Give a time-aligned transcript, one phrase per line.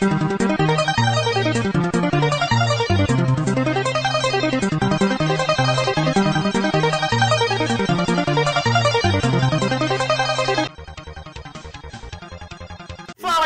[0.00, 0.08] Fala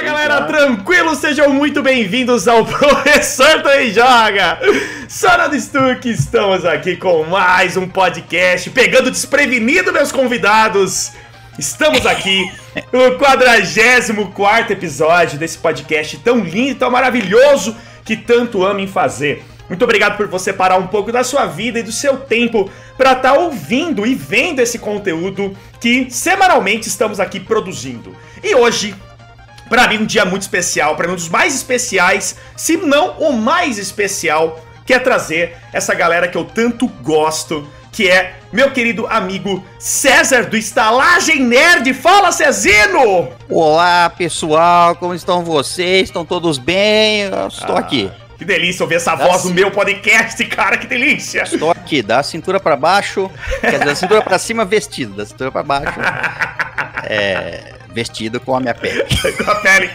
[0.00, 1.16] galera, tranquilo?
[1.16, 4.60] Sejam muito bem-vindos ao Professor Também Joga!
[5.08, 11.10] Sonado Stuck, estamos aqui com mais um podcast, pegando desprevenido meus convidados.
[11.58, 12.48] Estamos aqui
[12.92, 19.44] no 44 episódio desse podcast tão lindo, tão maravilhoso que tanto amo em fazer.
[19.68, 23.12] Muito obrigado por você parar um pouco da sua vida e do seu tempo para
[23.12, 28.14] estar ouvindo e vendo esse conteúdo que semanalmente estamos aqui produzindo.
[28.42, 28.94] E hoje
[29.68, 33.32] Pra mim, um dia muito especial, pra mim, um dos mais especiais, se não o
[33.32, 39.06] mais especial, que é trazer essa galera que eu tanto gosto, que é meu querido
[39.06, 41.94] amigo César do Estalagem Nerd.
[41.94, 43.28] Fala, Cezino!
[43.48, 46.08] Olá, pessoal, como estão vocês?
[46.08, 47.20] Estão todos bem?
[47.22, 48.10] Eu estou Ah, aqui.
[48.36, 49.54] Que delícia ouvir essa Dá voz no sim.
[49.54, 51.42] meu podcast, cara, que delícia!
[51.44, 55.52] Estou aqui, da cintura pra baixo, quer dizer, da cintura pra cima vestido, da cintura
[55.52, 55.94] pra baixo,
[57.04, 59.04] é, vestido com a minha pele.
[59.42, 59.88] com a pele,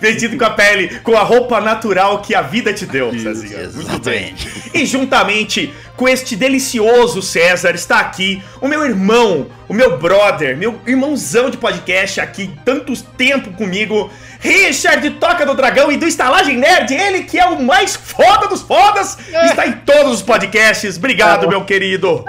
[0.00, 3.68] vestido com a pele, com a roupa natural que a vida te deu, Cezinha.
[3.68, 4.34] Muito bem.
[4.34, 4.70] Exatamente.
[4.74, 10.80] E juntamente com este delicioso César está aqui o meu irmão, o meu brother, meu
[10.86, 14.10] irmãozão de podcast aqui, tanto tempo comigo,
[14.40, 18.62] Richard Toca do Dragão e do Estalagem Nerd, ele que é o mais foda dos
[18.62, 20.96] fodas, está em todos os podcasts.
[20.96, 22.24] Obrigado, meu querido.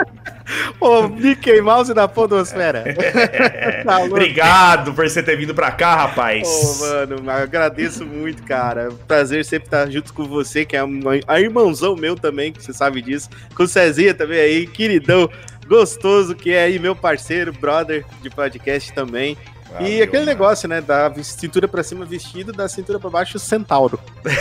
[0.80, 2.84] Ô, Mickey Mouse da Podosfera.
[3.86, 4.00] Tá.
[4.00, 6.48] Obrigado por você ter vindo pra cá, rapaz.
[6.48, 8.90] Ô, mano, agradeço muito, cara.
[8.90, 12.64] É Prazer sempre estar junto com você, que é um a irmãozão meu também, que
[12.64, 13.30] você sabe disso.
[13.56, 15.30] Com o Cezinha também aí, queridão,
[15.68, 19.38] gostoso, que é aí meu parceiro, brother de podcast também.
[19.80, 20.26] E Valeu, aquele mano.
[20.26, 24.00] negócio, né, da cintura pra cima vestido, da cintura pra baixo centauro.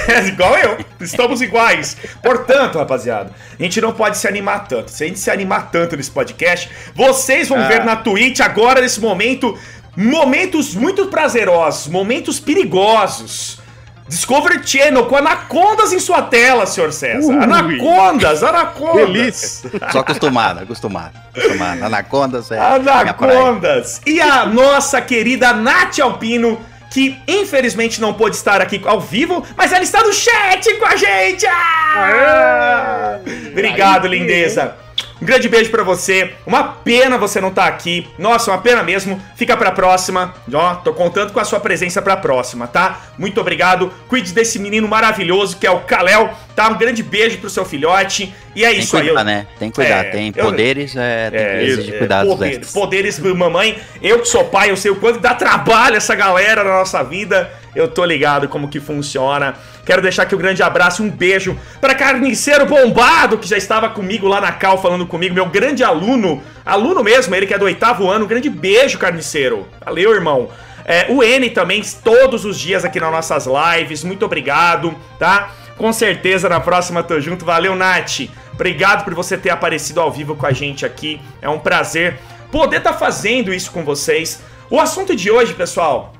[0.08, 1.96] É igual eu, estamos iguais.
[2.22, 4.90] Portanto, rapaziada, a gente não pode se animar tanto.
[4.90, 7.68] Se a gente se animar tanto nesse podcast, vocês vão Ah.
[7.68, 9.58] ver na Twitch agora, nesse momento,
[9.96, 13.58] momentos muito prazerosos, momentos perigosos.
[14.06, 17.32] Discovery Channel com anacondas em sua tela, senhor César.
[17.32, 17.42] Ui.
[17.42, 19.06] Anacondas, anacondas.
[19.06, 19.70] Delícia.
[19.90, 21.82] Só acostumado, acostumado, acostumado.
[21.84, 22.58] Anacondas é.
[22.58, 24.00] Anacondas!
[24.06, 26.60] E a nossa querida Nath Alpino,
[26.90, 30.96] que infelizmente não pôde estar aqui ao vivo, mas ela está no chat com a
[30.96, 31.46] gente!
[31.46, 33.18] Ah!
[33.50, 34.83] Obrigado, Aí sim, lindeza!
[35.23, 36.35] Um grande beijo pra você.
[36.45, 38.07] Uma pena você não estar aqui.
[38.19, 39.20] Nossa, uma pena mesmo.
[39.36, 40.35] Fica pra próxima.
[40.52, 43.01] Ó, tô contando com a sua presença pra próxima, tá?
[43.17, 43.92] Muito obrigado.
[44.08, 46.69] Cuide desse menino maravilhoso que é o Kalel, tá?
[46.69, 48.35] Um grande beijo pro seu filhote.
[48.57, 49.05] E é Tem isso aí.
[49.07, 49.47] cuidar, eu- né?
[49.58, 50.05] Tem que cuidar.
[50.07, 52.73] É, tem eu- poderes, é, tem é, é, cuidados poderes, extras.
[52.73, 53.79] poderes, mamãe.
[54.02, 57.51] Eu que sou pai, eu sei o quanto dá trabalho essa galera na nossa vida.
[57.74, 59.55] Eu tô ligado como que funciona.
[59.85, 63.89] Quero deixar aqui um grande abraço e um beijo para Carniceiro Bombado, que já estava
[63.89, 67.64] comigo lá na Cal falando comigo, meu grande aluno, aluno mesmo, ele que é do
[67.64, 68.24] oitavo ano.
[68.24, 69.67] Um grande beijo, Carniceiro.
[69.84, 70.48] Valeu, irmão.
[70.84, 74.05] É, o N também, todos os dias aqui nas nossas lives.
[74.05, 75.51] Muito obrigado, tá?
[75.77, 77.45] Com certeza na próxima tô junto.
[77.45, 78.29] Valeu, Nath.
[78.52, 81.20] Obrigado por você ter aparecido ao vivo com a gente aqui.
[81.42, 82.18] É um prazer
[82.52, 84.40] poder estar fazendo isso com vocês.
[84.70, 86.14] O assunto de hoje, pessoal,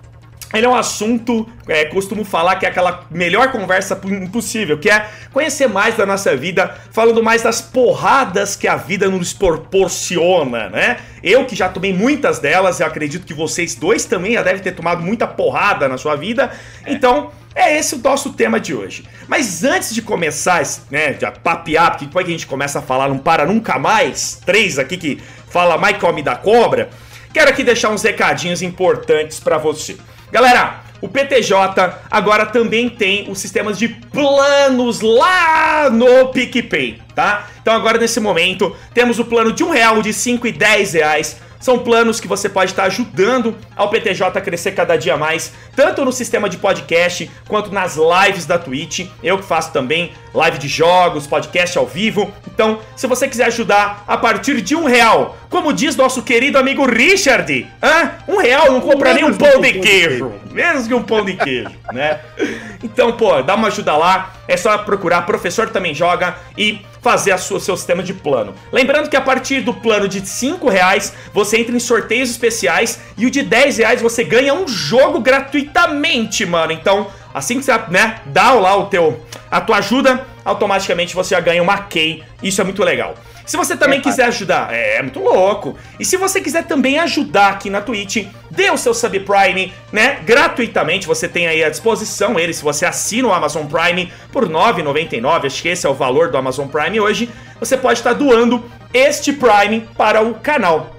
[0.55, 3.97] ele é um assunto, é, costumo falar que é aquela melhor conversa
[4.33, 9.09] possível, que é conhecer mais da nossa vida, falando mais das porradas que a vida
[9.09, 10.99] nos proporciona, né?
[11.23, 14.73] Eu que já tomei muitas delas, eu acredito que vocês dois também já devem ter
[14.73, 16.51] tomado muita porrada na sua vida.
[16.87, 19.05] Então, é esse o nosso tema de hoje.
[19.29, 23.09] Mas antes de começar, né, de papear, porque depois que a gente começa a falar
[23.09, 26.91] não para nunca mais, três aqui que fala mais come da cobra,
[27.33, 29.97] quero aqui deixar uns recadinhos importantes pra você.
[30.35, 31.55] Galera, o PTJ
[32.11, 37.47] agora também tem os sistemas de planos lá no PicPay, tá?
[37.63, 41.37] Então agora nesse momento temos o plano de um real, de 5 e 10 reais.
[41.61, 46.05] São planos que você pode estar ajudando ao PTJ a crescer cada dia mais, tanto
[46.05, 49.07] no sistema de podcast quanto nas lives da Twitch.
[49.23, 52.33] Eu que faço também live de jogos, podcast ao vivo.
[52.47, 56.85] Então, se você quiser ajudar a partir de um real, como diz nosso querido amigo
[56.85, 58.11] Richard, hã?
[58.27, 61.71] um real não compra nem um pão de queijo, menos que um pão de queijo,
[61.93, 62.19] né?
[62.83, 64.33] Então, pô, dá uma ajuda lá.
[64.47, 68.55] É só procurar Professor Também Joga e fazer a sua, seu sistema de plano.
[68.73, 73.25] Lembrando que a partir do plano de 5 reais, você entra em sorteios especiais e
[73.27, 76.73] o de 10 reais você ganha um jogo gratuitamente, mano.
[76.73, 79.21] Então, assim que você né, dá lá o teu,
[79.51, 82.23] a tua ajuda, automaticamente você já ganha uma key.
[82.43, 83.17] Isso é muito legal.
[83.45, 85.77] Se você também É, quiser ajudar, é, é muito louco.
[86.01, 90.21] E se você quiser também ajudar aqui na Twitch, dê o seu subprime, né?
[90.25, 94.51] Gratuitamente, você tem aí à disposição ele, se você assina o Amazon Prime por R$
[94.51, 97.29] 9,99, acho que esse é o valor do Amazon Prime hoje,
[97.61, 98.65] você pode estar doando
[98.95, 100.94] este Prime para o canal.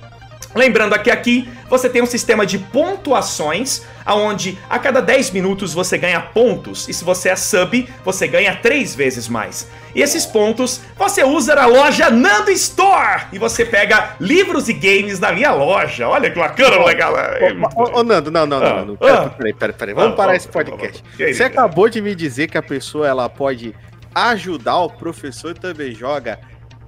[0.55, 5.97] Lembrando que aqui você tem um sistema de pontuações, aonde a cada 10 minutos você
[5.97, 9.67] ganha pontos, e se você é sub, você ganha 3 vezes mais.
[9.93, 15.19] E esses pontos você usa na loja Nando Store, e você pega livros e games
[15.19, 16.07] da minha loja.
[16.07, 17.13] Olha que bacana, legal.
[17.55, 18.97] Muito- Ô, ô, ô, Nando, não, não, Ah, não, não.
[19.01, 19.29] ah.
[19.29, 19.93] Peraí, peraí, peraí.
[19.93, 21.03] Vamos Ah, parar esse podcast.
[21.17, 23.75] Você acabou de me dizer que a pessoa ela pode
[24.13, 26.39] ajudar o professor também joga.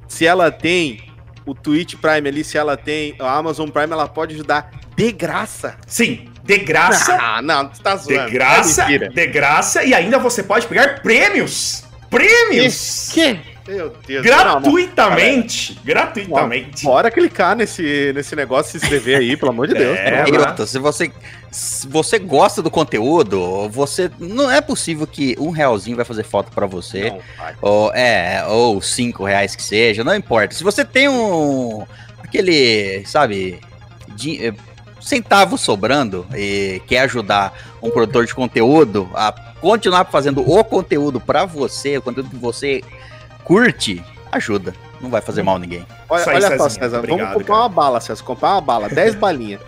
[0.07, 1.01] Se ela tem
[1.47, 5.77] o Twitch Prime ali, se ela tem a Amazon Prime, ela pode ajudar de graça.
[5.87, 7.17] Sim, de graça.
[7.19, 8.25] Ah, não, você tá zoando.
[8.25, 11.83] De graça, É de graça, e ainda você pode pegar prêmios.
[12.09, 13.09] Prêmios!
[13.13, 13.39] Que?
[13.67, 14.23] Meu Deus.
[14.23, 15.77] Gratuitamente.
[15.83, 16.85] Gratuitamente.
[16.85, 19.97] Bora clicar nesse, nesse negócio e se inscrever aí, pelo amor de Deus.
[19.97, 21.11] É, e se você,
[21.51, 26.49] se você gosta do conteúdo, você não é possível que um realzinho vai fazer falta
[26.51, 27.09] pra você.
[27.09, 27.21] Não.
[27.61, 30.55] Ou, é, ou cinco reais que seja, não importa.
[30.55, 31.85] Se você tem um.
[32.23, 33.59] aquele, sabe,
[34.15, 34.53] de, eh,
[35.01, 39.31] centavo sobrando e quer ajudar um produtor de conteúdo a
[39.61, 42.83] continuar fazendo o conteúdo pra você, o conteúdo que você
[43.47, 44.73] curte, ajuda.
[44.99, 45.85] Não vai fazer mal a ninguém.
[46.09, 47.61] Olha, olha só, César, obrigado, vamos comprar cara.
[47.61, 48.23] uma bala, César.
[48.23, 49.61] Comprar uma bala, 10 balinhas.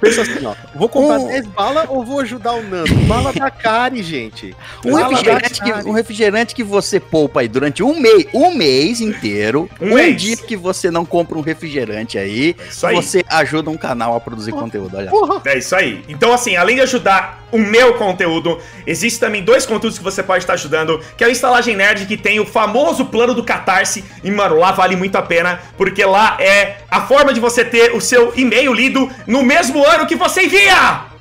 [0.00, 0.54] Pensa assim, ó.
[0.74, 2.94] Vou comprar Um- 10 balas ou vou ajudar o Nando?
[3.06, 4.54] Bala da Cari, gente.
[4.84, 9.68] Um refrigerante, que, um refrigerante que você poupa aí durante um mês, um mês inteiro,
[9.80, 10.20] Um um, mês.
[10.20, 12.94] dia que você não compra um refrigerante aí, Isso aí.
[12.94, 14.96] você ajuda um canal a produzir conteúdo.
[14.96, 15.10] Olha.
[15.10, 15.40] Porra.
[15.46, 16.04] É isso aí.
[16.08, 20.42] Então, assim, além de ajudar o meu conteúdo, existe também dois conteúdos que você pode
[20.44, 24.04] estar ajudando, que é o Estalagem Nerd, que tem o famoso plano do Catarse.
[24.22, 27.92] E, mano, lá vale muito a pena, porque lá é a forma de você ter
[27.94, 31.16] o seu e-mail lido no mesmo ano que você envia!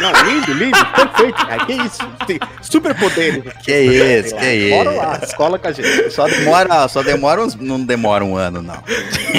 [0.00, 1.46] Não, lindo, lindo, perfeito.
[1.46, 1.98] Cara, que isso?
[2.26, 3.42] Tem superpoderes.
[3.62, 4.98] Que isso, que Bora isso.
[4.98, 6.10] lá, escola com a gente.
[6.10, 8.82] Só demora, só demora uns, não demora um ano, não.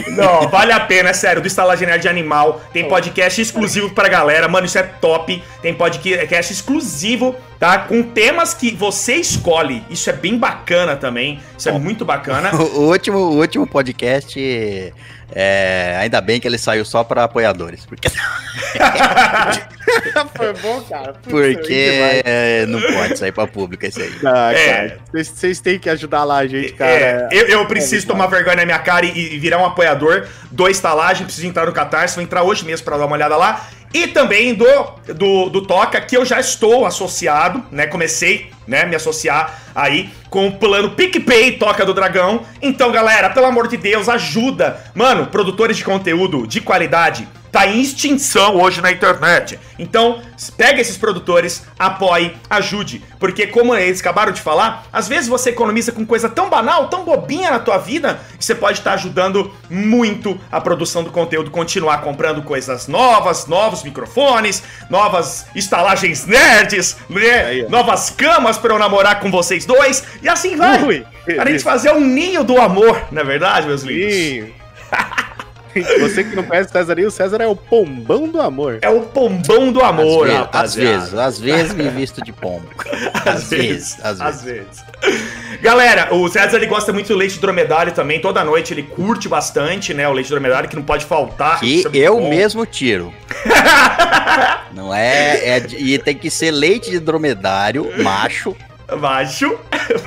[0.10, 1.42] Não, vale a pena, é sério.
[1.42, 2.62] Do Estalagem Nerd Animal.
[2.72, 4.48] Tem podcast exclusivo pra galera.
[4.48, 5.42] Mano, isso é top.
[5.62, 7.80] Tem podcast exclusivo, tá?
[7.80, 9.84] Com temas que você escolhe.
[9.90, 11.40] Isso é bem bacana também.
[11.58, 12.52] Isso é muito bacana.
[12.54, 14.94] O, o último, o último podcast,
[15.34, 18.10] é, ainda bem que ele saiu só para apoiadores, porque,
[20.36, 21.14] Foi bom, cara.
[21.14, 24.14] Putz, porque é, não pode sair para público esse aí.
[24.26, 24.98] Ah, É.
[25.12, 26.92] vocês- têm que ajudar lá a gente, cara.
[26.92, 30.28] É, eu, eu preciso É, tomar vergonha na minha cara e, e virar um apoiador
[30.52, 31.26] do Estalagem.
[31.26, 32.16] Preciso entrar no Catarse.
[32.16, 33.68] Vou entrar hoje mesmo pra dar uma olhada lá.
[33.94, 34.66] E também do,
[35.16, 37.88] do, do Toca, que eu já estou associado, né?
[37.88, 42.44] Comecei, né, me associar aí com o plano PicPay Toca do Dragão.
[42.62, 44.80] Então, galera, pelo amor de Deus, ajuda.
[44.94, 49.60] Mano, produtores de conteúdo de qualidade tá em extinção hoje na internet.
[49.78, 50.22] Então,
[50.58, 53.04] pega esses produtores, apoie, ajude.
[53.20, 57.04] Porque, como eles acabaram de falar, às vezes você economiza com coisa tão banal, tão
[57.04, 62.02] bobinha na tua vida, que você pode estar ajudando muito a produção do conteúdo, continuar
[62.02, 67.46] comprando coisas novas, novos microfones, novas estalagens nerds, né?
[67.46, 70.84] Aí, novas camas para eu namorar com vocês dois, e assim vai.
[70.84, 74.50] Ui, Para a gente fazer um ninho do amor, não é verdade, meus lindos?
[76.00, 78.80] Você que não conhece o César aí, o César é o pombão do amor.
[78.82, 80.98] É o pombão do amor, às, vezes, às rapaziada.
[81.00, 82.68] vezes, às vezes me visto de pombo.
[83.26, 84.42] Às vezes, às vezes.
[84.44, 84.84] vezes.
[85.62, 88.20] Galera, o César ele gosta muito do leite de dromedário também.
[88.22, 90.08] Toda noite ele curte bastante, né?
[90.08, 91.60] O leite de dromedário que não pode faltar.
[91.60, 92.30] Que Isso é eu bom.
[92.30, 93.14] mesmo tiro.
[94.74, 98.56] Não é, é e tem que ser leite de dromedário, macho.
[99.00, 99.60] Macho.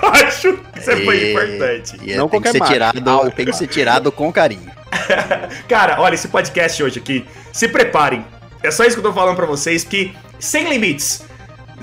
[0.03, 0.59] Macho.
[0.77, 1.97] Isso é muito e- importante.
[2.03, 2.73] E Não tem que ser macho.
[2.73, 4.71] tirado, Ah, tem que ser tirado com carinho.
[5.69, 8.25] Cara, olha, esse podcast hoje aqui, se preparem.
[8.63, 11.25] É só isso que eu tô falando pra vocês, que sem limites.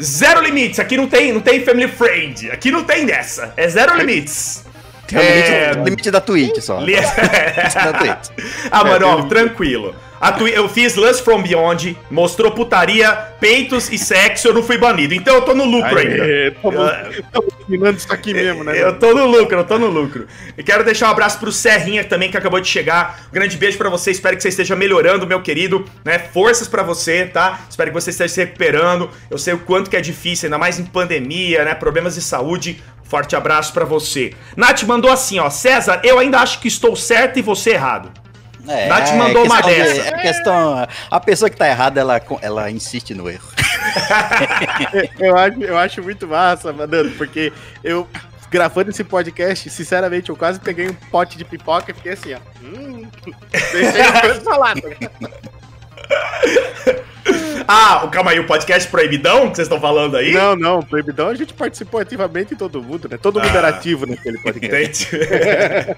[0.02, 0.80] Zero limites.
[0.80, 2.50] Aqui não tem, não tem family friend.
[2.52, 3.54] Aqui não tem dessa.
[3.58, 4.64] É zero limites.
[5.12, 6.80] O É, limite, limite da Twitch só.
[6.80, 6.96] li-
[7.74, 8.46] da Twitch.
[8.72, 9.96] ah, mano, ó, tem- tranquilo.
[10.34, 15.14] Twi- eu fiz Lust From Beyond, mostrou putaria, peitos e sexo, eu não fui banido.
[15.14, 16.24] Então eu tô no lucro ainda.
[16.24, 16.52] Aê,
[17.20, 18.82] Estamos terminando isso aqui mesmo, né?
[18.82, 20.28] Eu tô no lucro, eu tô no lucro.
[20.58, 23.22] E quero deixar um abraço pro Serrinha também, que acabou de chegar.
[23.30, 25.86] Um grande beijo pra você, espero que você esteja melhorando, meu querido.
[26.04, 26.20] Né?
[26.20, 27.62] Forças pra você, tá?
[27.70, 29.10] Espero que você esteja se recuperando.
[29.32, 31.74] Eu sei o quanto que é difícil, ainda mais em pandemia, né?
[31.74, 32.84] Problemas de saúde.
[33.04, 34.34] Forte abraço pra você.
[34.56, 35.50] Nath mandou assim, ó.
[35.50, 38.12] César, eu ainda acho que estou certo e você errado.
[38.68, 40.16] É, Nath mandou uma questão de- dessa.
[40.16, 40.88] É questão.
[41.10, 43.48] A pessoa que tá errada, ela, ela insiste no erro.
[45.20, 47.52] Eu acho, eu acho muito massa, Mandando, porque
[47.84, 48.08] eu
[48.52, 52.40] gravando esse podcast, sinceramente, eu quase peguei um pote de pipoca e fiquei assim, ó.
[52.64, 53.08] Hum,
[53.72, 54.76] deixei as coisas falar.
[57.72, 60.34] Ah, calma aí, o podcast proibidão que vocês estão falando aí?
[60.34, 63.16] Não, não, proibidão a gente participou ativamente em todo mundo, né?
[63.16, 65.08] Todo mundo ah, era ativo naquele podcast.
[65.22, 65.96] é,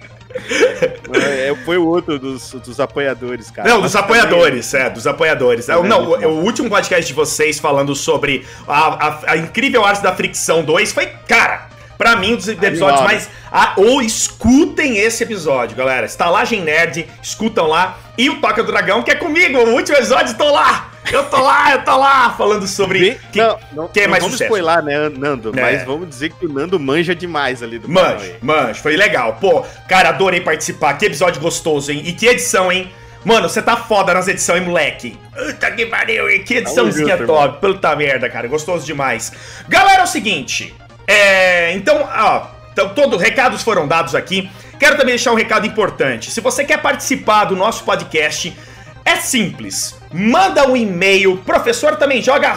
[1.63, 3.70] foi o outro dos, dos apoiadores, cara.
[3.70, 5.70] Não, dos apoiadores, é, dos apoiadores.
[5.70, 10.03] É, não, o, o, último podcast de vocês falando sobre a, a, a incrível arte
[10.03, 11.70] da fricção 2 foi, cara,
[12.01, 13.29] Pra mim, um dos episódios mais.
[13.51, 16.08] Ah, ou escutem esse episódio, galera.
[16.08, 18.00] Estalagem Nerd, escutam lá.
[18.17, 19.60] E o Toca do Dragão, que é comigo.
[19.60, 20.89] O último episódio, tô lá.
[21.12, 23.20] Eu tô lá, eu tô lá, falando sobre.
[23.31, 24.51] Que, não, não, que é mais vamos sucesso.
[24.51, 25.51] spoiler, né, Nando?
[25.55, 25.62] É.
[25.62, 28.81] Mas vamos dizer que o Nando manja demais ali do Manja, manja.
[28.81, 29.38] Foi legal.
[29.39, 30.96] Pô, cara, adorei participar.
[30.96, 32.01] Que episódio gostoso, hein?
[32.03, 32.91] E que edição, hein?
[33.24, 35.15] Mano, você tá foda nas edições, hein, moleque?
[35.31, 36.43] Puta que pariu, hein?
[36.43, 37.60] Que ediçãozinha top.
[37.62, 38.48] Puta merda, cara.
[38.48, 39.31] Gostoso demais.
[39.70, 40.74] Galera, é o seguinte.
[41.12, 44.50] É, então, ó, então, recados foram dados aqui.
[44.80, 46.32] Quero também deixar um recado importante.
[46.32, 48.58] Se você quer participar do nosso podcast,
[49.03, 50.00] é simples.
[50.13, 52.56] Manda um e-mail, professor também joga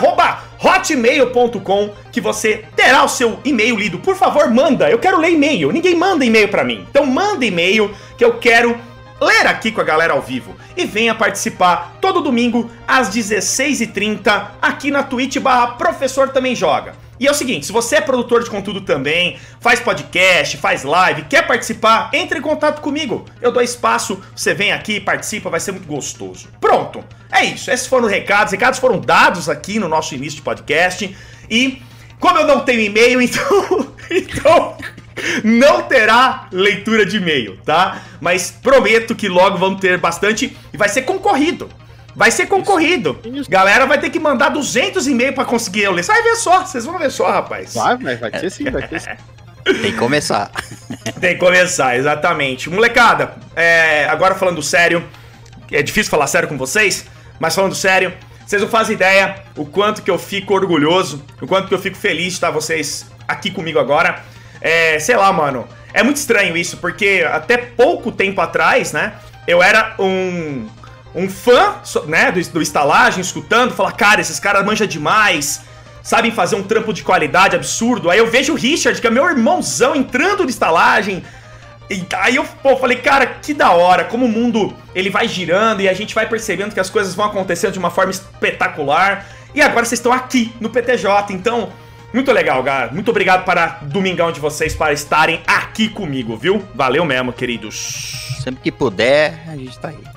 [0.62, 3.98] hotmail.com que você terá o seu e-mail lido.
[3.98, 4.88] Por favor, manda.
[4.88, 5.72] Eu quero ler e-mail.
[5.72, 6.86] Ninguém manda e-mail para mim.
[6.88, 8.78] Então manda e-mail que eu quero
[9.20, 10.54] ler aqui com a galera ao vivo.
[10.76, 17.03] E venha participar todo domingo às 16h30 aqui na Twitch barra Professor Também Joga.
[17.18, 21.22] E é o seguinte, se você é produtor de conteúdo também, faz podcast, faz live,
[21.22, 23.24] quer participar, entre em contato comigo.
[23.40, 26.48] Eu dou espaço, você vem aqui, participa, vai ser muito gostoso.
[26.60, 27.70] Pronto, é isso.
[27.70, 28.52] Esses foram os recados.
[28.52, 31.16] Recados foram dados aqui no nosso início de podcast.
[31.48, 31.82] E
[32.18, 34.76] como eu não tenho e-mail, então, então
[35.44, 38.02] não terá leitura de e-mail, tá?
[38.20, 41.68] Mas prometo que logo vamos ter bastante e vai ser concorrido.
[42.14, 43.18] Vai ser concorrido.
[43.24, 43.50] Isso.
[43.50, 46.04] Galera vai ter que mandar 200 e-mails para conseguir eu ler.
[46.04, 47.74] Você vai ver só, vocês vão ver só, rapaz.
[47.74, 49.10] Vai, vai, vai ser sim, vai ser sim.
[49.64, 50.50] Tem que começar.
[51.20, 52.68] Tem que começar, exatamente.
[52.70, 55.02] Molecada, é, agora falando sério,
[55.72, 57.06] é difícil falar sério com vocês,
[57.40, 58.12] mas falando sério,
[58.46, 61.96] vocês não fazem ideia o quanto que eu fico orgulhoso, o quanto que eu fico
[61.96, 64.22] feliz de estar vocês aqui comigo agora.
[64.60, 69.14] É, sei lá, mano, é muito estranho isso, porque até pouco tempo atrás, né,
[69.46, 70.66] eu era um
[71.14, 75.62] um fã, né, do, do estalagem, escutando, fala, cara, esses caras manjam demais,
[76.02, 78.10] sabem fazer um trampo de qualidade absurdo.
[78.10, 81.22] Aí eu vejo o Richard, que é meu irmãozão, entrando no estalagem.
[81.88, 85.80] E aí eu pô, falei, cara, que da hora, como o mundo ele vai girando
[85.80, 89.26] e a gente vai percebendo que as coisas vão acontecendo de uma forma espetacular.
[89.54, 91.72] E agora vocês estão aqui no PTJ, então
[92.12, 92.92] muito legal, cara.
[92.92, 96.64] Muito obrigado para Domingão de vocês para estarem aqui comigo, viu?
[96.74, 98.38] Valeu mesmo, queridos.
[98.42, 100.13] Sempre que puder, a gente tá aí.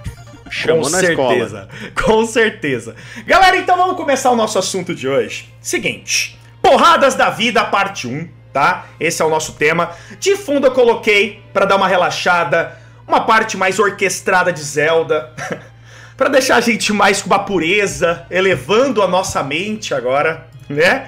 [0.49, 1.67] Chamou com certeza.
[2.03, 2.95] Com certeza.
[3.25, 5.53] Galera, então vamos começar o nosso assunto de hoje.
[5.61, 8.85] Seguinte: Porradas da Vida, parte 1, tá?
[8.99, 9.91] Esse é o nosso tema.
[10.19, 12.77] De fundo eu coloquei para dar uma relaxada,
[13.07, 15.33] uma parte mais orquestrada de Zelda.
[16.17, 21.07] para deixar a gente mais com uma pureza, elevando a nossa mente agora, né?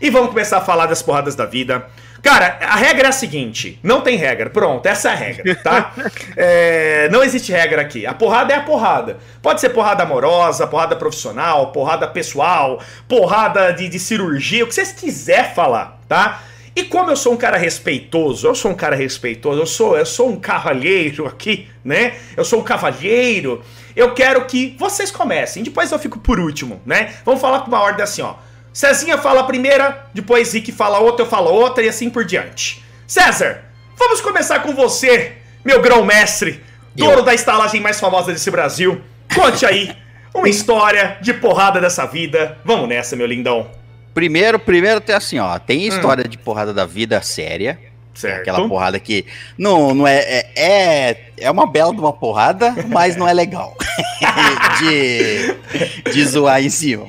[0.00, 1.86] E vamos começar a falar das porradas da vida.
[2.24, 4.48] Cara, a regra é a seguinte: não tem regra.
[4.48, 5.92] Pronto, essa é a regra, tá?
[6.34, 8.06] é, não existe regra aqui.
[8.06, 9.18] A porrada é a porrada.
[9.42, 14.90] Pode ser porrada amorosa, porrada profissional, porrada pessoal, porrada de, de cirurgia, o que vocês
[14.90, 16.42] quiser falar, tá?
[16.74, 20.06] E como eu sou um cara respeitoso, eu sou um cara respeitoso, eu sou, eu
[20.06, 22.14] sou um cavalheiro aqui, né?
[22.34, 23.62] Eu sou um cavalheiro.
[23.94, 27.16] Eu quero que vocês comecem, depois eu fico por último, né?
[27.22, 28.34] Vamos falar com uma ordem assim, ó.
[28.74, 32.84] Cezinha fala a primeira, depois Rick fala outra, eu falo outra e assim por diante.
[33.06, 33.62] César,
[33.96, 36.60] vamos começar com você, meu grão-mestre,
[36.92, 39.00] dono da estalagem mais famosa desse Brasil.
[39.32, 39.96] Conte aí
[40.34, 42.58] uma história de porrada dessa vida.
[42.64, 43.70] Vamos nessa, meu lindão.
[44.12, 45.94] Primeiro, primeiro tem assim, ó, tem hum.
[45.94, 46.28] história hum.
[46.28, 47.78] de porrada da vida séria.
[48.12, 48.40] Certo.
[48.40, 49.24] Aquela porrada que
[49.56, 53.76] não, não é, é, é, é uma bela de uma porrada, mas não é legal
[54.80, 57.06] de, de zoar em cima.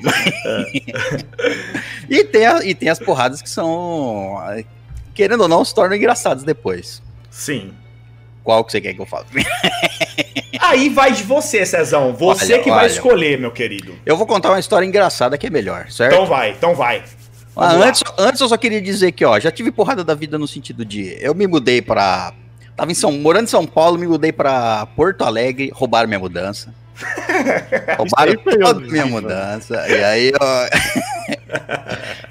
[2.10, 4.38] e, tem a, e tem as porradas que são,
[5.14, 7.02] querendo ou não, se tornam engraçadas depois.
[7.30, 7.74] Sim.
[8.44, 9.26] Qual que você quer que eu fale?
[10.62, 12.14] Aí vai de você, Cezão.
[12.14, 12.80] Você olha, que olha.
[12.80, 13.96] vai escolher, meu querido.
[14.06, 16.14] Eu vou contar uma história engraçada que é melhor, certo?
[16.14, 17.04] Então vai, então vai.
[17.56, 20.48] Ah, antes, antes eu só queria dizer que, ó, já tive porrada da vida no
[20.48, 21.18] sentido de.
[21.22, 22.34] Eu me mudei pra.
[22.76, 26.74] Tava em São, morando em São Paulo, me mudei pra Porto Alegre, roubaram minha mudança.
[27.98, 29.86] roubaram toda minha mudança.
[29.88, 30.40] E aí eu.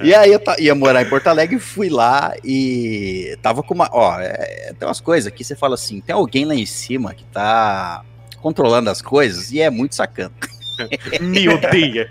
[0.06, 3.88] e aí eu ia morar em Porto Alegre, fui lá e tava com uma.
[3.92, 7.24] Ó, é, tem umas coisas que você fala assim: tem alguém lá em cima que
[7.24, 8.02] tá
[8.40, 10.32] controlando as coisas e é muito sacana.
[11.20, 12.10] Me odeia.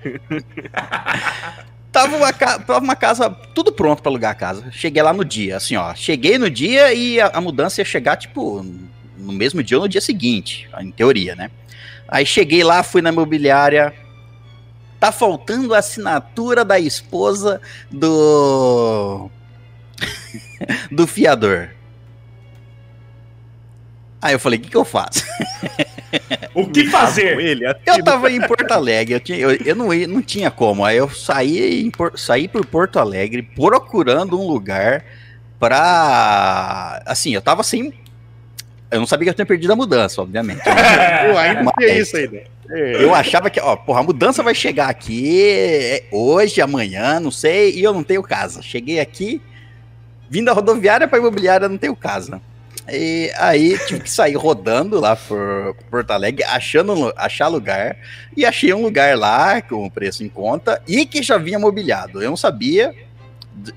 [1.93, 4.69] Tava uma, ca- tava uma casa, tudo pronto pra alugar a casa.
[4.71, 5.93] Cheguei lá no dia, assim, ó.
[5.93, 8.65] Cheguei no dia e a, a mudança ia chegar, tipo,
[9.17, 11.51] no mesmo dia ou no dia seguinte, em teoria, né?
[12.07, 13.93] Aí cheguei lá, fui na imobiliária.
[14.99, 19.29] Tá faltando a assinatura da esposa do.
[20.91, 21.69] do fiador.
[24.19, 25.23] Aí eu falei, o que, que eu faço?
[26.53, 27.39] O que Com fazer?
[27.39, 30.85] ele, Eu tava em Porto Alegre, eu, tinha, eu, eu não, ia- não tinha como.
[30.85, 35.03] Aí eu saí, em Por- saí por Porto Alegre procurando um lugar
[35.59, 37.01] pra.
[37.05, 37.93] Assim, eu tava sem.
[38.91, 40.61] Eu não sabia que eu tinha perdido a mudança, obviamente.
[40.63, 42.43] Pô, ainda Mas- tem isso ainda.
[42.69, 43.03] É.
[43.03, 47.71] Eu achava que, ó, porra, a mudança vai chegar aqui é, hoje, amanhã, não sei,
[47.75, 48.61] e eu não tenho casa.
[48.61, 49.41] Cheguei aqui,
[50.29, 52.41] vim da rodoviária pra imobiliária, não tenho casa.
[52.89, 57.95] E aí tive que sair rodando lá por Porto Alegre, achando, achar lugar,
[58.35, 62.21] e achei um lugar lá com preço em conta e que já vinha mobiliado.
[62.21, 62.93] Eu não sabia,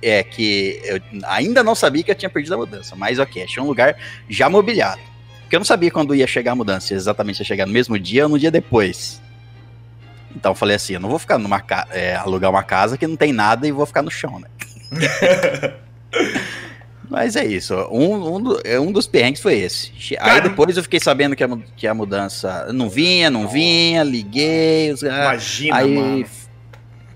[0.03, 3.63] é que eu ainda não sabia que eu tinha perdido a mudança, mas ok, achei
[3.63, 3.97] um lugar
[4.29, 5.01] já mobiliado.
[5.43, 8.25] Porque eu não sabia quando ia chegar a mudança, exatamente ia chegar no mesmo dia
[8.25, 9.23] ou no dia depois.
[10.35, 13.17] Então eu falei assim, eu não vou ficar numa é, alugar uma casa que não
[13.17, 14.49] tem nada e vou ficar no chão, né?
[17.09, 17.75] Mas é isso.
[17.91, 19.93] Um, um, do- é, um dos perrengues foi esse.
[19.97, 23.47] Che- Aí Cara, depois eu fiquei sabendo que a, que a mudança não vinha, não
[23.47, 24.93] vinha, liguei.
[24.93, 26.27] os- Imagina, aí mano.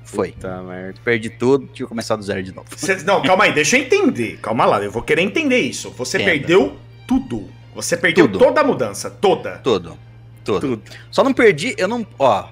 [0.04, 0.32] foi.
[0.32, 0.94] Puta merda.
[1.04, 2.68] Perdi tudo, tive que começar do zero de novo.
[2.76, 4.38] Cê- não, calma aí, deixa eu entender.
[4.40, 5.90] Calma lá, eu vou querer entender isso.
[5.90, 6.30] Você Entenda.
[6.32, 7.48] perdeu tudo.
[7.74, 8.38] Você perdeu Tudo.
[8.40, 9.58] toda a mudança, toda.
[9.58, 9.96] Tudo.
[10.44, 10.60] Tudo.
[10.60, 10.82] Tudo.
[11.10, 12.04] Só não perdi, eu não.
[12.18, 12.48] Ó,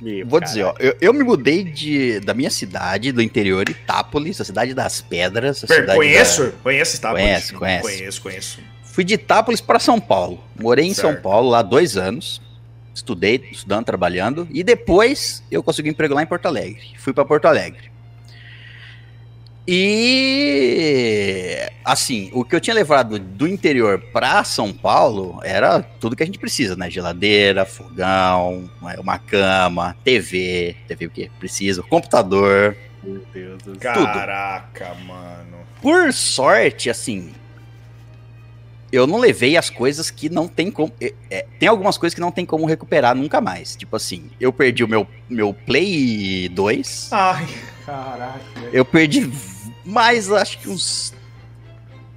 [0.00, 4.40] Meu, Vou dizer, ó, eu, eu me mudei de, da minha cidade, do interior, Itápolis,
[4.40, 5.58] a cidade das pedras.
[5.58, 6.52] cidade conheço?
[6.62, 7.10] Conheço, tá?
[7.10, 7.82] Conhece, conhece.
[7.82, 8.60] Conheço, conheço.
[8.60, 10.42] da- Fui de Itápolis para São Paulo.
[10.58, 11.22] Morei em São Certo.
[11.22, 12.40] Paulo lá dois anos.
[12.94, 14.48] Estudei, estudando, trabalhando.
[14.50, 16.82] E depois eu consegui um emprego lá em Porto Alegre.
[16.98, 17.90] Fui para Porto Alegre.
[19.72, 26.24] E assim, o que eu tinha levado do interior para São Paulo era tudo que
[26.24, 26.90] a gente precisa, né?
[26.90, 31.30] Geladeira, fogão, uma cama, TV, TV o quê?
[31.38, 32.76] Precisa, computador.
[33.00, 33.92] Meu Deus do céu.
[33.92, 35.58] Caraca, mano.
[35.80, 37.30] Por sorte, assim,
[38.90, 40.92] eu não levei as coisas que não tem como.
[41.00, 43.76] é, é, tem algumas coisas que não tem como recuperar nunca mais.
[43.76, 47.08] Tipo assim, eu perdi o meu, meu Play 2.
[47.12, 47.46] Ai,
[47.86, 48.40] caraca.
[48.72, 49.30] Eu perdi
[49.84, 51.12] mais, acho que uns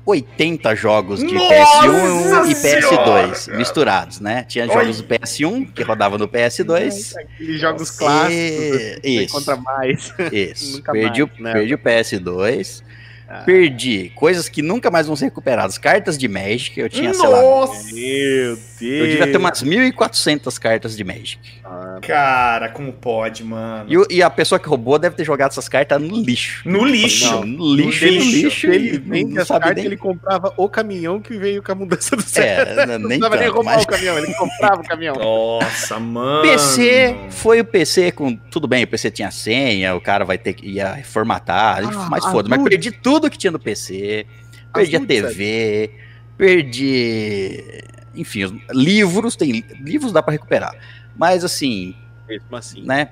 [0.06, 3.58] 80 jogos de Nossa PS1 e PS2 Senhora!
[3.58, 4.44] misturados, né?
[4.44, 4.74] Tinha Oi.
[4.74, 7.16] jogos do PS1 que rodavam no PS2.
[7.18, 8.36] Aqueles jogos clássicos.
[8.36, 9.24] E- isso.
[9.24, 10.14] encontra mais.
[10.32, 10.78] Isso.
[10.78, 11.54] Nunca perdi, mais, o, né?
[11.54, 12.84] perdi o PS2.
[13.28, 13.44] Ah.
[13.46, 15.78] Perdi coisas que nunca mais vão ser recuperadas.
[15.78, 17.94] Cartas de Magic, eu tinha, sei lá, Nossa!
[17.94, 18.82] Meu Deus.
[18.82, 21.40] eu devia ter umas 1.400 cartas de Magic.
[21.64, 23.86] Ah, Cara, como pode, mano?
[24.10, 26.68] E, e a pessoa que roubou deve ter jogado essas cartas no lixo.
[26.68, 27.32] No lixo.
[27.32, 28.68] Não, no lixo, no no lixo.
[28.68, 29.86] Ele vende não as sabe cartas, nem...
[29.86, 32.44] ele comprava o caminhão que veio com a mudança do céu.
[32.44, 33.84] É, Não nem precisava nem roubar mas...
[33.84, 35.16] o caminhão, ele comprava o caminhão.
[35.16, 36.42] Nossa, mano.
[36.44, 38.36] PC foi o PC com.
[38.36, 42.26] Tudo bem, o PC tinha senha, o cara vai ter que ia formatar, Ah, mas
[42.26, 42.50] as foda.
[42.50, 44.26] Mas perdi tudo que tinha no PC.
[44.74, 45.92] Perdi a TV,
[46.38, 47.84] perdi.
[48.16, 50.76] Enfim, os livros, tem livros dá pra recuperar.
[51.16, 51.96] Mas assim,
[52.28, 52.84] Mesmo assim.
[52.84, 53.10] né?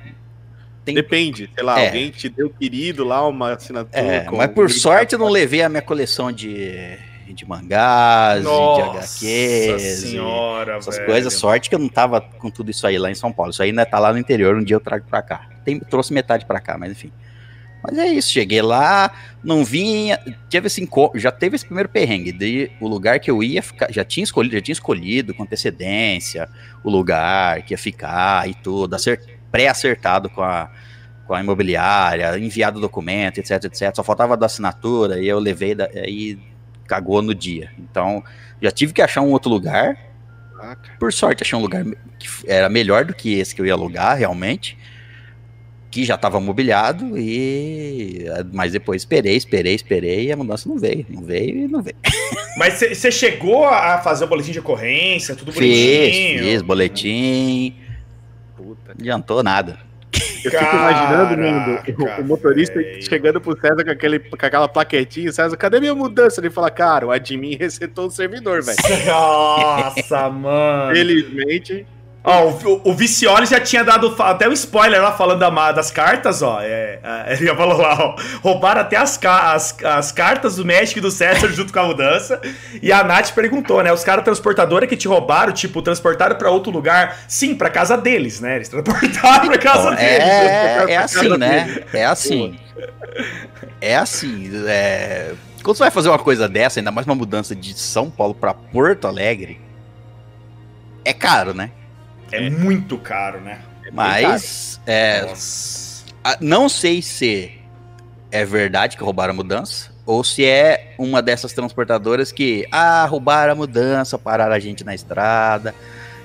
[0.86, 1.88] Tem, Depende, sei lá, É.
[1.88, 4.00] alguém te deu querido lá, uma assinatura.
[4.02, 6.98] é, mas por sorte eu não levei a minha coleção de,
[7.32, 9.82] de mangás, e de Nossa HQs.
[10.00, 11.08] senhora, essas velho.
[11.08, 11.34] coisas.
[11.36, 13.52] Sorte que eu não tava com tudo isso aí lá em São Paulo.
[13.52, 15.48] Isso aí ainda tá lá no interior, um dia eu trago pra cá.
[15.64, 17.12] Tem, trouxe metade pra cá, mas enfim.
[17.84, 19.12] Mas é isso, cheguei lá,
[19.44, 23.62] não vinha, teve esse já teve esse primeiro perrengue, de o lugar que eu ia
[23.64, 26.48] ficar, já tinha escolhido, já tinha escolhido com antecedência
[26.84, 30.70] o lugar que ia ficar e tudo, acer- pré-acertado com a,
[31.26, 33.96] com a imobiliária, enviado o documento, etc, etc.
[33.96, 36.38] Só faltava da assinatura e eu levei, da, aí
[36.88, 37.72] cagou no dia.
[37.80, 38.24] Então,
[38.62, 39.98] já tive que achar um outro lugar,
[41.00, 41.84] por sorte, achei um lugar
[42.20, 44.78] que era melhor do que esse que eu ia alugar, realmente.
[45.92, 48.26] Que já estava mobiliado e.
[48.54, 51.06] Mas depois esperei, esperei, esperei e a mudança não veio.
[51.10, 51.98] Não veio e não veio.
[52.58, 56.44] Mas você chegou a fazer o boletim de ocorrência, tudo Fiz, bonitinho?
[56.44, 57.76] fiz, boletim.
[58.56, 58.88] Puta.
[58.88, 59.80] Não adiantou nada.
[60.44, 63.04] Eu fico imaginando, Caraca, mano, o, motorista velho.
[63.04, 66.42] chegando pro César com, aquele, com aquela plaquetinha, César, cadê minha mudança?
[66.42, 68.78] Ele fala, cara, o admin resetou o servidor, velho.
[69.06, 70.96] Nossa, mano.
[70.96, 71.86] Felizmente,
[72.24, 75.90] Ó, o, o Vicioli já tinha dado até o um spoiler lá falando da, das
[75.90, 76.62] cartas, ó.
[76.62, 78.16] É, é, ele já falou lá, ó.
[78.44, 82.40] Roubaram até as, as, as cartas do México e do César junto com a mudança.
[82.80, 83.92] E a Nath perguntou, né?
[83.92, 87.22] Os caras transportadora que te roubaram, tipo, transportaram pra outro lugar.
[87.28, 88.58] Sim, pra casa deles, né?
[88.58, 90.20] Eles transportaram pra casa Bom, deles.
[90.20, 91.84] É, é assim, né?
[91.92, 92.60] É assim.
[93.82, 94.52] É assim.
[94.68, 95.34] É...
[95.64, 98.54] Quando você vai fazer uma coisa dessa, ainda mais uma mudança de São Paulo pra
[98.54, 99.60] Porto Alegre,
[101.04, 101.72] é caro, né?
[102.32, 103.60] É, muito caro, né?
[103.86, 105.34] É Mas, é,
[106.40, 107.52] não sei se
[108.32, 113.54] é verdade que roubaram a mudança ou se é uma dessas transportadoras que, ah, roubaram
[113.54, 115.76] a mudança, pararam a gente na estrada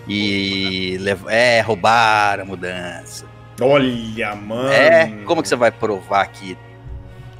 [0.09, 3.27] e lev é, roubaram a mudança.
[3.61, 4.71] Olha, mano.
[4.71, 6.57] É, como que você vai provar que,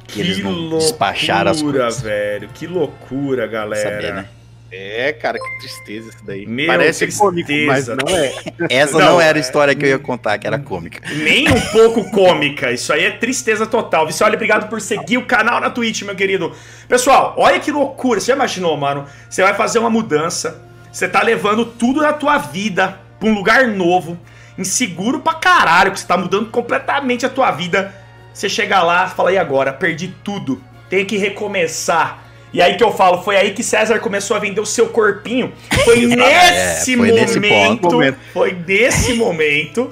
[0.05, 2.01] que, que eles não loucura, despacharam as coisas?
[2.01, 3.89] velho, que loucura, galera.
[3.89, 4.29] Saber, né?
[4.71, 6.45] É, cara, que tristeza isso daí.
[6.45, 7.23] Meu, Parece tristeza.
[7.23, 8.33] cômico, mas não é.
[8.69, 11.01] Essa não, não era a história que eu ia contar, que era cômica.
[11.15, 12.71] Nem um pouco cômica.
[12.71, 14.07] Isso aí é tristeza total.
[14.21, 16.53] Olha, obrigado por seguir o canal na Twitch, meu querido.
[16.87, 18.19] Pessoal, olha que loucura.
[18.19, 19.05] Você já imaginou, mano?
[19.29, 20.61] Você vai fazer uma mudança.
[20.91, 24.17] Você tá levando tudo na tua vida pra um lugar novo,
[24.57, 27.93] inseguro pra caralho, que você tá mudando completamente a tua vida.
[28.33, 29.71] Você chega lá, fala, e agora?
[29.71, 30.61] Perdi tudo.
[30.89, 34.61] Tem que recomeçar e aí que eu falo, foi aí que César começou a vender
[34.61, 35.51] o seu corpinho.
[35.83, 38.17] Foi nesse, é, foi momento, nesse momento.
[38.33, 39.91] Foi nesse momento.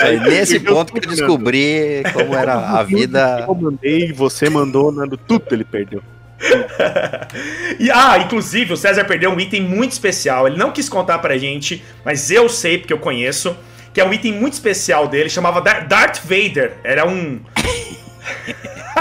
[0.00, 3.44] É nesse ponto que eu descobri como era a vida.
[3.48, 6.02] Eu mandei, você mandou, Nando, tudo ele perdeu.
[7.78, 10.46] e, ah, inclusive, o César perdeu um item muito especial.
[10.46, 13.56] Ele não quis contar pra gente, mas eu sei porque eu conheço.
[13.94, 16.78] Que é um item muito especial dele, chamava Darth Vader.
[16.82, 17.40] Era um.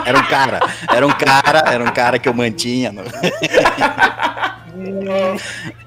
[0.05, 0.59] Era um cara,
[0.89, 2.91] era um cara, era um cara que eu mantinha.
[2.91, 3.03] No...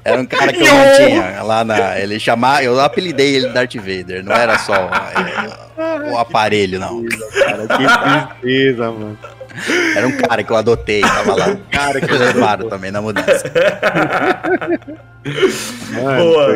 [0.05, 1.99] Era um cara que eu mantinha lá na.
[1.99, 2.63] Ele chamava.
[2.63, 7.05] Eu apelidei ele Darth Vader, não era só é, o aparelho, não.
[7.33, 9.19] Cara, que tristeza, mano.
[9.97, 11.57] Era um cara que eu adotei, tava lá.
[11.71, 13.51] Cara que eu levaram também na mudança.
[15.93, 16.49] Mano, Boa.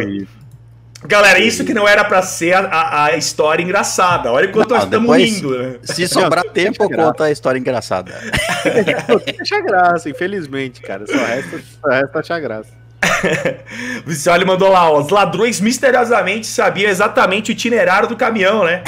[1.05, 4.33] Galera, isso que não era para ser a, a, história engraçada.
[4.33, 5.57] Olha quanto nós estamos rindo.
[5.57, 5.79] Né?
[5.85, 8.13] Se sobrar tempo, eu conto a história engraçada.
[9.37, 11.07] Deixa graça, infelizmente, cara.
[11.07, 12.79] Só resta, só resta achar graça.
[14.05, 18.83] o Vicioli mandou lá, ó, os ladrões misteriosamente sabiam exatamente o itinerário do caminhão, né?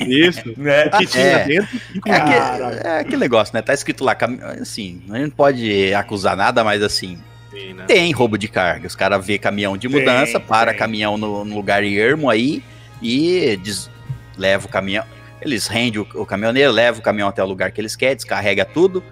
[0.00, 0.42] Isso.
[0.56, 0.86] né?
[0.86, 1.80] O que tinha é, dentro.
[2.06, 3.62] É, aquele, é aquele negócio, né?
[3.62, 4.16] Tá escrito lá,
[4.60, 7.18] assim, a gente não pode acusar nada, mas assim,
[7.56, 7.84] tem, né?
[7.86, 8.86] Tem roubo de carga.
[8.86, 10.78] Os caras vê caminhão de mudança, tem, para tem.
[10.78, 12.62] caminhão no, no, lugar ermo aí
[13.00, 13.90] e des,
[14.36, 15.04] leva o caminhão.
[15.40, 18.64] Eles rendem o, o, caminhoneiro, leva o caminhão até o lugar que eles querem, descarrega
[18.64, 19.02] tudo,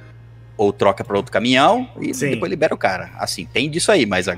[0.56, 2.30] ou troca para outro caminhão e Sim.
[2.30, 3.10] depois libera o cara.
[3.18, 4.36] Assim, tem disso aí, mas a,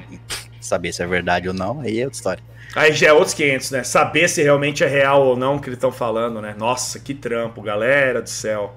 [0.61, 2.43] saber se é verdade ou não, aí é outra história.
[2.75, 3.83] Aí já é outros 500, né?
[3.85, 6.55] Saber se realmente é real ou não o que eles estão falando, né?
[6.59, 8.77] Nossa, que trampo, galera do céu.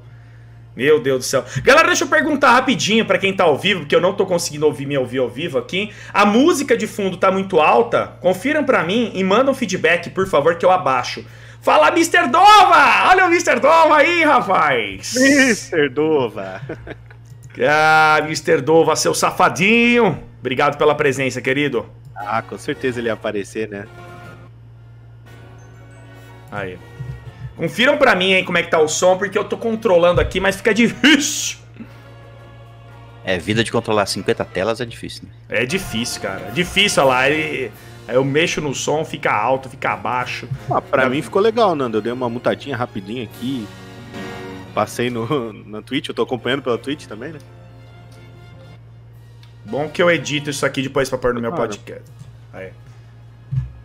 [0.79, 1.43] Meu Deus do céu.
[1.61, 4.65] Galera, deixa eu perguntar rapidinho para quem tá ao vivo, porque eu não tô conseguindo
[4.65, 5.91] ouvir me ouvir ao vivo aqui.
[6.13, 8.13] A música de fundo tá muito alta?
[8.21, 11.25] Confiram para mim e mandam feedback, por favor, que eu abaixo.
[11.61, 12.29] Fala, Mr.
[12.29, 13.09] Dova!
[13.09, 13.59] Olha o Mr.
[13.59, 15.17] Dova aí, rapaz!
[15.17, 15.89] Mr.
[15.89, 16.61] Dova!
[17.67, 18.61] ah, Mr.
[18.61, 20.23] Dova, seu safadinho!
[20.39, 21.85] Obrigado pela presença, querido.
[22.15, 23.85] Ah, com certeza ele ia aparecer, né?
[26.49, 26.79] Aí.
[27.59, 30.39] Confiram para mim aí como é que tá o som, porque eu tô controlando aqui,
[30.39, 31.57] mas fica difícil.
[33.21, 35.29] É, vida de controlar 50 telas é difícil, né?
[35.49, 36.47] É difícil, cara.
[36.47, 37.29] É difícil, olha lá.
[37.29, 37.69] Ele...
[38.07, 40.47] Eu mexo no som, fica alto, fica baixo.
[40.71, 41.09] Ah, pra é.
[41.09, 41.97] mim ficou legal, Nando.
[41.97, 43.67] Eu dei uma mutadinha rapidinho aqui.
[44.73, 47.39] Passei no, na Twitch, eu tô acompanhando pela Twitch também, né?
[49.65, 52.09] Bom que eu edito isso aqui depois pra pôr no meu podcast.
[52.53, 52.71] Aí.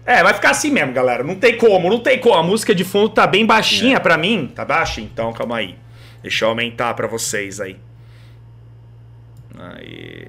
[0.07, 1.25] É, vai ficar assim mesmo, galera.
[1.25, 2.35] Não tem como, não tem como.
[2.35, 4.01] A música de fundo tá bem baixinha é.
[4.01, 4.53] pra mim.
[4.55, 5.01] Tá baixa?
[5.01, 5.77] Então, calma aí.
[6.23, 7.77] Deixa eu aumentar pra vocês aí.
[9.59, 10.29] Aí.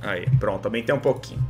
[0.00, 1.44] Aí, pronto, aumentei um pouquinho.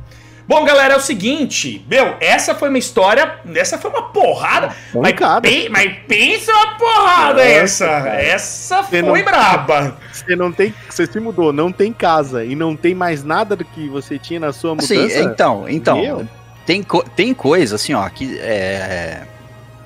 [0.49, 5.13] Bom, galera, é o seguinte, meu, essa foi uma história, essa foi uma porrada, mas,
[5.43, 8.19] pe, mas, pensa uma porrada Nossa, essa, cara.
[8.19, 9.97] essa você foi não, braba.
[10.11, 13.63] Você não tem, você se mudou, não tem casa e não tem mais nada do
[13.63, 14.95] que você tinha na sua mudança.
[14.95, 16.27] Sim, então, então, meu?
[16.69, 19.23] Tem, co tem coisa, assim, ó, que é.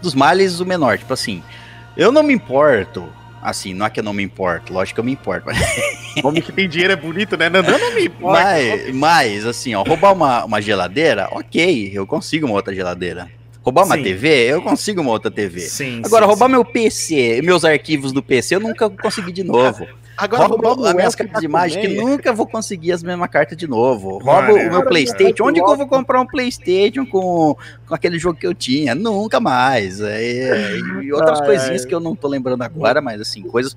[0.02, 0.98] Dos males, o menor.
[0.98, 1.42] Tipo assim,
[1.96, 3.08] eu não me importo.
[3.42, 5.46] Assim, não é que eu não me importo, lógico que eu me importo.
[5.46, 5.58] Mas...
[6.24, 7.50] Homem que tem dinheiro é bonito, né?
[7.50, 8.42] Não, não me importa.
[8.42, 13.30] Mas, mas, assim, ó, roubar uma, uma geladeira, ok, eu consigo uma outra geladeira.
[13.62, 14.04] Roubar uma sim.
[14.04, 15.62] TV, eu consigo uma outra TV.
[15.62, 19.88] Sim, Agora, sim, roubar meu PC, meus arquivos do PC, eu nunca consegui de novo.
[20.18, 24.20] Agora roubo as minhas cartas de Magic, nunca vou conseguir as mesmas cartas de novo.
[24.20, 25.46] Roubo o meu Playstation.
[25.46, 27.56] Onde que eu vou comprar um Playstation com,
[27.88, 28.94] com aquele jogo que eu tinha?
[28.94, 30.02] Nunca mais.
[30.02, 33.76] É, e outras coisinhas que eu não tô lembrando agora, mas assim, coisas,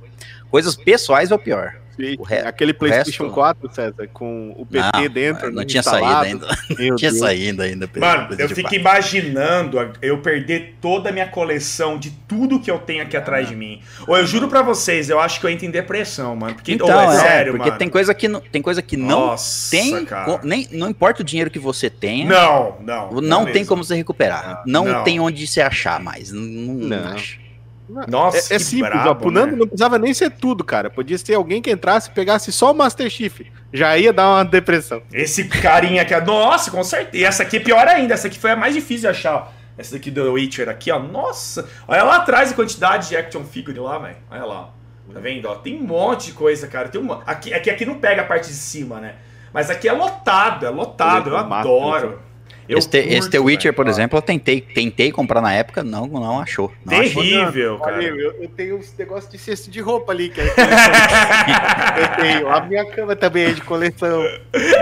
[0.51, 1.75] coisas pessoais é o pior.
[1.99, 2.39] Re...
[2.45, 3.35] Aquele PlayStation resto...
[3.35, 5.53] 4, César, com o PT não, dentro.
[5.53, 6.47] Não tinha saído ainda.
[6.79, 7.89] Não tinha saído ainda.
[7.97, 13.03] Mano, eu fico imaginando eu perder toda a minha coleção de tudo que eu tenho
[13.03, 13.81] aqui atrás de mim.
[14.07, 16.55] Ou eu juro pra vocês, eu acho que eu entro em depressão, mano.
[16.55, 17.79] Porque, então, é, é sério, porque mano.
[17.79, 20.05] tem coisa que não, tem coisa que não Nossa, tem.
[20.05, 20.41] Cara.
[20.43, 22.27] Nem, não importa o dinheiro que você tenha.
[22.27, 23.13] Não, não.
[23.13, 24.63] Não, não tem como você recuperar.
[24.67, 26.33] Não, não, tem onde se achar mais.
[26.33, 27.09] Não, não.
[27.09, 27.46] acha.
[27.89, 29.59] Nossa, é, é simples, brabo, ó, Punando né?
[29.59, 30.91] não precisava nem ser tudo, cara.
[30.91, 33.43] Podia ser alguém que entrasse e pegasse só o Master Chief.
[33.73, 35.03] Já ia dar uma depressão.
[35.13, 37.17] Esse carinha aqui, nossa, com certeza.
[37.17, 39.53] E essa aqui é pior ainda, essa aqui foi a mais difícil de achar.
[39.79, 40.99] Essa daqui do Witcher aqui, ó.
[40.99, 44.17] Nossa, olha lá atrás a quantidade de action figure lá, velho.
[44.31, 44.71] Olha lá.
[45.13, 45.47] Tá vendo?
[45.47, 46.89] Ó, tem um monte de coisa, cara.
[46.89, 47.13] Tem um...
[47.27, 49.17] aqui, aqui, aqui não pega a parte de cima, né?
[49.53, 51.31] Mas aqui é lotado, é lotado.
[51.31, 52.21] Eu adoro.
[52.69, 56.41] Eu este, curto, este Witcher, por exemplo, eu tentei, tentei comprar na época, não, não
[56.41, 56.73] achou.
[56.85, 57.87] Não Terrível, achou.
[57.87, 58.03] cara.
[58.03, 60.45] Eu, eu, tenho uns negócios de cesto de roupa ali, que é
[61.99, 62.49] eu tenho.
[62.49, 64.23] A minha cama também é de coleção.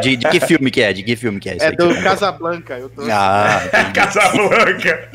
[0.02, 0.92] De, de que filme que é?
[0.92, 1.56] De que filme que é?
[1.60, 2.78] é do Casablanca.
[2.78, 3.02] Eu tô...
[3.10, 3.60] Ah,
[3.94, 5.08] Casablanca.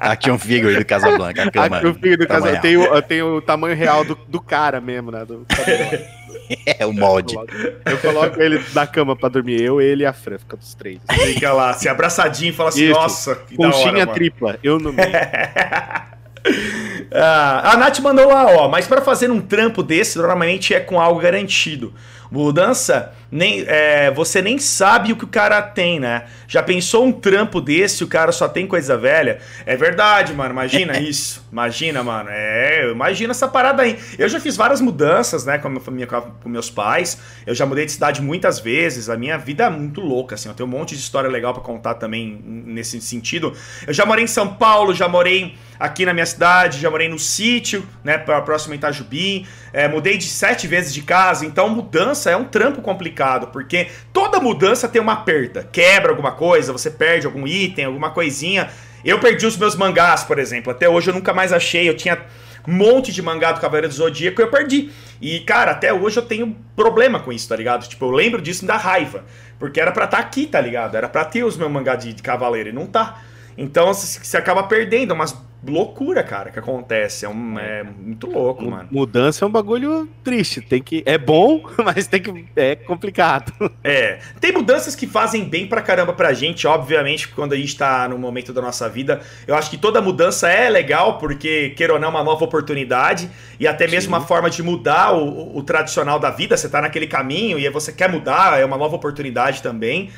[0.00, 1.44] Action figure do Casablanca.
[1.44, 2.56] Action figure do Casablanca.
[2.56, 5.24] Eu tenho, eu tenho o tamanho real do, do cara mesmo, né?
[5.24, 5.46] Do
[6.66, 7.34] é o molde.
[7.34, 10.56] Eu coloco, eu coloco, ele na cama pra dormir, eu, ele e a Fran, fica
[10.56, 10.98] dos três.
[11.26, 12.94] Fica lá, se abraçadinho e fala assim, Isso.
[12.94, 15.08] nossa, que Conchinha hora, tripla, eu no meio.
[17.12, 21.00] ah, a Nath mandou lá, ó, mas para fazer um trampo desse, normalmente é com
[21.00, 21.92] algo garantido.
[22.30, 26.24] Mudança, nem, é, você nem sabe o que o cara tem, né?
[26.46, 29.38] Já pensou um trampo desse, o cara só tem coisa velha?
[29.66, 30.50] É verdade, mano.
[30.50, 31.46] Imagina isso.
[31.52, 32.30] Imagina, mano.
[32.32, 33.98] É, imagina essa parada aí.
[34.18, 37.18] Eu já fiz várias mudanças, né, com, a minha família, com meus pais.
[37.46, 39.10] Eu já mudei de cidade muitas vezes.
[39.10, 40.48] A minha vida é muito louca, assim.
[40.48, 43.52] Eu tenho um monte de história legal para contar também nesse sentido.
[43.86, 47.18] Eu já morei em São Paulo, já morei aqui na minha cidade, já morei no
[47.18, 49.46] sítio, né, próximo a Itajubi.
[49.72, 52.82] É, mudei de sete vezes de casa, então mudança é um trampo
[53.18, 55.68] complicado, porque toda mudança tem uma perda.
[55.72, 58.70] Quebra alguma coisa, você perde algum item, alguma coisinha.
[59.04, 60.70] Eu perdi os meus mangás, por exemplo.
[60.70, 61.88] Até hoje eu nunca mais achei.
[61.88, 62.18] Eu tinha
[62.66, 64.90] um monte de mangá do Cavaleiro do Zodíaco e eu perdi.
[65.20, 67.88] E, cara, até hoje eu tenho problema com isso, tá ligado?
[67.88, 69.24] Tipo, eu lembro disso da raiva.
[69.58, 70.96] Porque era pra estar tá aqui, tá ligado?
[70.96, 73.20] Era pra ter os meus mangá de, de Cavaleiro e não tá.
[73.58, 77.24] Então você acaba perdendo umas loucura, cara, que acontece.
[77.24, 78.88] É, um, é muito louco, M mano.
[78.90, 80.60] Mudança é um bagulho triste.
[80.60, 81.02] Tem que.
[81.04, 82.46] É bom, mas tem que.
[82.54, 83.52] É complicado.
[83.82, 84.20] É.
[84.40, 88.18] Tem mudanças que fazem bem pra caramba pra gente, obviamente, quando a gente tá no
[88.18, 89.20] momento da nossa vida.
[89.46, 93.28] Eu acho que toda mudança é legal, porque, queira ou não, é uma nova oportunidade.
[93.58, 94.08] E até mesmo Sim.
[94.08, 96.56] uma forma de mudar o, o, o tradicional da vida.
[96.56, 100.10] Você tá naquele caminho e você quer mudar, é uma nova oportunidade também.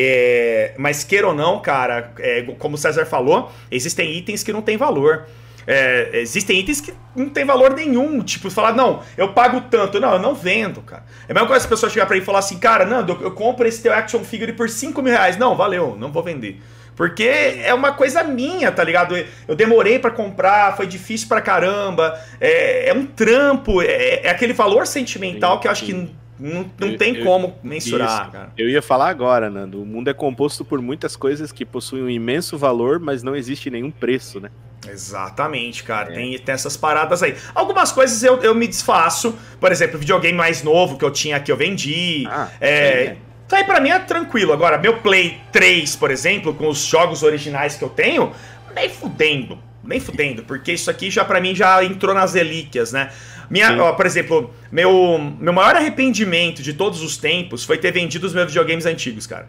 [0.00, 4.62] É, mas queira ou não, cara, é, como o César falou, existem itens que não
[4.62, 5.26] têm valor.
[5.66, 8.22] É, existem itens que não tem valor nenhum.
[8.22, 9.98] Tipo, falar, não, eu pago tanto.
[9.98, 11.02] Não, eu não vendo, cara.
[11.28, 13.32] É a mesma coisa as pessoas chegar pra mim e falar assim, cara, Nando, eu
[13.32, 15.36] compro esse teu action figure por 5 mil reais.
[15.36, 16.62] Não, valeu, não vou vender.
[16.94, 17.24] Porque
[17.64, 19.16] é uma coisa minha, tá ligado?
[19.46, 22.16] Eu demorei para comprar, foi difícil pra caramba.
[22.40, 26.88] É, é um trampo, é, é, aquele valor sentimental que eu acho que não, não
[26.88, 28.30] eu, tem eu, como mensurar, isso.
[28.32, 28.52] cara.
[28.56, 29.82] Eu ia falar agora, Nando.
[29.82, 33.70] O mundo é composto por muitas coisas que possuem um imenso valor, mas não existe
[33.70, 34.50] nenhum preço, né?
[34.88, 36.12] Exatamente, cara.
[36.12, 36.14] É.
[36.14, 37.34] Tem, tem essas paradas aí.
[37.54, 39.36] Algumas coisas eu, eu me desfaço.
[39.60, 42.26] Por exemplo, videogame mais novo que eu tinha aqui, eu vendi.
[42.30, 43.16] Ah, é, é.
[43.46, 44.52] Isso aí pra mim é tranquilo.
[44.52, 48.32] Agora, meu Play 3, por exemplo, com os jogos originais que eu tenho,
[48.74, 49.58] nem fudendo.
[49.82, 53.10] Nem fudendo, porque isso aqui já para mim já entrou nas relíquias, né?
[53.50, 58.26] Minha, ó, por exemplo, meu, meu maior arrependimento de todos os tempos foi ter vendido
[58.26, 59.48] os meus videogames antigos, cara.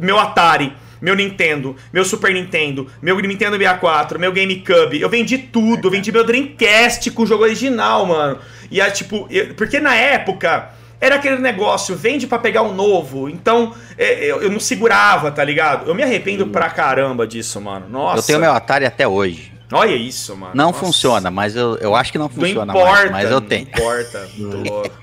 [0.00, 5.88] Meu Atari, meu Nintendo, meu Super Nintendo, meu Nintendo 64, meu GameCube, eu vendi tudo,
[5.88, 8.38] eu vendi meu Dreamcast com o jogo original, mano.
[8.70, 13.28] E é tipo, eu, porque na época era aquele negócio, vende para pegar um novo.
[13.28, 15.88] Então, é, eu, eu, não segurava, tá ligado?
[15.88, 17.88] Eu me arrependo pra caramba disso, mano.
[17.88, 18.18] Nossa.
[18.18, 19.51] Eu tenho meu Atari até hoje.
[19.72, 20.52] Olha isso, mano.
[20.54, 20.78] Não Nossa.
[20.80, 23.66] funciona, mas eu, eu acho que não funciona não importa, mais, mas eu tenho.
[23.66, 25.02] Não importa, muito louco.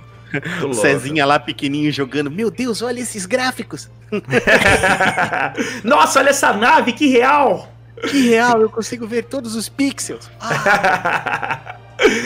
[0.62, 2.30] Muito Cezinha lá pequenininho jogando.
[2.30, 3.90] Meu Deus, olha esses gráficos.
[5.84, 7.68] Nossa, olha essa nave, que real.
[8.10, 10.30] Que real, eu consigo ver todos os pixels.
[10.40, 11.76] Ah.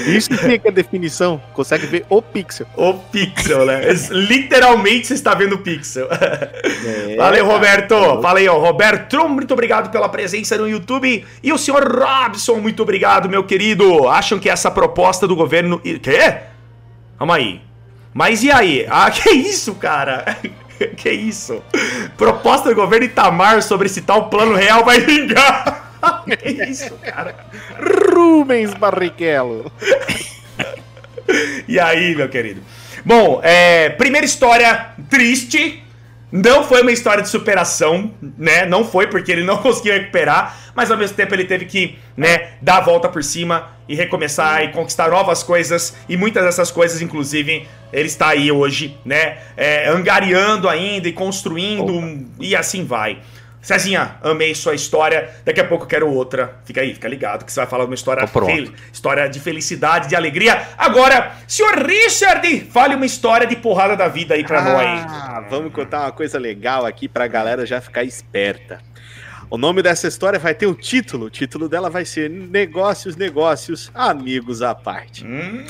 [0.07, 1.41] Isso que é a definição.
[1.53, 2.67] Consegue ver o pixel.
[2.75, 3.81] O pixel, né?
[4.11, 6.07] Literalmente você está vendo o pixel.
[6.11, 7.93] É, Valeu, Roberto.
[7.93, 8.21] É.
[8.21, 8.57] Fala aí, ó.
[8.57, 11.25] Roberto, muito obrigado pela presença no YouTube.
[11.41, 14.07] E o senhor Robson, muito obrigado, meu querido.
[14.07, 15.79] Acham que essa proposta do governo.
[15.79, 16.37] Quê?
[17.17, 17.61] Calma aí.
[18.13, 18.85] Mas e aí?
[18.89, 20.37] Ah, que isso, cara?
[20.97, 21.63] que isso?
[22.17, 25.82] Proposta do governo Itamar sobre se tal plano real vai vingar.
[26.25, 27.35] Que isso, cara?
[28.13, 29.71] Rubens Barrichello.
[31.67, 32.61] e aí, meu querido?
[33.05, 35.81] Bom, é, primeira história triste.
[36.31, 38.65] Não foi uma história de superação, né?
[38.65, 42.53] Não foi porque ele não conseguiu recuperar, mas ao mesmo tempo ele teve que, né,
[42.59, 45.95] dar a volta por cima e recomeçar e conquistar novas coisas.
[46.09, 49.37] E muitas dessas coisas, inclusive, ele está aí hoje, né?
[49.55, 52.25] É, angariando ainda e construindo Opa.
[52.39, 53.19] e assim vai.
[53.63, 55.29] Cezinha, amei sua história.
[55.45, 56.59] Daqui a pouco eu quero outra.
[56.65, 58.67] Fica aí, fica ligado que você vai falar uma história, fel...
[58.91, 60.67] história de felicidade, de alegria.
[60.77, 64.63] Agora, senhor Richard, fale uma história de porrada da vida aí pra ah,
[65.41, 65.49] nós.
[65.49, 68.81] Vamos contar uma coisa legal aqui pra galera já ficar esperta.
[69.49, 71.27] O nome dessa história vai ter um título.
[71.27, 75.25] O título dela vai ser Negócios, Negócios, Amigos à Parte.
[75.25, 75.63] Hum.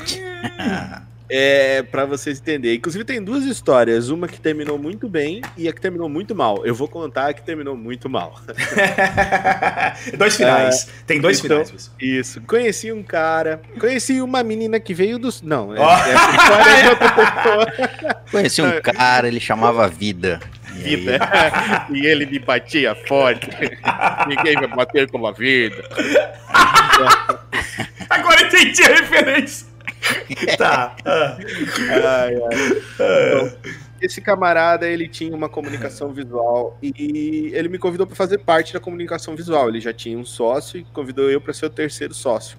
[1.28, 2.76] É, para vocês entenderem.
[2.76, 4.10] Inclusive, tem duas histórias.
[4.10, 6.64] Uma que terminou muito bem e a que terminou muito mal.
[6.66, 8.40] Eu vou contar a que terminou muito mal.
[10.18, 10.88] dois finais.
[10.88, 11.90] É, tem dois então, finais.
[11.98, 12.40] Isso.
[12.42, 13.62] Conheci um cara.
[13.80, 15.40] Conheci uma menina que veio dos.
[15.40, 15.90] Não, é, oh.
[16.68, 18.14] é outra pessoa.
[18.30, 20.40] Conheci um cara, ele chamava Vida.
[20.74, 21.18] Vida.
[21.90, 23.48] E, e ele me batia forte.
[24.28, 25.84] Ninguém vai bater como a vida.
[28.10, 29.73] Agora entendi a referência.
[30.58, 30.96] tá.
[31.04, 31.36] Ah.
[31.38, 32.82] Ai, ai.
[32.94, 33.58] Então,
[34.00, 38.80] esse camarada, ele tinha uma comunicação visual e ele me convidou para fazer parte da
[38.80, 39.68] comunicação visual.
[39.68, 42.58] Ele já tinha um sócio e convidou eu para ser o terceiro sócio.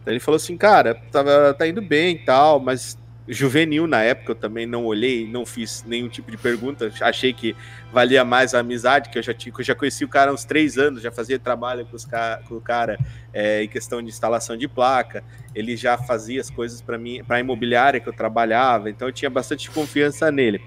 [0.00, 2.96] Então ele falou assim, cara, tava, tá indo bem e tal, mas
[3.28, 7.56] juvenil na época, eu também não olhei, não fiz nenhum tipo de pergunta, achei que
[7.92, 10.44] valia mais a amizade, que eu já tinha, eu já conheci o cara há uns
[10.44, 12.04] três anos, já fazia trabalho com, os,
[12.48, 12.98] com o cara
[13.32, 17.36] é, em questão de instalação de placa, ele já fazia as coisas para mim, para
[17.36, 20.62] a imobiliária que eu trabalhava, então eu tinha bastante confiança nele.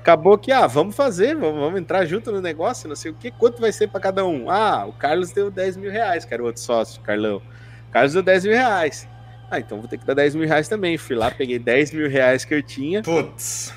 [0.00, 3.30] Acabou que, ah, vamos fazer, vamos, vamos entrar junto no negócio, não sei o que,
[3.30, 4.48] quanto vai ser para cada um?
[4.48, 7.42] Ah, o Carlos deu 10 mil reais, que era o outro sócio, Carlão.
[7.88, 9.08] O Carlos deu 10 mil reais.
[9.50, 10.98] Ah, então vou ter que dar 10 mil reais também.
[10.98, 13.02] Fui lá, peguei 10 mil reais que eu tinha.
[13.02, 13.72] Putz.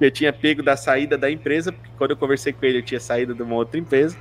[0.00, 3.00] Eu tinha pego da saída da empresa, porque quando eu conversei com ele, eu tinha
[3.00, 4.16] saído de uma outra empresa.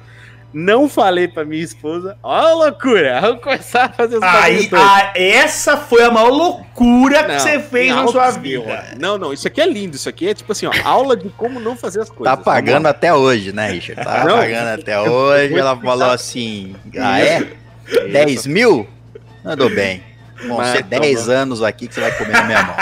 [0.54, 2.18] Não falei pra minha esposa.
[2.24, 3.20] Ó, a loucura!
[3.20, 7.60] Vamos começar a fazer os Aí, a, Essa foi a maior loucura não, que você
[7.60, 8.96] fez na sua vida.
[8.98, 9.98] Não, não, isso aqui é lindo.
[9.98, 12.36] Isso aqui é tipo assim, ó, aula de como não fazer as coisas.
[12.36, 14.02] Tá pagando até hoje, né, Richard?
[14.02, 15.54] Tá não, pagando até hoje.
[15.54, 17.46] Ela falou assim: ah, é?
[18.10, 18.88] 10 mil?
[19.44, 20.02] Andou bem.
[20.46, 22.76] Vão ser 10 anos aqui que você vai comer na minha mão.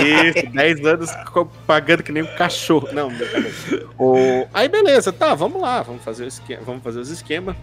[0.30, 1.10] Isso, 10 anos
[1.66, 2.88] pagando que nem um cachorro.
[2.92, 3.10] Não,
[3.98, 4.46] o...
[4.54, 7.56] Aí beleza, tá, vamos lá, vamos fazer, o esquema, vamos fazer os esquemas.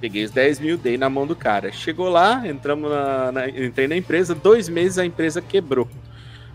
[0.00, 1.70] Peguei os 10 mil, dei na mão do cara.
[1.72, 5.88] Chegou lá, entramos na, na, entrei na empresa, dois meses a empresa quebrou.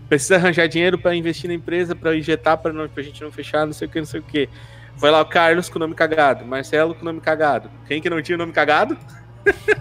[0.08, 3.72] Precisa arranjar dinheiro para investir na empresa, para injetar, para a gente não fechar, não
[3.72, 4.48] sei o que, não sei o que.
[4.96, 7.70] Vai lá o Carlos com o nome cagado, Marcelo com o nome cagado.
[7.86, 8.98] Quem que não tinha o nome cagado?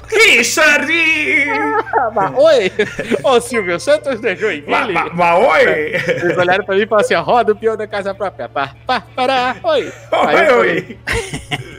[0.07, 0.91] Richard!
[2.15, 2.71] Ah, oi!
[3.23, 4.93] Ô Silvio Santos de Joinville!
[4.93, 5.61] Mas ma, oi!
[5.63, 8.47] Eles olharam pra mim e falaram assim: roda o peão da casa própria.
[8.47, 9.91] Pá, pá, pará, oi!
[10.11, 10.99] Oi, oi!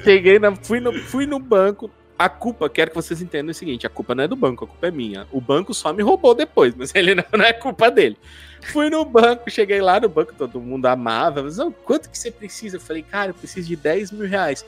[0.04, 1.90] Cheguei, na, fui, no, fui no banco.
[2.18, 4.68] A culpa, quero que vocês entendam o seguinte: a culpa não é do banco, a
[4.68, 5.26] culpa é minha.
[5.30, 8.16] O banco só me roubou depois, mas ele não, não é culpa dele.
[8.60, 11.42] Fui no banco, cheguei lá no banco, todo mundo amava.
[11.42, 12.76] Mas, oh, quanto que você precisa?
[12.76, 14.64] Eu falei, cara, eu preciso de 10 mil reais.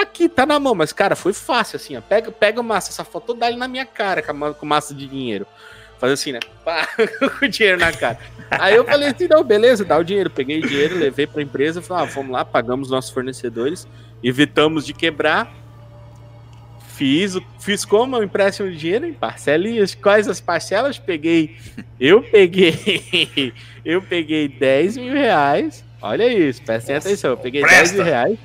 [0.00, 2.00] Tá aqui, tá na mão, mas, cara, foi fácil, assim, ó.
[2.00, 5.46] Pega, pega massa, essa foto dá ele na minha cara com, massa de dinheiro.
[5.98, 6.40] Fazer assim, né?
[6.64, 6.88] Pá,
[7.38, 8.18] com o dinheiro na cara.
[8.50, 10.30] Aí eu falei assim, não, beleza, dá o dinheiro.
[10.30, 13.86] Peguei o dinheiro, levei pra empresa, falei, ah, vamos lá, pagamos nossos fornecedores,
[14.24, 15.52] evitamos de quebrar.
[16.94, 18.18] Fiz, fiz como?
[18.18, 19.94] Um empréstimo de dinheiro em parcelinhas.
[19.94, 20.98] Quais as parcelas?
[20.98, 21.58] Peguei.
[22.00, 23.52] Eu peguei.
[23.84, 27.30] Eu peguei 10 mil reais Olha isso, prestem Nossa, atenção.
[27.30, 27.96] Eu peguei presta.
[27.96, 28.38] 10 reais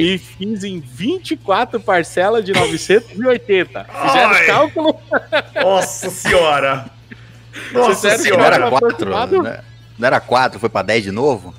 [0.00, 3.84] e fiz em 24 parcelas de 980.
[3.84, 5.00] Fizeram o cálculo?
[5.60, 6.86] Nossa senhora!
[7.72, 8.58] Nossa senhora!
[8.58, 9.60] Não era 4, né?
[9.98, 11.54] não era 4, foi para 10 de novo?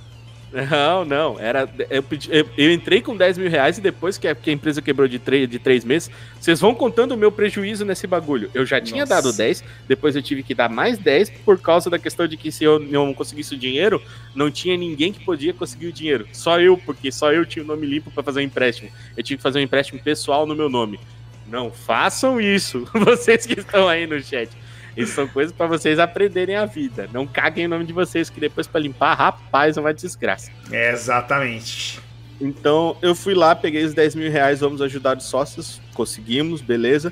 [0.54, 1.40] Não, não.
[1.40, 4.54] Era, eu, eu, eu, entrei com 10 mil reais e depois que a, que a
[4.54, 8.52] empresa quebrou de, três de três meses, vocês vão contando o meu prejuízo nesse bagulho.
[8.54, 9.16] Eu já tinha Nossa.
[9.16, 12.52] dado 10, depois eu tive que dar mais 10 por causa da questão de que
[12.52, 14.00] se eu não conseguisse o dinheiro,
[14.36, 16.28] não tinha ninguém que podia conseguir o dinheiro.
[16.32, 18.92] Só eu, porque só eu tinha o nome limpo para fazer um empréstimo.
[19.18, 21.00] Eu tive que fazer um empréstimo pessoal no meu nome.
[21.48, 24.50] Não façam isso, vocês que estão aí no chat.
[24.96, 27.10] Isso são coisas para vocês aprenderem a vida.
[27.12, 30.52] Não caguem o nome de vocês, que depois para limpar, rapaz, é uma desgraça.
[30.72, 32.00] É, exatamente.
[32.40, 37.12] Então eu fui lá, peguei os 10 mil reais, vamos ajudar os sócios, conseguimos, beleza.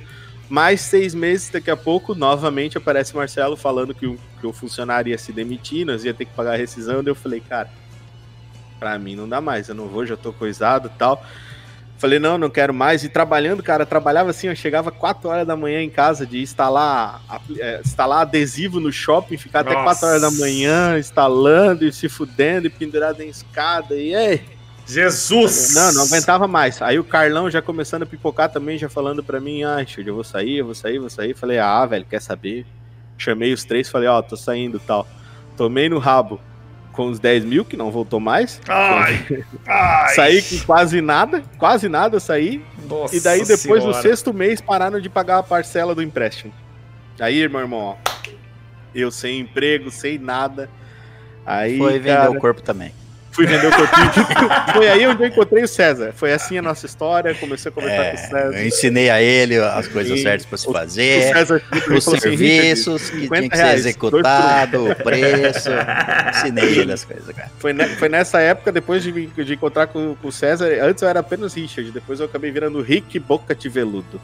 [0.49, 5.09] Mais seis meses, daqui a pouco, novamente aparece Marcelo falando que o, que o funcionário
[5.09, 7.01] ia se demitir, nós ia ter que pagar a rescisão.
[7.01, 7.69] Daí eu falei, cara,
[8.77, 11.25] pra mim não dá mais, eu não vou, já tô coisado e tal.
[12.01, 13.03] Falei, não, não quero mais.
[13.03, 17.21] E trabalhando, cara, trabalhava assim, eu chegava 4 horas da manhã em casa de instalar,
[17.59, 19.77] é, instalar adesivo no shopping, ficar Nossa.
[19.77, 23.93] até 4 horas da manhã instalando e se fudendo e pendurado em escada.
[23.93, 24.41] E aí.
[24.87, 25.75] Jesus!
[25.75, 26.81] Não, não aguentava mais.
[26.81, 30.23] Aí o Carlão já começando a pipocar também, já falando pra mim, ah, eu vou
[30.23, 31.35] sair, eu vou sair, eu vou sair.
[31.35, 32.65] Falei, ah, velho, quer saber?
[33.15, 35.07] Chamei os três, falei, ó, oh, tô saindo tal.
[35.55, 36.41] Tomei no rabo
[37.01, 38.61] com os 10 mil, que não voltou mais.
[38.67, 39.25] Ai,
[39.67, 40.15] ai.
[40.15, 42.63] saí com quase nada, quase nada saí.
[42.87, 43.87] Nossa e daí depois, senhora.
[43.87, 46.53] no sexto mês, pararam de pagar a parcela do empréstimo.
[47.19, 47.95] Aí, meu irmão, ó,
[48.93, 50.69] eu sem emprego, sem nada.
[51.43, 52.93] Aí, Foi vender cara, o corpo também
[53.31, 54.11] fui vender o corpinho.
[54.73, 56.13] Foi aí onde eu encontrei o César.
[56.15, 57.33] Foi assim a nossa história.
[57.35, 58.57] Comecei a conversar é, com o César.
[58.57, 60.23] Eu ensinei a ele as coisas Sim.
[60.23, 64.95] certas para se fazer, o César, os assim, serviços que tinha que ser executado, o
[64.95, 65.69] preço.
[66.29, 67.51] ensinei ele as coisas, cara.
[67.59, 70.67] Foi, ne foi nessa época, depois de, de encontrar com, com, o César.
[70.81, 74.21] Antes eu era apenas Richard, depois eu acabei virando Rick Boca de Veludo.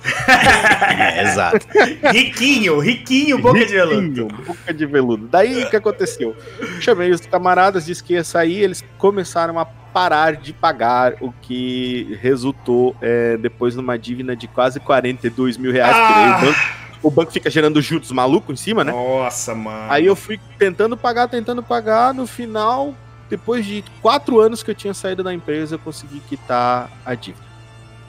[0.98, 1.66] é, exato.
[2.12, 4.28] Riquinho, riquinho Boca riquinho, de Veludo.
[4.46, 5.28] Boca de Veludo.
[5.28, 6.36] Daí o que aconteceu?
[6.80, 12.18] Chamei os camaradas, disse que ia sair, eles começaram a parar de pagar, o que
[12.22, 15.96] resultou é, depois numa dívida de quase 42 mil reais.
[15.96, 16.38] Ah.
[16.38, 16.60] O, banco,
[17.04, 18.92] o banco fica gerando juros maluco em cima, né?
[18.92, 19.92] Nossa, mano.
[19.92, 22.14] Aí eu fui tentando pagar, tentando pagar.
[22.14, 22.94] No final,
[23.30, 27.46] depois de quatro anos que eu tinha saído da empresa, eu consegui quitar a dívida.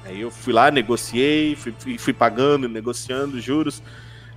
[0.05, 3.82] Aí eu fui lá, negociei, fui, fui, fui pagando, negociando juros.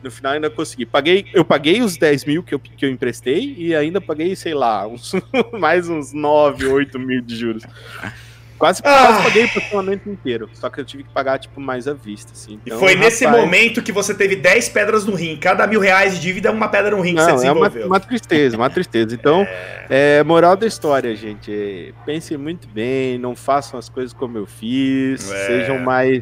[0.03, 0.85] No final ainda consegui.
[0.85, 4.53] Paguei, eu paguei os 10 mil que eu, que eu emprestei e ainda paguei, sei
[4.53, 5.13] lá, uns,
[5.59, 7.63] mais uns 9, 8 mil de juros.
[8.61, 9.07] Quase, ah.
[9.07, 10.47] quase paguei o parcelamento inteiro.
[10.53, 12.59] Só que eu tive que pagar, tipo, mais à vista, assim.
[12.63, 13.43] Então, e foi nesse rapaz...
[13.43, 15.35] momento que você teve 10 pedras no rim.
[15.35, 17.81] Cada mil reais de dívida é uma pedra no rim Não, que você desenvolveu.
[17.81, 19.15] É uma, uma tristeza, uma tristeza.
[19.15, 19.41] Então,
[19.89, 20.19] é...
[20.19, 20.23] é...
[20.23, 21.51] moral da história, gente.
[21.51, 25.31] É, pensem muito bem, não façam as coisas como eu fiz.
[25.31, 25.47] É.
[25.47, 26.21] Sejam mais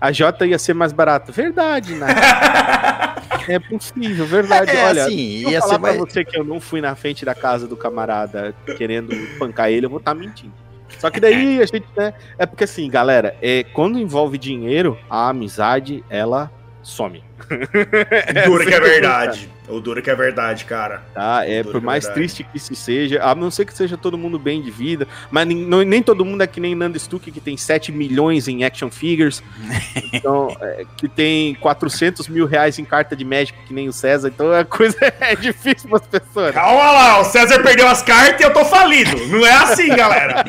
[0.00, 1.32] a J ia ser mais barato.
[1.32, 2.06] Verdade, né?
[3.48, 4.70] é possível, verdade.
[4.70, 5.98] É, Olha, assim, ia falar ser pra mais...
[5.98, 9.90] você que eu não fui na frente da casa do camarada querendo pancar ele, eu
[9.90, 10.54] vou estar tá mentindo.
[10.98, 15.28] Só que daí a gente, né, é porque assim, galera, é, quando envolve dinheiro, a
[15.28, 16.50] amizade, ela
[16.82, 17.25] some.
[18.46, 19.50] Dura que é verdade.
[19.68, 21.02] O duro que é verdade, cara.
[21.12, 24.16] Tá, é por é mais triste que isso seja, a não ser que seja todo
[24.16, 27.40] mundo bem de vida, mas nem, nem todo mundo é que nem Nando Stuck, que
[27.40, 29.42] tem 7 milhões em action figures,
[30.12, 34.28] então, é, que tem 400 mil reais em carta de médico, que nem o César,
[34.28, 36.54] então a coisa é difícil para as pessoas.
[36.54, 39.26] Calma lá, o César perdeu as cartas e eu tô falido.
[39.26, 40.44] Não é assim, galera.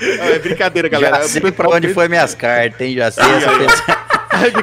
[0.00, 1.22] é brincadeira, galera.
[1.22, 2.96] Já sei pra onde foi minhas cartas, hein?
[2.96, 3.24] Já sei.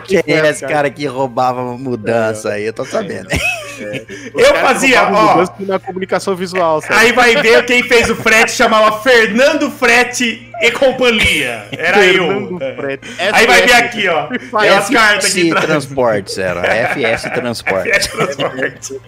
[0.05, 2.53] Quem é esse cara que roubava mudança é.
[2.53, 2.65] aí?
[2.65, 3.27] Eu tô sabendo.
[3.31, 4.05] É.
[4.35, 5.45] Eu fazia, ó.
[5.59, 6.81] Na comunicação visual.
[6.81, 6.93] Sabe?
[6.93, 11.65] Aí vai ver quem fez o frete, chamava Fernando Frete e Companhia.
[11.71, 12.75] Era Fernando eu.
[12.75, 13.09] Frete.
[13.31, 14.27] Aí vai ver aqui, ó.
[14.27, 15.51] Tem as cartas aqui.
[15.51, 16.61] FS Transportes, era.
[16.93, 18.07] FS Transportes.
[18.07, 18.99] FS Transportes.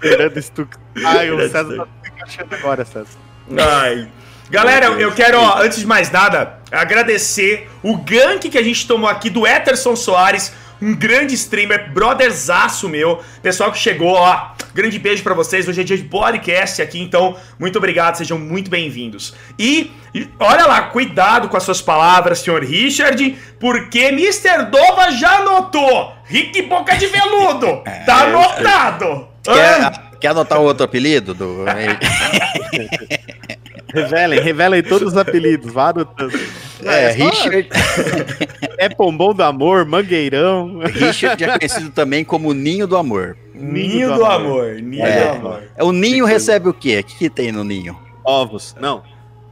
[0.00, 0.76] Fernando Stuck.
[1.04, 3.18] Ai, o César tá se encaixando agora, César.
[3.58, 4.08] Ai.
[4.48, 9.10] Galera, eu quero, ó, antes de mais nada, agradecer o gank que a gente tomou
[9.10, 15.24] aqui do Eterson Soares, um grande streamer, brotherzaço meu, pessoal que chegou, ó, grande beijo
[15.24, 19.34] para vocês, hoje é dia de podcast aqui, então, muito obrigado, sejam muito bem-vindos.
[19.58, 19.90] E,
[20.38, 24.66] olha lá, cuidado com as suas palavras, senhor Richard, porque Mr.
[24.70, 29.28] Dova já anotou, Rick Boca de Veludo, tá é, anotado.
[29.42, 31.64] Quer, quer anotar o outro apelido do...
[33.92, 36.38] Revelem, revelem todos os apelidos, vá anotando.
[36.84, 37.68] É, é Richard.
[38.78, 40.80] é Pombom do Amor, Mangueirão.
[40.80, 43.36] Richard é conhecido também como Ninho do Amor.
[43.54, 44.74] Ninho, ninho do, do, Amor.
[44.82, 45.20] Ninho é.
[45.20, 45.62] do Amor.
[45.76, 47.00] É, o ninho recebe o quê?
[47.00, 47.98] O que, que tem no ninho?
[48.24, 48.76] Ovos.
[48.78, 49.02] Não.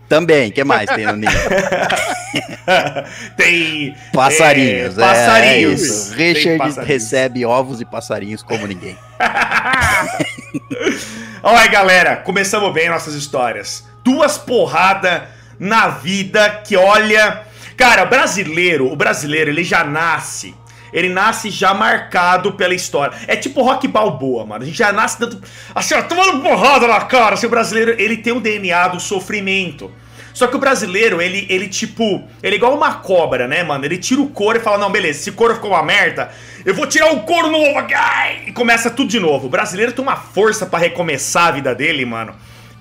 [0.08, 1.32] Também, o que mais tem no ninho?
[3.36, 4.98] tem passarinhos.
[4.98, 6.12] É, passarinhos.
[6.12, 6.88] É Richard passarinhos.
[6.88, 8.98] recebe ovos e passarinhos como ninguém.
[11.42, 15.22] Olha, galera, começamos bem nossas histórias duas porradas
[15.58, 17.42] na vida que olha.
[17.76, 20.54] Cara, brasileiro, o brasileiro, ele já nasce.
[20.92, 23.16] Ele nasce já marcado pela história.
[23.26, 24.62] É tipo rock balboa, mano.
[24.62, 25.42] A gente já nasce dando.
[25.74, 27.34] Assim, ó, tomando porrada na cara.
[27.34, 29.90] Assim, o brasileiro, ele tem o DNA do sofrimento.
[30.32, 32.22] Só que o brasileiro, ele, ele tipo.
[32.40, 33.84] Ele é igual uma cobra, né, mano?
[33.84, 36.30] Ele tira o couro e fala: Não, beleza, esse couro ficou uma merda.
[36.64, 37.84] Eu vou tirar o couro novo.
[37.92, 38.44] Ai!
[38.46, 39.46] E começa tudo de novo.
[39.46, 42.34] O brasileiro tem uma força para recomeçar a vida dele, mano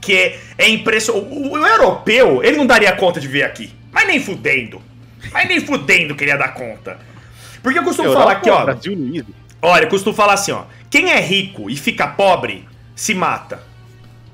[0.03, 1.27] que é, impressionante.
[1.27, 3.73] O, o, europeu, ele não daria conta de vir aqui.
[3.91, 4.81] Mas nem fudendo.
[5.31, 6.97] Mas nem fudendo queria dar conta.
[7.61, 8.65] Porque eu costumo falar aqui, ó.
[8.65, 9.23] Brasil Luiz.
[9.61, 10.63] Olha, eu costumo falar assim, ó.
[10.89, 13.63] Quem é rico e fica pobre, se mata.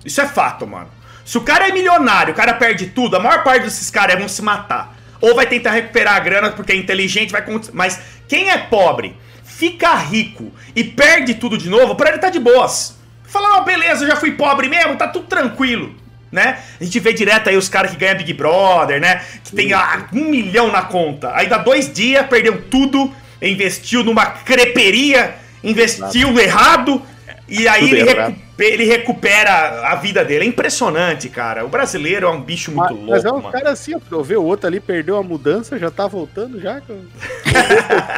[0.04, 0.90] Isso é fato, mano.
[1.24, 4.28] Se o cara é milionário, o cara perde tudo, a maior parte desses caras vão
[4.28, 4.98] se matar.
[5.22, 9.94] Ou vai tentar recuperar a grana porque é inteligente, vai Mas quem é pobre, fica
[9.96, 12.99] rico e perde tudo de novo, pra ele tá de boas.
[13.30, 15.96] Fala, ó, beleza, eu já fui pobre mesmo, tá tudo tranquilo.
[16.32, 16.60] Né?
[16.80, 19.22] A gente vê direto aí os caras que ganham Big Brother, né?
[19.44, 21.32] Que tem ah, um milhão na conta.
[21.34, 23.12] Aí dá dois dias, perdeu tudo,
[23.42, 27.02] investiu numa creperia, investiu errado,
[27.48, 30.46] e aí ele, recu- ele recupera a vida dele.
[30.46, 31.66] É impressionante, cara.
[31.66, 33.52] O brasileiro é um bicho muito Mas, louco, mas é um mano.
[33.52, 36.80] cara assim, ó, eu ver o outro ali perdeu a mudança, já tá voltando já.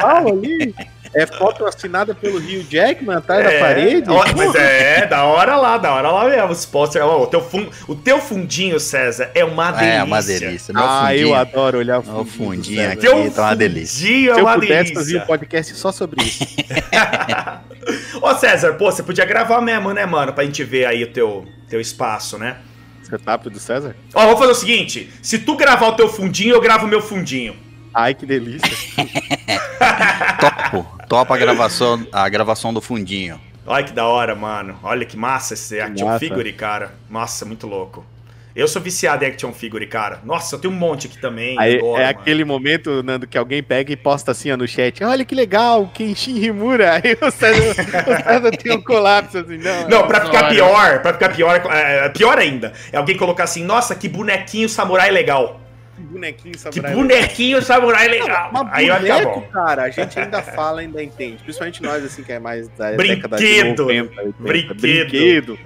[0.00, 0.74] pau ali.
[1.14, 4.08] É foto assinada pelo Rio Jackman atrás da parede.
[4.10, 6.48] ó, mas é, da hora lá, da hora lá mesmo.
[6.48, 9.94] Os posters, ó, o, teu fun- o teu fundinho, César, é uma delícia.
[9.98, 10.72] É uma delícia.
[10.74, 11.34] Meu Ah, eu fundinho.
[11.34, 12.24] adoro olhar o fundinho.
[12.26, 12.92] fundinho do César.
[12.92, 13.00] aqui.
[13.24, 14.06] Teu tá uma delícia.
[14.06, 16.46] fundinho é Se eu uma pudesse fazer um podcast só sobre isso.
[18.22, 20.32] Ô, César, pô, você podia gravar mesmo, né, mano?
[20.32, 22.56] Pra gente ver aí o teu, teu espaço, né?
[23.02, 23.94] Setup do César?
[24.14, 27.02] Ó, vou fazer o seguinte: se tu gravar o teu fundinho, eu gravo o meu
[27.02, 27.54] fundinho.
[27.92, 28.70] Ai, que delícia.
[30.40, 31.01] Topo.
[31.12, 33.38] Topa a gravação, a gravação do fundinho.
[33.66, 34.78] Olha que da hora, mano.
[34.82, 36.18] Olha que massa esse action massa.
[36.18, 36.94] figure, cara.
[37.10, 38.02] Nossa, muito louco.
[38.56, 40.20] Eu sou viciado em action figure, cara.
[40.24, 41.60] Nossa, eu tenho um monte aqui também.
[41.60, 42.18] Aí, adoro, é mano.
[42.18, 45.04] aquele momento, Nando, que alguém pega e posta assim ó, no chat.
[45.04, 46.94] Olha que legal, Kenshin Himura.
[47.04, 49.58] Aí o César, tem um colapso assim.
[49.58, 53.62] Não, Não, pra ficar pior, pra ficar pior, é, pior ainda, é alguém colocar assim,
[53.62, 55.60] nossa, que bonequinho samurai legal.
[56.02, 56.94] Que bonequinho Que samurai.
[56.94, 58.50] bonequinho samurai legal.
[58.52, 59.46] Mas Aí vai ficar boneco, bom.
[59.52, 61.42] cara, a gente ainda fala, ainda entende.
[61.42, 63.16] Principalmente nós, assim, que é mais da Brinquedo.
[63.28, 64.34] década de 90, 80.
[64.42, 64.74] Brinquedo.
[64.80, 65.58] Brinquedo.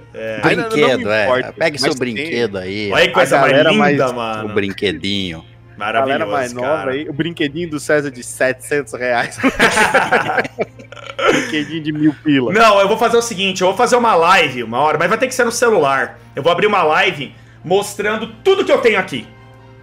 [0.43, 1.23] Ainda não Brinquedo, me é.
[1.23, 2.91] importa, Pegue seu brinquedo aí.
[2.91, 4.53] Olha que coisa mais linda, mais- O mano.
[4.53, 5.43] brinquedinho.
[5.79, 6.91] A galera Maravilhoso, mais nova cara.
[6.91, 9.37] aí, o brinquedinho do César de 700 reais.
[11.31, 12.51] brinquedinho de mil pila.
[12.51, 15.17] Não, eu vou fazer o seguinte, eu vou fazer uma live uma hora, mas vai
[15.17, 16.19] ter que ser no celular.
[16.35, 17.33] Eu vou abrir uma live
[17.63, 19.27] mostrando tudo que eu tenho aqui.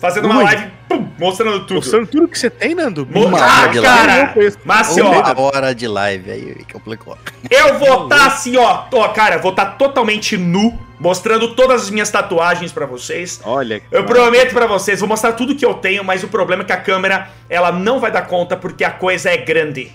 [0.04, 0.44] Fazendo uma Ui.
[0.44, 1.76] live, pum, mostrando tudo.
[1.76, 3.08] Mostrando tudo que você tem, Nando.
[3.10, 7.16] Mo- Uma ah, cara, Eu mas assim, ó, Uma hora de live aí complicou.
[7.50, 12.10] eu vou estar assim, ó, ó, cara, vou estar totalmente nu, mostrando todas as minhas
[12.10, 13.40] tatuagens pra vocês.
[13.44, 13.80] Olha.
[13.90, 16.72] Eu prometo pra vocês, vou mostrar tudo que eu tenho, mas o problema é que
[16.74, 19.90] a câmera, ela não vai dar conta porque a coisa é grande.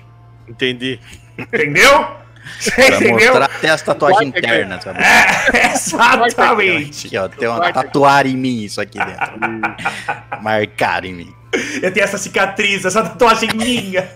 [0.47, 0.99] Entendi.
[1.37, 2.17] Entendeu?
[2.75, 4.99] Pra mostrar até as tatuagens internas, sabe?
[5.03, 7.07] É, exatamente.
[7.07, 9.39] Aqui, ó, tem uma tatuagem em mim isso aqui dentro.
[10.41, 11.38] Marcar em mim.
[11.81, 14.07] Eu tenho essa cicatriz, essa tatuagem minha.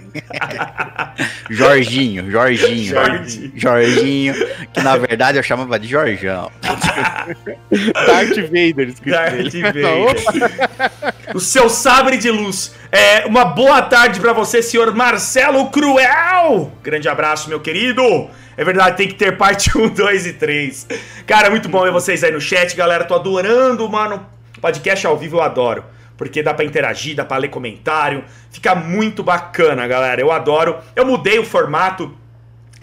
[1.50, 2.96] Jorginho, Jorginho.
[2.96, 3.52] Jorginho.
[3.56, 4.34] Jorginho,
[4.72, 6.52] que na verdade eu chamava de Jorjão.
[6.62, 9.54] Darth Vader Darth.
[9.54, 11.34] Vader.
[11.34, 12.76] O seu sabre de luz.
[12.92, 16.72] É, uma boa tarde pra você, senhor Marcelo Cruel.
[16.84, 18.30] Grande abraço, meu querido.
[18.56, 20.88] É verdade, tem que ter parte 1, 2 e 3.
[21.26, 23.04] Cara, muito bom ver vocês aí no chat, galera.
[23.04, 24.24] Tô adorando, mano.
[24.62, 25.84] Podcast ao vivo eu adoro.
[26.18, 28.24] Porque dá pra interagir, dá pra ler comentário.
[28.52, 30.22] Fica muito bacana, galera.
[30.22, 30.78] Eu adoro.
[30.96, 32.16] Eu mudei o formato.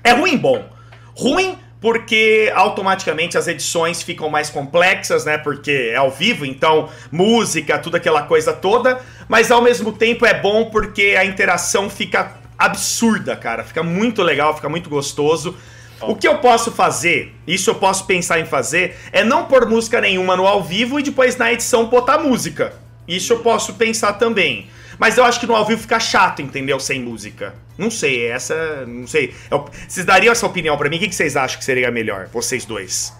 [0.03, 0.69] É ruim bom.
[1.15, 5.39] Ruim porque automaticamente as edições ficam mais complexas, né?
[5.39, 9.01] Porque é ao vivo, então música, tudo aquela coisa toda.
[9.29, 13.65] Mas ao mesmo tempo é bom porque a interação fica absurda, cara.
[13.65, 15.57] Fica muito legal, fica muito gostoso.
[16.03, 20.01] O que eu posso fazer, isso eu posso pensar em fazer, é não pôr música
[20.01, 22.73] nenhuma no ao vivo e depois na edição botar música.
[23.17, 24.69] Isso eu posso pensar também.
[24.99, 26.79] Mas eu acho que no ao vivo fica chato, entendeu?
[26.79, 27.55] Sem música.
[27.79, 28.85] Não sei, essa.
[28.87, 29.35] Não sei.
[29.51, 30.97] Eu- vocês dariam essa opinião pra mim?
[30.97, 32.29] O que vocês acham que seria melhor?
[32.33, 33.13] Vocês dois.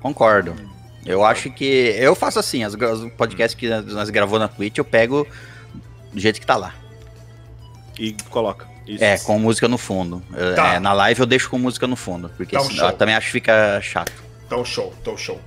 [0.00, 0.54] Concordo.
[1.06, 1.64] Eu acho que.
[1.98, 5.26] Eu faço assim, as, os podcasts que nós gravamos na Twitch, eu pego
[6.12, 6.74] do jeito que tá lá.
[7.98, 8.66] E coloca.
[8.86, 9.02] Isso.
[9.04, 10.20] É, com música no fundo.
[10.56, 10.74] Tá.
[10.74, 12.28] é, na live eu deixo com música no fundo.
[12.36, 14.12] Porque Tá um senão- eu também acho que fica chato.
[14.46, 15.40] Então show, então show.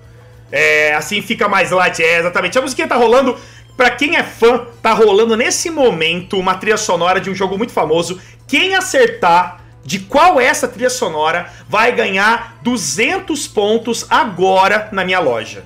[0.52, 2.58] É, assim fica mais light, é, exatamente.
[2.58, 3.38] A musiquinha tá rolando,
[3.76, 7.74] pra quem é fã, tá rolando nesse momento uma trilha sonora de um jogo muito
[7.74, 8.20] famoso.
[8.48, 15.20] Quem acertar de qual é essa trilha sonora vai ganhar 200 pontos agora na minha
[15.20, 15.64] loja.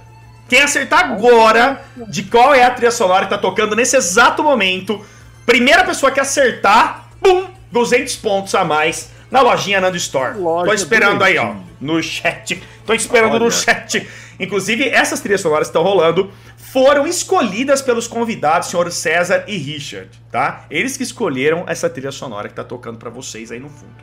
[0.50, 5.00] Quem acertar agora de qual é a trilha sonora que tá tocando nesse exato momento,
[5.46, 10.38] primeira pessoa que acertar, pum, 200 pontos a mais na lojinha Nando Store.
[10.38, 12.62] Loja Tô esperando do aí, ó, no chat.
[12.86, 13.52] Tô esperando no Olha.
[13.52, 14.08] chat.
[14.40, 20.10] Inclusive, essas trilhas sonoras que estão rolando foram escolhidas pelos convidados, senhor César e Richard,
[20.32, 20.66] tá?
[20.70, 23.94] Eles que escolheram essa trilha sonora que tá tocando pra vocês aí no fundo.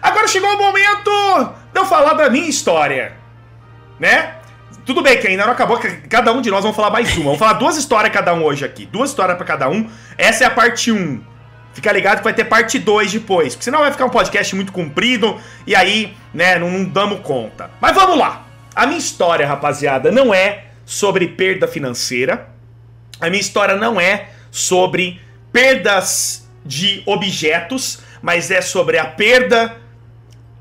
[0.00, 3.16] Agora chegou o momento de eu falar da minha história,
[4.00, 4.36] né?
[4.84, 5.78] Tudo bem que ainda não acabou,
[6.08, 7.26] cada um de nós vamos falar mais uma.
[7.26, 8.84] Vamos falar duas histórias cada um hoje aqui.
[8.86, 9.88] Duas histórias pra cada um.
[10.18, 11.20] Essa é a parte 1.
[11.72, 14.72] Fica ligado que vai ter parte 2 depois, porque senão vai ficar um podcast muito
[14.72, 17.70] comprido e aí, né, não, não damos conta.
[17.80, 18.51] Mas vamos lá.
[18.74, 22.48] A minha história, rapaziada, não é sobre perda financeira.
[23.20, 25.20] A minha história não é sobre
[25.52, 29.76] perdas de objetos, mas é sobre a perda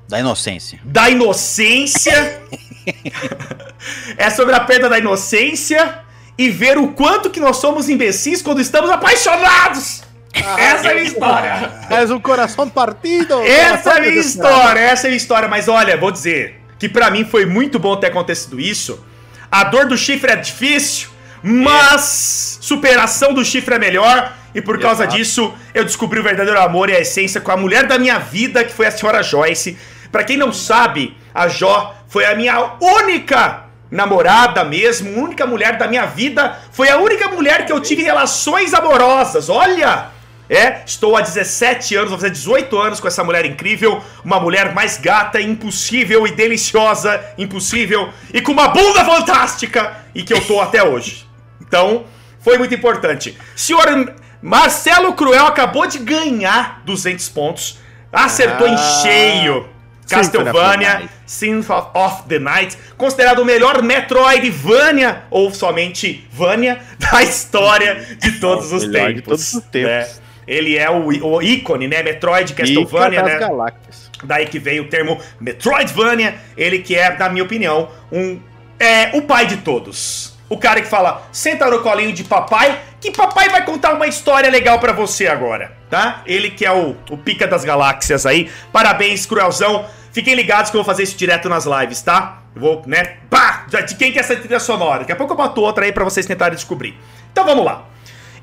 [0.10, 0.80] Da inocência.
[0.84, 2.42] da inocência.
[4.18, 6.00] é sobre a perda da inocência
[6.38, 10.04] e ver o quanto que nós somos imbecis quando estamos apaixonados.
[10.34, 11.72] Essa é a minha história.
[11.90, 13.42] És um coração partido.
[13.42, 15.48] Essa é a minha história, essa é a minha história.
[15.48, 19.06] Mas olha, vou dizer que pra mim foi muito bom ter acontecido isso.
[19.52, 21.10] A dor do chifre é difícil,
[21.44, 24.34] mas superação do chifre é melhor.
[24.56, 25.16] E por causa Exato.
[25.16, 28.64] disso, eu descobri o verdadeiro amor e a essência com a mulher da minha vida,
[28.64, 29.78] que foi a senhora Joyce.
[30.12, 35.88] Pra quem não sabe, a Jo foi a minha única namorada mesmo, única mulher da
[35.88, 36.58] minha vida.
[36.72, 39.50] Foi a única mulher que eu tive relações amorosas.
[39.50, 40.08] Olha!
[40.54, 44.74] É, estou há 17 anos, vou fazer 18 anos com essa mulher incrível, uma mulher
[44.76, 50.60] mais gata, impossível e deliciosa, impossível, e com uma bunda fantástica, e que eu tô
[50.60, 51.26] até hoje.
[51.62, 52.04] Então,
[52.42, 53.38] foi muito importante.
[53.56, 57.80] Senhor Marcelo Cruel acabou de ganhar 200 pontos,
[58.12, 59.58] acertou em Ah, cheio.
[59.60, 59.70] Of
[60.10, 61.10] the Castlevania.
[61.26, 68.74] Symphony of the Night, considerado o melhor Metroidvania, ou somente Vania, da história de todos
[68.74, 69.16] os tempos.
[69.16, 70.22] de todos os tempos.
[70.48, 72.04] Ele é o, o ícone, né?
[72.04, 73.40] Metroid, Castlevania, né?
[73.40, 74.12] Galáxias.
[74.24, 78.40] Daí que veio o termo Metroidvania, ele que é, na minha opinião, um
[78.80, 80.38] é o pai de todos.
[80.50, 84.50] O cara que fala, senta no colinho de papai, que papai vai contar uma história
[84.50, 86.22] legal pra você agora, tá?
[86.26, 88.52] Ele que é o, o pica das galáxias aí.
[88.72, 89.86] Parabéns, Cruelzão.
[90.12, 92.42] Fiquem ligados que eu vou fazer isso direto nas lives, tá?
[92.54, 93.18] Eu vou, né?
[93.30, 93.66] Pá!
[93.88, 95.00] De quem que é essa trilha sonora?
[95.00, 96.98] Daqui a pouco eu boto outra aí pra vocês tentarem descobrir.
[97.32, 97.86] Então vamos lá.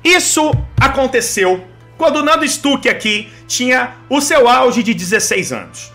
[0.03, 1.63] Isso aconteceu
[1.99, 5.91] quando o Nando Stuck aqui tinha o seu auge de 16 anos.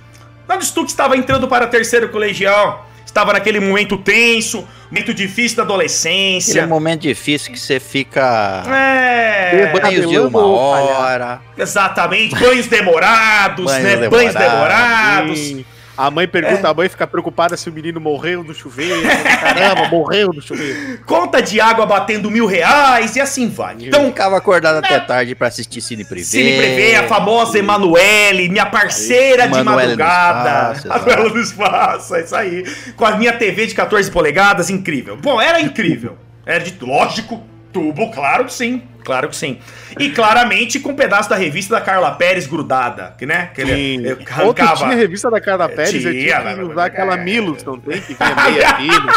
[0.46, 5.72] Nando Stuck estava entrando para terceiro colegial, estava naquele momento tenso, momento difícil da Aquele
[5.74, 6.66] adolescência.
[6.66, 8.62] momento difícil que você fica.
[8.68, 11.40] É, Banhos de uma hora.
[11.56, 13.96] exatamente, banhos demorados, Banhos né?
[13.96, 15.38] demorados, Banhos demorados.
[15.38, 15.64] Sim.
[15.96, 19.02] A mãe pergunta, a mãe fica preocupada se o menino morreu no chuveiro.
[19.40, 20.98] Caramba, morreu no chuveiro.
[21.06, 23.76] Conta de água batendo mil reais e assim vai.
[23.78, 26.26] Então, Ficava acordado até tarde pra assistir Cine Privé.
[26.26, 30.88] Cine Privé, a famosa Emanuele, minha parceira de Emanuele no madrugada.
[30.88, 32.64] Manuela no espaço, é isso aí.
[32.96, 35.16] Com a minha TV de 14 polegadas, incrível.
[35.16, 36.18] Bom, era incrível.
[36.44, 37.42] Era de, lógico,
[37.72, 38.82] tubo, claro que sim.
[39.04, 39.58] Claro que sim.
[40.00, 43.50] E claramente com um pedaço da revista da Carla Pérez grudada, que né?
[43.54, 44.76] Que ele eu arrancava.
[44.76, 47.16] tinha a revista da Carla Pérez, eu tinha, tinha mas- que usar aquela é.
[47.24, 48.00] Milos, não tem?
[48.00, 49.12] Que vinha meia fino.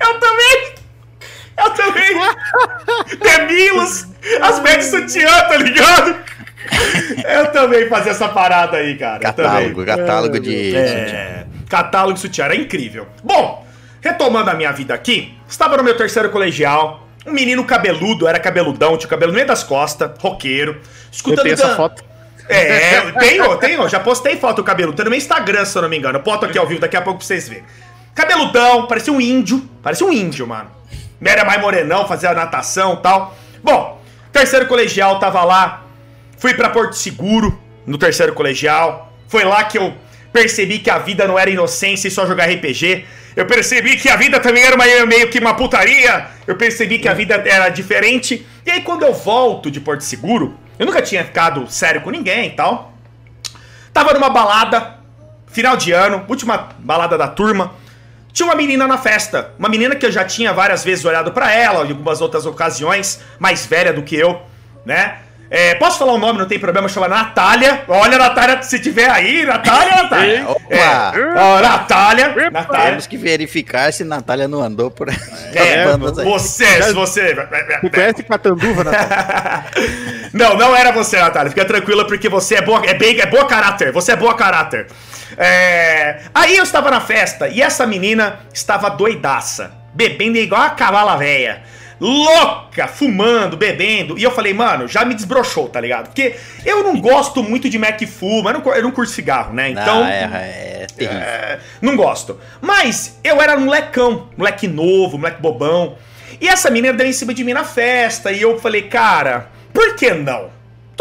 [0.00, 0.74] Eu também!
[1.56, 2.14] Eu também!
[3.20, 4.06] Demilos!
[4.42, 6.16] As médias sutiã, tá ligado?
[7.28, 9.16] Eu também fazia essa parada aí, cara.
[9.16, 10.74] eu Catálogo, catálogo de.
[10.74, 13.06] É, catálogo de sutiã, era incrível.
[13.22, 13.66] Bom,
[14.00, 18.96] retomando a minha vida aqui, estava no meu terceiro colegial, um menino cabeludo, era cabeludão,
[18.96, 21.42] tinha o cabelo no meio das costas, roqueiro, Eu escutando...
[21.42, 22.04] tenho essa foto.
[22.46, 25.88] É, tenho, tenho, já postei foto do cabelo, tá no meu Instagram, se eu não
[25.88, 26.18] me engano.
[26.18, 27.64] Eu boto aqui ao vivo daqui a pouco pra vocês verem.
[28.14, 30.70] Cabeludão, parecia um índio, parecia um índio, mano.
[31.24, 33.34] Era mais morenão, fazia natação e tal.
[33.62, 34.00] Bom,
[34.30, 35.84] terceiro colegial, tava lá,
[36.36, 39.12] fui pra Porto Seguro, no terceiro colegial.
[39.26, 39.94] Foi lá que eu
[40.32, 43.06] percebi que a vida não era inocência e só jogar RPG.
[43.36, 46.26] Eu percebi que a vida também era uma- meio que uma putaria.
[46.46, 48.46] Eu percebi que a vida era diferente.
[48.64, 52.46] E aí, quando eu volto de Porto Seguro, eu nunca tinha ficado sério com ninguém
[52.48, 52.92] e tal.
[53.92, 54.98] Tava numa balada,
[55.48, 57.74] final de ano, última balada da turma.
[58.32, 59.52] Tinha uma menina na festa.
[59.58, 63.20] Uma menina que eu já tinha várias vezes olhado pra ela, em algumas outras ocasiões,
[63.38, 64.40] mais velha do que eu,
[64.84, 65.18] né?
[65.56, 67.84] É, posso falar o nome, não tem problema, chama Natália.
[67.86, 70.48] Olha, Natália, se tiver aí, Natália, Natália.
[70.48, 70.66] Opa!
[70.74, 72.86] É, ó, Natália, Natália.
[72.88, 76.24] Temos que verificar se Natália não andou por É, as bandas aí.
[76.24, 77.36] você, se você.
[77.80, 79.64] Tu conhece Catanduva, Natália?
[80.34, 81.50] Não, não era você, Natália.
[81.50, 83.92] Fica tranquila, porque você é boa, é bem, é boa caráter.
[83.92, 84.88] Você é boa caráter.
[85.38, 91.16] É, Aí eu estava na festa e essa menina estava doidaça, bebendo igual a cavala
[91.16, 91.62] véia.
[92.04, 94.18] Louca, fumando, bebendo.
[94.18, 96.08] E eu falei, mano, já me desbrochou, tá ligado?
[96.08, 99.70] Porque eu não gosto muito de Mac Full, eu não, eu não curto cigarro, né?
[99.70, 100.00] Então.
[100.00, 101.18] Não, é, é terrível.
[101.18, 102.38] É, não gosto.
[102.60, 105.96] Mas eu era um molecão, moleque novo, moleque bobão.
[106.38, 108.30] E essa menina deu em cima de mim na festa.
[108.30, 110.50] E eu falei, cara, por que não?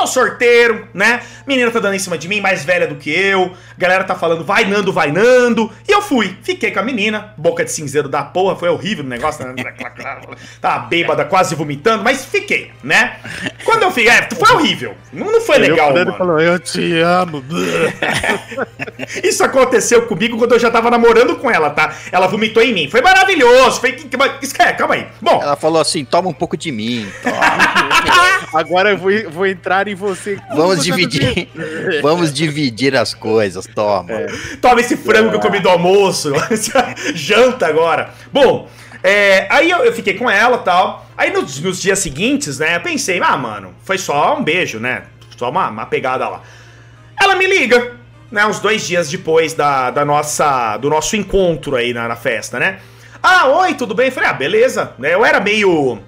[0.03, 1.21] Tô sorteiro, né?
[1.47, 3.53] Menina tá dando em cima de mim, mais velha do que eu.
[3.77, 5.71] Galera tá falando, vai Nando, vai Nando.
[5.87, 6.37] E eu fui.
[6.43, 9.45] Fiquei com a menina, boca de cinzeiro da porra, foi horrível o negócio.
[9.47, 9.63] Né?
[10.59, 13.15] Tava bêbada, quase vomitando, mas fiquei, né?
[13.63, 14.93] Quando eu fiquei, é, foi horrível.
[15.13, 16.17] Não, não foi legal, Ele mano.
[16.17, 17.41] falou, eu te amo.
[19.23, 21.95] Isso aconteceu comigo quando eu já tava namorando com ela, tá?
[22.11, 22.89] Ela vomitou em mim.
[22.89, 23.79] Foi maravilhoso.
[23.79, 23.95] Foi...
[24.41, 25.07] Esquece, calma aí.
[25.21, 27.09] Bom, Ela falou assim: toma um pouco de mim.
[27.21, 28.43] toma.
[28.53, 30.39] Agora eu vou, vou entrar em você.
[30.55, 31.49] Vamos Você dividir.
[32.01, 34.09] Vamos dividir as coisas, toma.
[34.61, 36.31] Toma esse frango que eu comi do almoço.
[37.15, 38.13] Janta agora.
[38.31, 38.69] Bom,
[39.03, 41.05] é, aí eu, eu fiquei com ela tal.
[41.17, 45.03] Aí nos, nos dias seguintes, né, eu pensei, ah, mano, foi só um beijo, né?
[45.37, 46.41] Só uma, uma pegada lá.
[47.21, 47.97] Ela me liga,
[48.31, 52.59] né, uns dois dias depois da, da nossa, do nosso encontro aí na, na festa,
[52.59, 52.79] né?
[53.21, 54.07] Ah, oi, tudo bem?
[54.07, 54.93] Eu falei, ah, beleza.
[54.97, 55.99] Né, Eu era meio.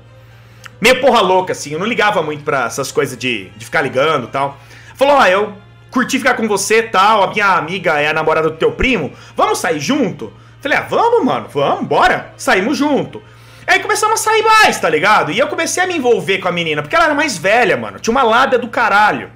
[0.86, 1.72] Meio porra louca, assim.
[1.72, 4.60] Eu não ligava muito pra essas coisas de, de ficar ligando e tal.
[4.96, 5.54] Falou, ó, eu
[5.90, 7.24] curti ficar com você tal.
[7.24, 9.12] A minha amiga é a namorada do teu primo.
[9.36, 10.32] Vamos sair junto?
[10.62, 12.34] Falei, ah, vamos, mano, vamos, bora.
[12.38, 13.22] Saímos junto.
[13.66, 15.32] Aí começamos a sair mais, tá ligado?
[15.32, 18.00] E eu comecei a me envolver com a menina, porque ela era mais velha, mano.
[18.00, 19.32] Tinha uma lábia do caralho.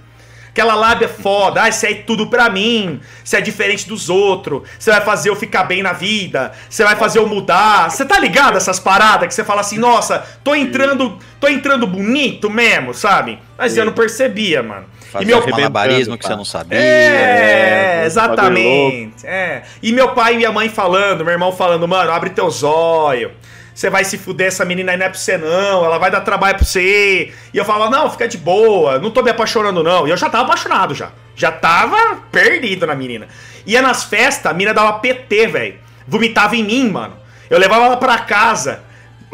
[0.59, 4.91] Aquela lábia foda, ah, isso é tudo pra mim, você é diferente dos outros, você
[4.91, 7.89] vai fazer eu ficar bem na vida, você vai fazer eu mudar.
[7.89, 12.49] Você tá ligado essas paradas que você fala assim, nossa, tô entrando, tô entrando bonito
[12.49, 13.39] mesmo, sabe?
[13.57, 14.85] Mas eu não percebia, mano.
[15.09, 16.77] Fazer e meu malabarismo que você não sabia.
[16.77, 19.25] é, É, exatamente.
[19.25, 19.63] É.
[19.81, 23.31] E meu pai e minha mãe falando, meu irmão falando, mano, abre teus olhos.
[23.79, 25.85] Você vai se fuder, essa menina aí não é pra você, não.
[25.85, 27.31] Ela vai dar trabalho pra você.
[27.53, 30.05] E eu falava, não, fica de boa, não tô me apaixonando, não.
[30.05, 31.11] E eu já tava apaixonado já.
[31.33, 33.29] Já tava perdido na menina.
[33.65, 35.75] Ia nas festas, a menina dava PT, velho.
[36.05, 37.13] Vomitava em mim, mano.
[37.49, 38.81] Eu levava ela pra casa.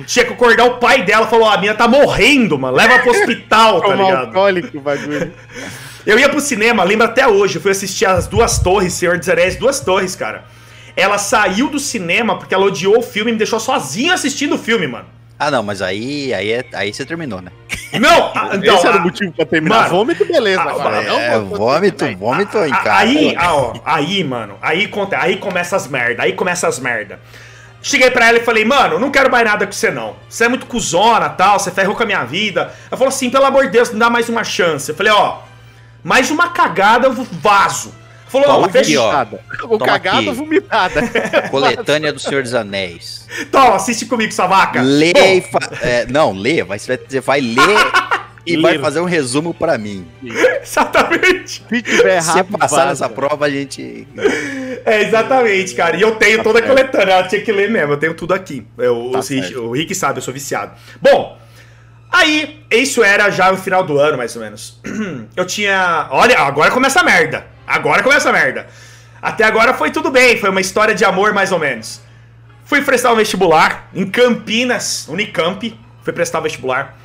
[0.05, 2.77] Tinha que acordar o pai dela, falou, a menina tá morrendo, mano.
[2.77, 4.27] Leva pro hospital, tá ligado?
[4.27, 5.33] alcoólico o bagulho.
[6.05, 9.27] Eu ia pro cinema, lembro até hoje, eu fui assistir as Duas Torres, Senhor dos
[9.27, 10.45] Anéis, Duas Torres, cara.
[10.95, 14.57] Ela saiu do cinema porque ela odiou o filme e me deixou sozinho assistindo o
[14.57, 15.05] filme, mano.
[15.37, 17.51] Ah, não, mas aí, aí, é- aí você terminou, né?
[17.99, 19.75] Não, então, Esse era o motivo pra terminar.
[19.79, 20.61] mano, vômito, beleza.
[20.61, 22.99] ah, agora, é, não, É, vômito, vômito em a- casa.
[22.99, 27.19] aí, ó, aí, mano, aí, conta, aí começa as merda, aí começa as merda.
[27.81, 30.15] Cheguei pra ela e falei, mano, não quero mais nada com você não.
[30.29, 32.61] Você é muito cuzona tal, você ferrou com a minha vida.
[32.89, 34.89] Ela falou assim, pelo amor de Deus, me dá mais uma chance.
[34.89, 35.39] Eu falei, ó,
[36.03, 37.93] mais uma cagada eu vazo.
[38.41, 39.25] Falou, Toma fecha, ó.
[39.67, 40.27] Toma cagada aqui.
[40.29, 41.01] ou vomitada.
[41.51, 43.27] Coletânea do Senhor dos Anéis.
[43.51, 44.81] Toma, assiste comigo, sua vaca.
[44.81, 45.59] Lê e fa...
[45.81, 47.55] é, Não, lê, vai, você vai- ler
[48.45, 50.05] e vai fazer um resumo pra mim.
[50.61, 51.63] Exatamente.
[51.67, 54.07] Se tiver Se você rápido, passar nessa prova, a gente.
[54.85, 55.95] É, exatamente, cara.
[55.97, 58.65] E eu tenho toda a coletânea, ela tinha que ler mesmo, eu tenho tudo aqui.
[58.77, 59.19] Eu, Tá
[59.59, 60.73] o, o Rick sabe, eu sou viciado.
[61.01, 61.37] Bom,
[62.11, 64.79] aí, isso era já no final do ano, mais ou menos.
[65.35, 66.07] Eu tinha.
[66.11, 67.45] Olha, agora começa a merda.
[67.67, 68.67] Agora começa a merda.
[69.21, 72.01] Até agora foi tudo bem, foi uma história de amor, mais ou menos.
[72.63, 75.79] Fui prestar o vestibular em Campinas, Unicamp.
[76.03, 76.95] Fui prestar o vestibular.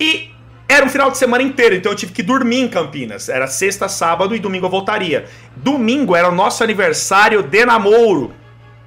[0.00, 0.30] E
[0.68, 3.28] era um final de semana inteiro, então eu tive que dormir em Campinas.
[3.28, 5.26] Era sexta, sábado e domingo eu voltaria.
[5.56, 8.32] Domingo era o nosso aniversário de namoro.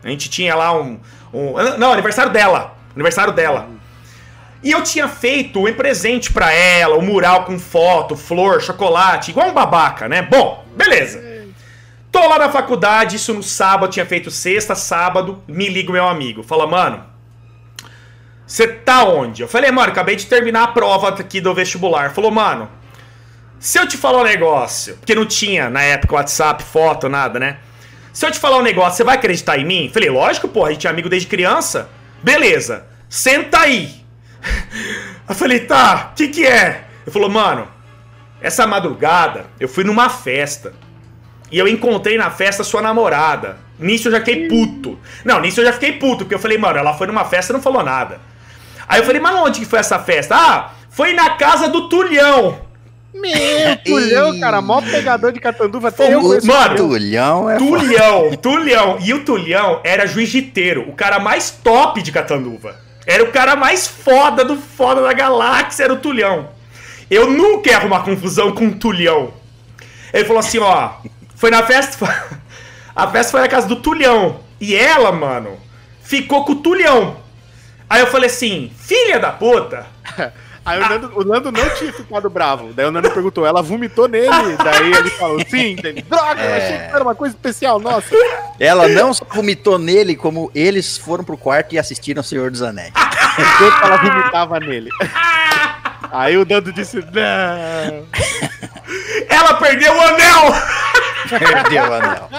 [0.03, 0.99] A gente tinha lá um.
[1.33, 2.75] um não, aniversário dela.
[2.95, 3.69] Aniversário dela.
[4.63, 9.49] E eu tinha feito um presente pra ela, um mural com foto, flor, chocolate, igual
[9.49, 10.21] um babaca, né?
[10.21, 11.21] Bom, beleza.
[12.11, 16.07] Tô lá na faculdade, isso no sábado, tinha feito sexta, sábado, me liga o meu
[16.07, 16.41] amigo.
[16.41, 17.03] Fala, mano,
[18.45, 19.41] você tá onde?
[19.41, 22.11] Eu falei, mano, acabei de terminar a prova aqui do vestibular.
[22.11, 22.69] Falou, mano,
[23.59, 27.57] se eu te falar um negócio, porque não tinha na época WhatsApp, foto, nada, né?
[28.13, 29.91] Se eu te falar um negócio, você vai acreditar em mim?
[29.93, 31.89] Falei, lógico, porra, a gente é amigo desde criança.
[32.23, 33.96] Beleza, senta aí.
[35.27, 36.85] Eu falei, tá, o que que é?
[37.05, 37.67] Ele falou, mano,
[38.41, 40.73] essa madrugada eu fui numa festa.
[41.51, 43.57] E eu encontrei na festa sua namorada.
[43.79, 44.97] Nisso eu já fiquei puto.
[45.23, 47.55] Não, nisso eu já fiquei puto, porque eu falei, mano, ela foi numa festa e
[47.55, 48.19] não falou nada.
[48.87, 50.35] Aí eu falei, mas onde que foi essa festa?
[50.35, 52.59] Ah, foi na casa do Tulhão.
[53.13, 55.87] Meu, Tulhão, cara, mó pegador de catanduva.
[55.87, 57.49] Até eu Mano, conheço Tulhão.
[57.49, 57.57] É.
[57.57, 58.97] Tulhão, Tulhão.
[59.01, 62.86] E o Tulhão era jiu-jiteiro, o cara mais top de Catanduva.
[63.07, 66.49] Era o cara mais foda do foda da galáxia, era o Tulhão.
[67.09, 69.33] Eu nunca ia arrumar confusão com o Tulhão.
[70.13, 70.91] Ele falou assim, ó,
[71.35, 72.37] foi na festa...
[72.93, 74.39] A festa foi na casa do Tulhão.
[74.59, 75.55] E ela, mano,
[76.01, 77.17] ficou com o Tulhão.
[77.87, 79.85] Aí eu falei assim, filha da puta...
[80.67, 82.73] Aí o Nando, o Nando não tinha ficado bravo.
[82.73, 84.57] Daí o Nando perguntou, ela vomitou nele.
[84.61, 85.77] Daí ele falou, sim.
[85.81, 88.13] Ele, Droga, eu achei que era uma coisa especial, nossa.
[88.59, 92.61] Ela não só vomitou nele, como eles foram pro quarto e assistiram o Senhor dos
[92.61, 92.91] Anéis.
[93.39, 94.89] Enquanto ela vomitava nele.
[96.11, 98.05] Aí o Nando disse, não.
[99.29, 100.53] ela perdeu o anel!
[101.29, 102.29] Perdeu o anel.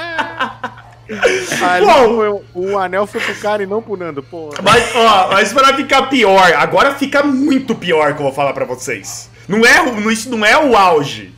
[1.63, 2.17] Ali Bom.
[2.17, 4.51] foi um anel foi pro cara e não pro Nando, pô.
[4.63, 8.65] Mas, ó, mas pra ficar pior, agora fica muito pior que eu vou falar pra
[8.65, 9.31] vocês.
[9.49, 11.33] Não é, o- isso não é o auge.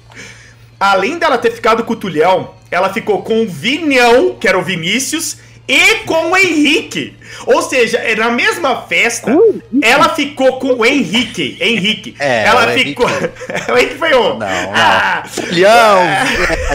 [0.79, 4.63] Além dela ter ficado com o Tulhão, ela ficou com o Vinhão, que era o
[4.63, 5.37] Vinícius,
[5.71, 7.15] e com o Henrique.
[7.47, 9.33] Ou seja, é na mesma festa,
[9.81, 11.57] ela ficou com o Henrique.
[11.61, 12.17] Henrique.
[12.19, 13.07] É, ela o ficou.
[13.73, 14.31] o Henrique foi o.
[14.31, 14.73] Não, não.
[14.75, 16.01] Ah, Leão!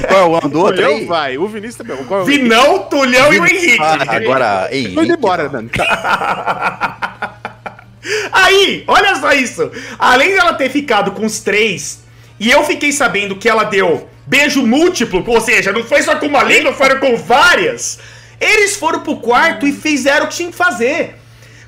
[0.07, 1.05] Qual é o ano do outro Tulhão aí?
[1.05, 1.97] vai, o Vinícius também.
[2.05, 3.77] Qual é o Vinão, Tulhão e o Henrique.
[3.81, 4.95] Ah, agora, Henrique.
[4.95, 5.49] Foi embora.
[5.49, 5.69] Nando.
[5.69, 7.31] Tá.
[8.31, 9.69] Aí, olha só isso.
[9.99, 12.03] Além dela ter ficado com os três,
[12.39, 16.27] e eu fiquei sabendo que ela deu beijo múltiplo, ou seja, não foi só com
[16.27, 17.99] uma língua, foram com várias.
[18.39, 21.15] Eles foram pro quarto e fizeram o que tinha que fazer.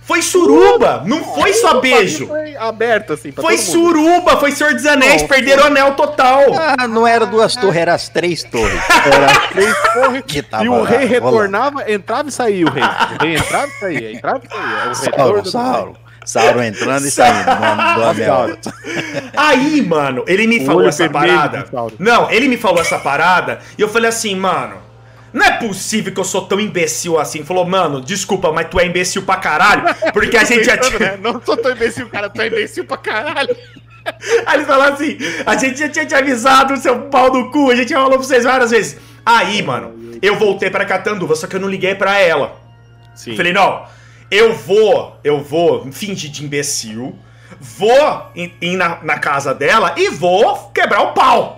[0.08, 2.28] Foi suruba, não foi só beijo.
[2.28, 3.74] Foi aberto, assim, pra Foi todo mundo.
[3.74, 6.44] suruba, foi Senhor dos Anéis, Não, perderam o anel total.
[6.78, 8.82] Ah, não era duas torres, eram as três torres.
[9.06, 10.24] Era três torres.
[10.26, 11.26] Que tava e o rei rolando.
[11.26, 12.84] retornava, entrava e saía o rei.
[12.84, 14.92] O rei entrava e saía, entrava e saía.
[14.92, 15.98] O Sauro, retorno do Sauro.
[16.24, 18.58] Sauro entrando e saindo do, do anel.
[19.36, 21.66] Aí, mano, ele me falou essa parada.
[22.00, 24.87] Não, ele me falou essa parada e eu falei assim, mano.
[25.34, 27.44] Não é possível que eu sou tão imbecil assim.
[27.44, 29.84] Falou, mano, desculpa, mas tu é imbecil pra caralho.
[30.14, 31.12] Porque a gente já Pensando, tinha.
[31.12, 31.20] né?
[31.22, 33.56] Não sou tão imbecil, cara, tu é imbecil pra caralho.
[34.46, 37.76] Aí ele falou assim: a gente já tinha te avisado, seu pau do cu, a
[37.76, 38.98] gente já falou pra vocês várias vezes.
[39.26, 42.56] Aí, mano, eu voltei pra Catanduva, só que eu não liguei pra ela.
[43.14, 43.36] Sim.
[43.36, 43.86] Falei, não,
[44.32, 47.18] eu vou, eu vou fingir de imbecil,
[47.60, 51.57] vou ir na, na casa dela e vou quebrar o pau.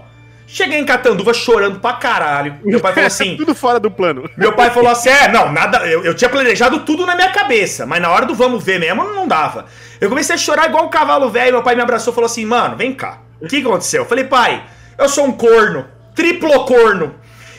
[0.51, 2.57] Cheguei em Catanduva chorando pra caralho.
[2.63, 4.27] Meu pai falou assim: Tudo fora do plano.
[4.35, 5.85] meu pai falou assim: é, não, nada.
[5.85, 9.03] Eu, eu tinha planejado tudo na minha cabeça, mas na hora do vamos ver mesmo
[9.03, 9.65] não dava.
[10.01, 11.53] Eu comecei a chorar igual um cavalo velho.
[11.53, 13.19] Meu pai me abraçou e falou assim: mano, vem cá.
[13.39, 14.01] O que aconteceu?
[14.01, 14.63] Eu falei, pai,
[14.97, 15.85] eu sou um corno,
[16.15, 17.13] triplo corno.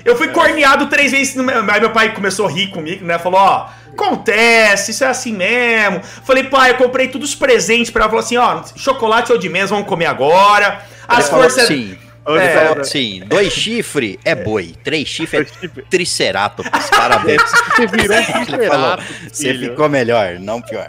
[0.04, 1.34] Eu fui corneado três vezes.
[1.36, 3.18] no meu- Aí meu pai começou a rir comigo, né?
[3.20, 6.00] Falou: ó, acontece, isso é assim mesmo.
[6.24, 8.10] Falei, pai, eu comprei todos os presentes pra ela.
[8.10, 10.82] Falou assim: ó, chocolate ou de menos, vamos comer agora.
[11.06, 11.64] As Ele falou forças.
[11.64, 11.96] assim,
[12.26, 16.90] É, assim, dois chifres é boi, três chifres é triceratops.
[16.90, 17.42] Parabéns.
[17.74, 20.86] Você virou um triceratops, você ficou melhor, não pior.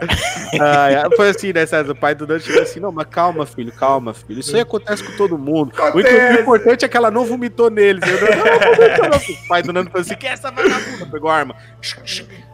[0.59, 1.91] Ah, foi assim, né, César?
[1.91, 4.41] O pai do Dante chegou assim, não, mas calma, filho, calma, filho.
[4.41, 5.71] Isso aí acontece com todo mundo.
[5.77, 6.37] O, Acontece.
[6.37, 8.01] o importante é que ela não vomitou neles.
[8.05, 9.35] Eu, não, não, vomitou, não.
[9.43, 11.05] O pai do Nando falou assim, que é essa vagabunda?
[11.05, 11.55] Pegou a arma.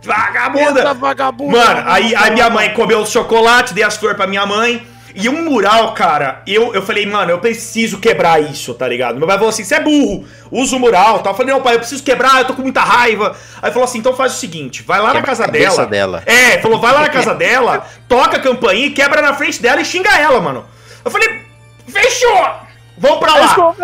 [0.03, 0.79] Vagabunda!
[0.81, 1.57] Essa vagabunda!
[1.57, 4.85] Mano, aí a minha mãe comeu os chocolate, dei as flores pra minha mãe.
[5.19, 9.17] E um mural, cara, eu, eu falei, mano, eu preciso quebrar isso, tá ligado?
[9.17, 11.33] Meu pai falou assim: você é burro, usa o mural tal.
[11.33, 13.35] Eu falei, não, pai, eu preciso quebrar, eu tô com muita raiva.
[13.59, 15.85] Aí falou assim: então faz o seguinte, vai lá na Quebra a casa dela.
[15.87, 16.23] dela.
[16.23, 19.85] É, falou, vai lá na casa dela, toca a campainha quebra na frente dela e
[19.85, 20.63] xinga ela, mano.
[21.03, 21.41] Eu falei,
[21.87, 22.66] fechou!
[22.97, 23.75] Vamos pra lá!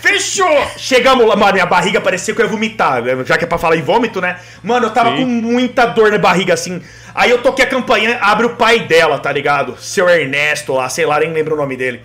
[0.00, 0.48] Fechou!
[0.78, 3.22] Chegamos lá, mano, minha barriga parecia que eu ia vomitar, né?
[3.24, 4.38] já que é pra falar em vômito, né?
[4.62, 5.18] Mano, eu tava Sim.
[5.18, 6.82] com muita dor na barriga, assim.
[7.14, 9.76] Aí eu toquei a campainha, abre o pai dela, tá ligado?
[9.78, 12.02] Seu Ernesto lá, sei lá, nem lembro o nome dele.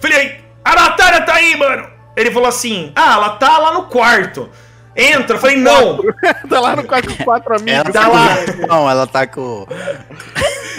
[0.00, 1.88] Falei, a Natália tá aí, mano!
[2.16, 4.50] Ele falou assim, ah, ela tá lá no quarto.
[4.96, 6.00] Entra, eu falei, não!
[6.50, 7.72] tá lá no quarto com quatro amigos.
[7.72, 8.28] Ela Tá lá.
[8.68, 9.66] Não, ela tá com...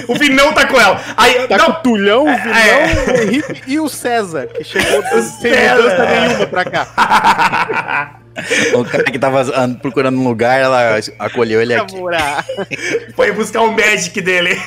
[0.08, 1.00] O Vinão tá com ela.
[1.18, 2.94] Aí, Tá com o não, Tulhão, o Vinão, É.
[3.12, 5.76] o Henrique e o César, que chegou sem César.
[5.82, 8.18] mudança nenhuma pra cá.
[8.74, 11.98] O cara que tava and- procurando um lugar, ela acolheu ele aqui.
[13.14, 14.58] Foi buscar o Magic dele.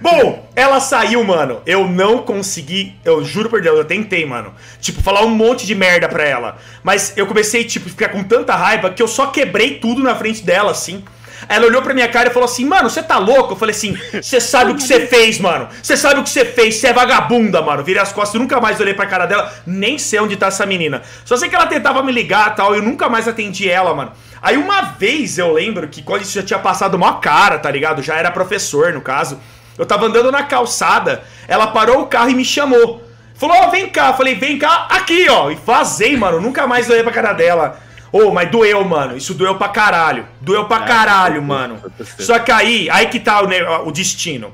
[0.00, 1.60] Bom, ela saiu, mano.
[1.66, 2.94] Eu não consegui.
[3.04, 4.54] Eu juro por Deus, eu tentei, mano.
[4.80, 6.56] Tipo, falar um monte de merda pra ela.
[6.82, 10.14] Mas eu comecei, tipo, a ficar com tanta raiva que eu só quebrei tudo na
[10.14, 11.04] frente dela, assim.
[11.48, 13.52] Ela olhou pra minha cara e falou assim: Mano, você tá louco?
[13.52, 15.68] Eu falei assim: Você sabe o que você fez, mano.
[15.82, 16.76] Você sabe o que você fez.
[16.76, 17.82] Você é vagabunda, mano.
[17.82, 19.52] Virei as costas nunca mais olhei pra cara dela.
[19.66, 21.02] Nem sei onde tá essa menina.
[21.24, 22.74] Só sei que ela tentava me ligar e tal.
[22.74, 24.12] E eu nunca mais atendi ela, mano.
[24.42, 28.02] Aí uma vez eu lembro que quando isso já tinha passado mó cara, tá ligado?
[28.02, 29.40] Já era professor, no caso.
[29.78, 31.22] Eu tava andando na calçada.
[31.46, 33.04] Ela parou o carro e me chamou.
[33.34, 34.12] Falou, ó, vem cá.
[34.14, 35.50] Falei, vem cá, aqui, ó.
[35.50, 36.40] E vazei, mano.
[36.40, 37.78] Nunca mais olhei pra cara dela.
[38.12, 39.16] Ô, mas doeu, mano.
[39.16, 40.26] Isso doeu pra caralho.
[40.40, 41.82] Doeu pra caralho, mano.
[42.18, 44.52] Só que aí, aí que tá o, o destino.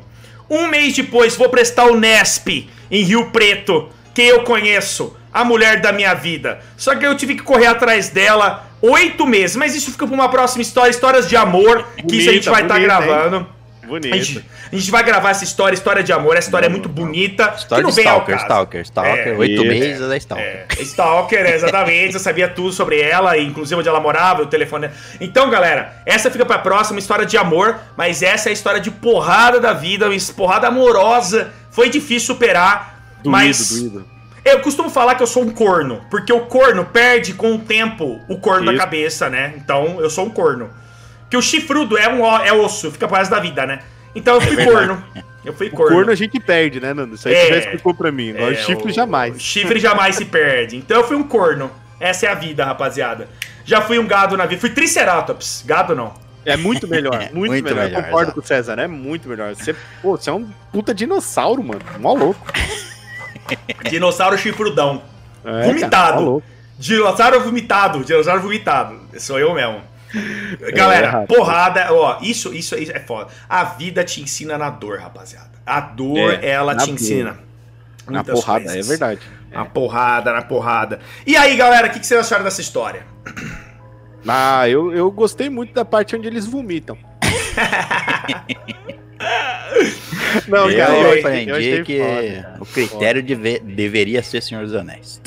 [0.49, 3.89] Um mês depois, vou prestar o Nesp em Rio Preto.
[4.15, 5.17] Quem eu conheço?
[5.33, 6.61] A mulher da minha vida.
[6.77, 9.57] Só que eu tive que correr atrás dela oito meses.
[9.57, 10.91] Mas isso fica pra uma próxima história.
[10.91, 11.87] Histórias de amor.
[12.07, 13.47] que isso a gente Bonita, vai estar bonita, hein?
[13.93, 14.15] Bonito.
[14.15, 16.35] A gente, a gente vai gravar essa história, história de amor.
[16.35, 17.53] Essa história é muito bonita.
[17.59, 18.37] História que de não Stalker.
[18.39, 19.29] Stalker, Stalker.
[19.29, 20.47] É, Oito meses é Stalker.
[20.47, 22.15] É, Stalker, é, exatamente.
[22.15, 24.89] Eu sabia tudo sobre ela, inclusive onde ela morava, o telefone.
[25.21, 28.91] Então, galera, essa fica pra próxima, história de amor, mas essa é a história de
[28.91, 31.53] porrada da vida, uma porrada amorosa.
[31.71, 34.07] Foi difícil superar, Doído, mas doído.
[34.43, 38.19] Eu costumo falar que eu sou um corno, porque o corno perde com o tempo
[38.27, 38.81] o corno da Isso.
[38.81, 39.53] cabeça, né?
[39.59, 40.71] Então eu sou um corno.
[41.33, 43.79] Que o chifrudo é um é osso, fica pro resto da vida, né?
[44.15, 45.03] Então eu fui corno.
[45.43, 45.97] Eu fui O corno.
[45.97, 47.15] corno a gente perde, né, Nando?
[47.15, 47.41] Isso aí É.
[47.47, 48.33] você já explicou pra mim.
[48.33, 49.37] Agora É, o chifre o- jamais.
[49.37, 50.77] o chifre jamais se perde.
[50.77, 51.71] Então eu fui um corno.
[51.99, 53.31] Essa é a vida, rapaziada.
[53.65, 54.61] Já fui um gado na vida.
[54.61, 55.65] Fui triceratops.
[55.67, 56.13] Gado não.
[56.45, 57.85] É muito melhor, muito, Muito melhor.
[57.85, 58.35] melhor, Eu concordo exato.
[58.35, 59.55] com o César, é muito melhor.
[59.55, 61.81] Você, pô, você é um puta dinossauro, mano.
[61.99, 62.47] Mó louco.
[63.89, 65.01] Dinossauro chifrudão.
[65.43, 66.41] É, Vomitado.
[66.41, 66.53] cara.
[66.79, 68.05] Dinossauro vomitado.
[68.05, 69.01] Dinossauro vomitado.
[69.19, 69.91] Sou eu mesmo.
[70.75, 71.27] Galera, errado.
[71.27, 73.31] porrada, ó, isso, isso, isso é foda.
[73.49, 75.51] A vida te ensina na dor, rapaziada.
[75.65, 76.95] A dor, É, ela te dor.
[76.95, 77.39] ensina.
[78.09, 78.87] Na porrada, coisas.
[78.87, 79.21] é verdade.
[79.51, 81.01] Na porrada, na porrada.
[81.27, 83.05] E aí, galera, o que, que vocês acharam dessa história?
[84.27, 86.97] Ah, eu, eu gostei muito da parte onde eles vomitam.
[90.49, 92.57] Não, eu cara, eu, aprendi eu que foda.
[92.61, 95.21] o critério deve- deveria ser Senhor dos Anéis.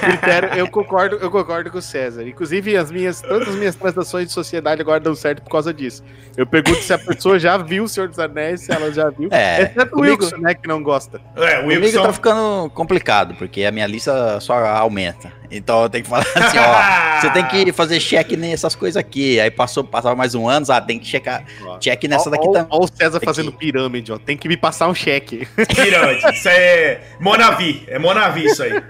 [0.00, 2.26] Critério, eu concordo, eu concordo com o César.
[2.26, 6.02] Inclusive, as minhas, todas as minhas transações de sociedade agora dão certo por causa disso.
[6.36, 9.28] Eu pergunto se a pessoa já viu o Senhor dos Anéis, se ela já viu.
[9.32, 11.20] É, Exceto o comigo- Wilson, né, que não gosta.
[11.36, 12.02] É, o Comigo Wilson.
[12.02, 15.32] tá ficando complicado, porque a minha lista só aumenta.
[15.50, 17.18] Então eu tenho que falar assim, ó.
[17.20, 19.40] Você tem que fazer check nessas coisas aqui.
[19.40, 21.42] Aí passou, passava mais um ano, ah, tem que checar.
[21.80, 22.68] Check nessa daqui Ó, ó, também.
[22.70, 23.24] ó o César Aqui.
[23.26, 24.18] fazendo pirâmide, ó.
[24.18, 25.48] Tem que me passar um cheque.
[25.74, 26.34] Pirâmide.
[26.34, 27.82] Isso é Monavi.
[27.88, 28.80] É Monavi isso aí.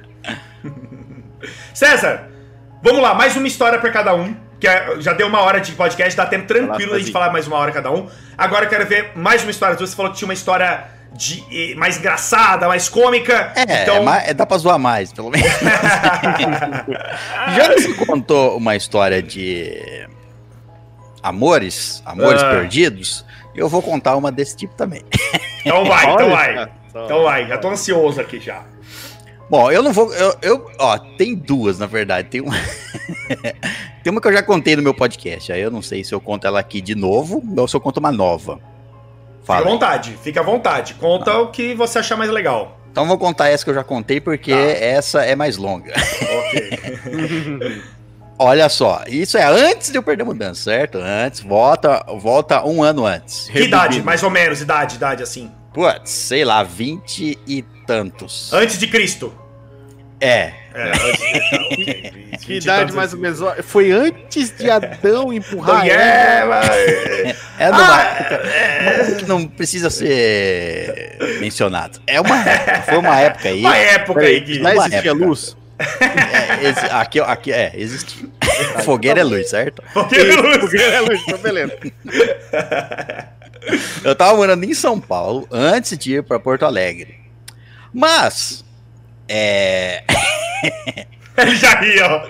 [1.74, 2.28] César,
[2.82, 3.14] vamos lá.
[3.14, 4.34] Mais uma história pra cada um.
[4.60, 7.46] Que é- já deu uma hora de podcast, dá tempo tranquilo da gente falar mais
[7.46, 8.08] uma hora cada um.
[8.36, 9.76] Agora eu quero ver mais uma história.
[9.76, 10.84] Você falou que tinha uma história
[11.14, 13.52] de, mais engraçada, mais cômica.
[13.54, 13.96] É, então.
[13.96, 15.46] é ma- é- dá pra zoar mais, pelo menos.
[17.56, 20.08] Já que você contou uma história de
[21.22, 22.50] amores, amores Ah.
[22.50, 23.24] perdidos,
[23.54, 25.04] eu vou contar uma desse tipo também.
[25.64, 26.68] então vai, então vai.
[26.88, 28.62] Então vai, já tô ansioso aqui já.
[29.50, 30.12] Bom, eu não vou.
[30.12, 32.28] Eu, eu- ó, tem duas, na verdade.
[32.28, 32.54] Tem uma.
[34.04, 35.50] tem uma que eu já contei no meu podcast.
[35.52, 37.96] Aí eu não sei se eu conto ela aqui de novo ou se eu conto
[37.98, 38.54] uma nova.
[39.40, 39.70] Fica à Fala.
[39.70, 40.94] vontade, fica à vontade.
[40.94, 42.78] Conta o que você achar mais legal.
[42.92, 44.58] Então vou contar essa que eu já contei, porque Tá.
[44.58, 45.94] essa é mais longa.
[45.94, 47.82] Ok.
[48.40, 50.98] Olha só, isso é antes de eu perder a mudança, certo?
[50.98, 53.48] Antes, volta, volta um ano antes.
[53.48, 55.50] que idade, mais ou menos, idade, idade assim.
[55.72, 58.52] Putz, sei lá, vinte e tantos.
[58.52, 59.32] Antes de Cristo.
[60.20, 61.94] É, É, antes de...
[62.10, 62.18] tá.
[62.48, 63.40] Que idade mais ou menos?
[63.64, 66.04] Foi antes de Adão empurrar Então, Eva.
[66.04, 68.42] é, mas- é numa Ah, época
[69.10, 72.00] uma que não precisa ser mencionado.
[72.06, 73.60] É uma época, foi uma época aí.
[73.60, 74.58] Uma época aí que.
[74.60, 75.12] Uma existia época.
[75.26, 75.56] luz?
[75.78, 78.28] é, exi- aqui, aqui é, existe.
[78.84, 79.82] Fogueira é luz, certo?
[79.92, 81.76] Fogueira é luz, então beleza.
[84.04, 87.16] Eu tava morando em São Paulo antes de ir pra Porto Alegre.
[87.92, 88.64] Mas,
[89.28, 90.02] é,
[91.36, 92.26] Ele já ri, ó.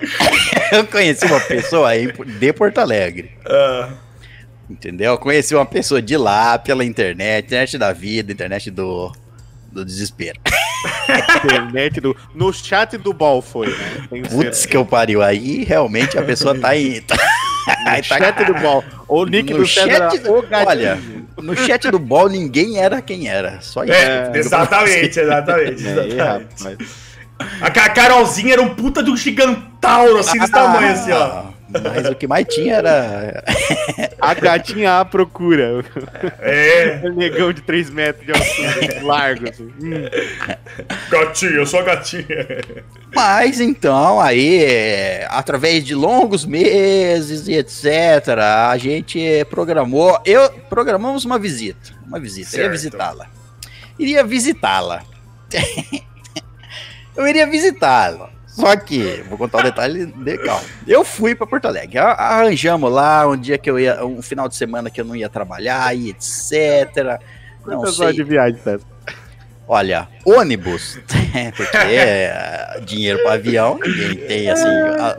[0.76, 3.30] eu conheci uma pessoa aí de Porto Alegre.
[3.46, 3.90] Ah,
[4.68, 5.12] Entendeu?
[5.12, 9.10] Eu conheci uma pessoa de lá pela internet, internet da vida, internet do,
[9.72, 10.38] do desespero.
[11.42, 12.14] Internet do...
[12.34, 14.22] No chat do Ball foi, né?
[14.30, 15.22] Putz, que eu pariu.
[15.22, 17.00] Aí realmente a pessoa tá aí.
[17.00, 17.16] Tá,
[17.66, 18.84] No tá- chat do Ball.
[19.08, 20.68] O nick No do chat era o gatinho.
[20.68, 20.98] olha,
[21.42, 23.60] no chat do bol ninguém era quem era.
[23.60, 23.92] Só isso.
[23.92, 25.86] é, exatamente, exatamente.
[25.86, 26.78] É, aí.
[27.60, 31.44] A Ca- Carolzinha era um puta de um gigantauro, assim, desse tamanho, assim, ó.
[31.68, 33.44] Mas o que mais tinha era.
[34.20, 35.84] A gatinha à procura.
[36.40, 39.48] É, O negão de 3 metros de altura, largo.
[39.48, 39.72] Assim.
[39.80, 40.08] Hum.
[41.10, 42.46] gatinha, eu sou a gatinha.
[43.14, 48.38] Mas então, aí, é, através de longos meses e etc.,
[48.70, 50.18] a gente programou.
[50.24, 51.92] Eu programamos uma visita.
[52.06, 52.48] Uma visita.
[52.48, 52.64] Eu Certo.
[52.64, 53.26] Iria visitá-la.
[53.98, 55.02] Iria visitá-la.
[57.16, 58.37] eu iria visitá-la.
[58.58, 60.64] Só que, vou contar o detalhe de calma.
[60.86, 61.98] Eu fui para Porto Alegre.
[61.98, 65.28] Arranjamos lá um dia que eu ia, um final de semana que eu não ia
[65.28, 67.20] trabalhar e etc.
[67.64, 68.30] Não Quantas horas de sei.
[68.30, 68.84] viagem, César?
[69.70, 70.98] Olha, ônibus,
[71.56, 74.66] porque é, dinheiro para avião, ninguém tem assim.
[74.66, 75.16] a-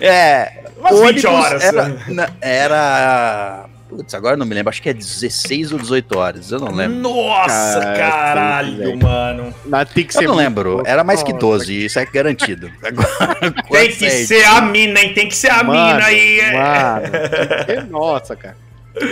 [0.00, 1.62] é, Umas 20 horas.
[1.64, 3.64] Era, na- era.
[3.96, 6.72] Putz, agora eu não me lembro, acho que é 16 ou 18 horas, eu não
[6.72, 6.96] lembro.
[6.98, 9.54] Nossa, Cara, caralho, mano.
[9.66, 12.04] Na, tem que Eu ser não muito lembro, era mais que Nossa, 12, isso é
[12.06, 12.70] garantido.
[12.82, 14.26] Agora, Tem quanto que certo?
[14.26, 15.14] ser a mina, hein?
[15.14, 16.40] Tem que ser a Mano, mina aí.
[16.40, 16.52] é.
[16.52, 18.56] Mano, nossa, cara.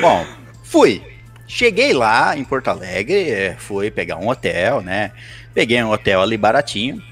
[0.01, 0.27] Bom,
[0.65, 1.03] fui.
[1.47, 5.13] Cheguei lá em Porto Alegre, eh, fui pegar um hotel, né?
[5.53, 7.03] Peguei um hotel ali baratinho.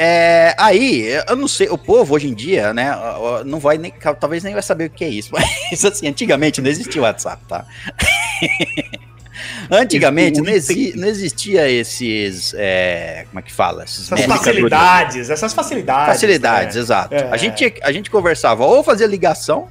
[0.00, 2.94] É, aí, eu não sei, o povo hoje em dia, né,
[3.44, 6.70] não vai nem, talvez nem vai saber o que é isso, mas assim, antigamente não
[6.70, 7.66] existia o WhatsApp, tá?
[9.70, 12.54] Antigamente não, exi não, existia esses.
[12.56, 13.84] É, como é que fala?
[13.84, 16.14] Esses essas facilidades, essas facilidades.
[16.14, 16.80] Facilidades, né?
[16.80, 17.14] exato.
[17.14, 17.28] É.
[17.30, 19.68] A, gente, a gente conversava ou fazia ligação.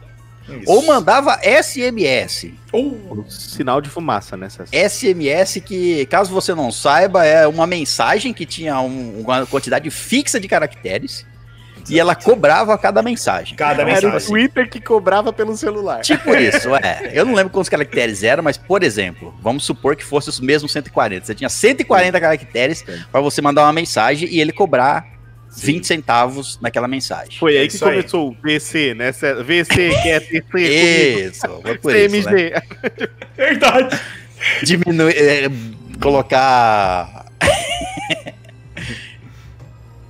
[0.49, 0.63] Isso.
[0.71, 2.51] Ou mandava SMS.
[2.71, 4.47] Ou sinal de fumaça, né?
[4.71, 10.39] SMS que, caso você não saiba, é uma mensagem que tinha um, uma quantidade fixa
[10.39, 11.25] de caracteres.
[11.89, 13.55] E ela cobrava a cada mensagem.
[13.55, 14.09] Cada mensagem.
[14.09, 16.01] Era o Twitter que cobrava pelo celular.
[16.01, 17.11] Tipo isso, é.
[17.13, 20.71] Eu não lembro quantos caracteres eram, mas, por exemplo, vamos supor que fosse os mesmos
[20.73, 21.25] 140.
[21.25, 25.16] Você tinha 140 caracteres para você mandar uma mensagem e ele cobrar
[25.55, 27.37] 20 centavos naquela mensagem.
[27.37, 29.11] Foi aí que começou o VC, né?
[29.11, 31.29] VC, que é TC.
[31.29, 32.17] Isso, foi por CMG.
[32.17, 32.61] isso, né?
[33.35, 33.99] Verdade.
[34.63, 35.49] Diminuir, é,
[36.01, 37.25] colocar...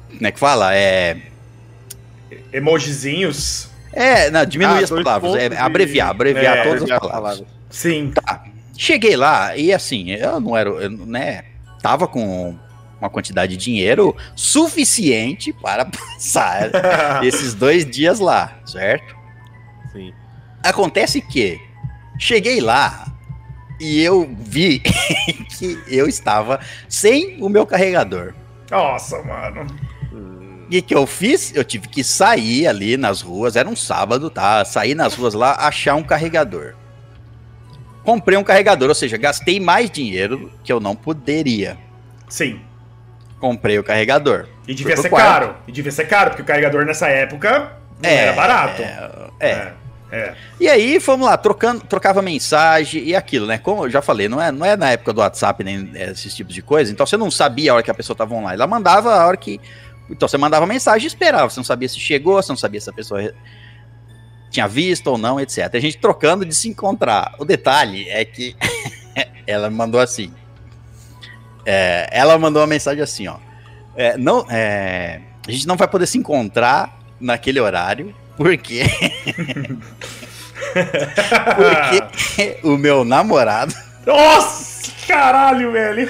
[0.10, 0.76] Como é que fala?
[0.76, 1.18] É
[2.52, 3.70] emojizinhos.
[3.94, 7.12] É, não, diminuir ah, as palavras, é, abreviar, abreviar é, todas as palavras.
[7.12, 7.48] palavras.
[7.70, 8.12] Sim.
[8.14, 8.44] Tá.
[8.78, 11.44] Cheguei lá e assim, eu não era, eu, né,
[11.82, 12.56] tava com
[13.00, 16.72] uma quantidade de dinheiro suficiente para passar
[17.24, 19.16] esses dois dias lá, certo?
[19.92, 20.14] Sim.
[20.64, 21.60] Acontece que
[22.20, 23.08] cheguei lá
[23.80, 24.80] e eu vi
[25.58, 28.34] que eu estava sem o meu carregador.
[28.70, 29.68] Nossa, mano.
[30.66, 31.56] O que, que eu fiz?
[31.56, 34.66] Eu tive que sair ali nas ruas, era um sábado, tá?
[34.66, 36.76] Sair nas ruas lá, achar um carregador.
[38.04, 41.78] Comprei um carregador, ou seja, gastei mais dinheiro que eu não poderia.
[42.28, 42.60] Sim.
[43.40, 44.48] Comprei o carregador.
[44.68, 45.56] E devia ser caro.
[45.68, 47.72] E devia ser caro, porque o carregador nessa época
[48.02, 48.82] não é, era barato.
[48.82, 49.48] É, é.
[49.50, 49.74] é.
[50.10, 50.34] É.
[50.58, 53.58] E aí, fomos lá, trocando, trocava mensagem e aquilo, né?
[53.58, 56.56] Como eu já falei, não é, não é na época do WhatsApp nem esses tipos
[56.56, 58.56] de coisa, então você não sabia a hora que a pessoa estava online.
[58.56, 59.60] Ela mandava a hora que
[60.10, 61.50] então você mandava mensagem e esperava.
[61.50, 63.34] Você não sabia se chegou, você não sabia se a pessoa
[64.50, 65.70] tinha visto ou não, etc.
[65.74, 67.36] A gente trocando de se encontrar.
[67.38, 68.56] O detalhe é que
[69.46, 70.34] ela mandou assim.
[71.70, 73.36] É, ela mandou uma mensagem assim, ó.
[73.94, 78.84] É, não, é, a gente não vai poder se encontrar naquele horário, porque.
[81.58, 83.76] porque o meu namorado.
[84.06, 86.10] Nossa, caralho, velho!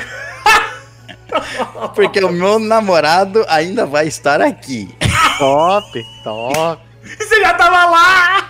[1.96, 4.96] Porque o meu namorado ainda vai estar aqui.
[5.40, 6.82] Top, top.
[7.18, 8.47] Você já tava lá!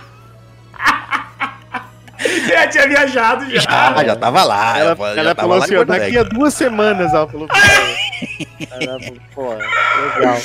[2.48, 3.60] Já tinha viajado já.
[3.60, 4.78] Já, já tava lá.
[4.78, 7.48] Ela, já, ela já falou assim, daqui a duas semanas ela falou.
[8.70, 10.38] ela falou, pô, legal.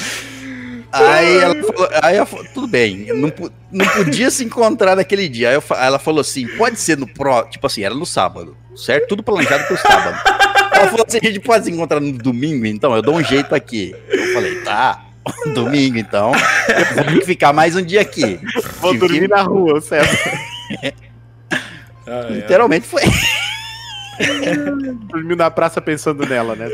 [0.91, 3.33] Aí ela falou, aí ela falou, tudo bem, não,
[3.71, 5.49] não podia se encontrar naquele dia.
[5.49, 9.07] Aí eu, ela falou assim, pode ser no pró, tipo assim, era no sábado, certo?
[9.07, 10.15] Tudo planejado pro sábado.
[10.71, 13.55] Ela falou assim, a gente pode se encontrar no domingo, então, eu dou um jeito
[13.55, 13.95] aqui.
[14.07, 15.03] Eu falei, tá,
[15.55, 16.31] domingo então,
[16.97, 18.39] eu vou ficar mais um dia aqui.
[18.79, 19.27] Vou Tive dormir que...
[19.27, 20.15] na rua, certo?
[22.07, 23.01] Ah, Literalmente foi.
[25.07, 26.69] Dormiu na praça pensando nela, né?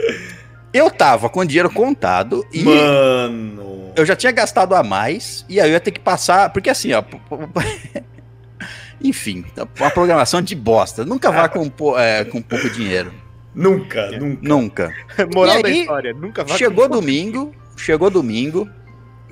[0.73, 2.63] Eu tava com dinheiro contado e.
[2.63, 3.91] Mano!
[3.95, 6.51] Eu já tinha gastado a mais e aí eu ia ter que passar.
[6.51, 7.03] Porque assim, ó.
[9.01, 9.45] Enfim,
[9.79, 11.05] uma programação de bosta.
[11.05, 13.13] Nunca vá com, é, com pouco dinheiro.
[13.55, 14.19] Nunca, é.
[14.19, 14.47] nunca.
[14.47, 14.93] Nunca.
[15.33, 17.57] Moral aí, da história, nunca vá Chegou com domingo, pouco.
[17.77, 18.69] chegou domingo.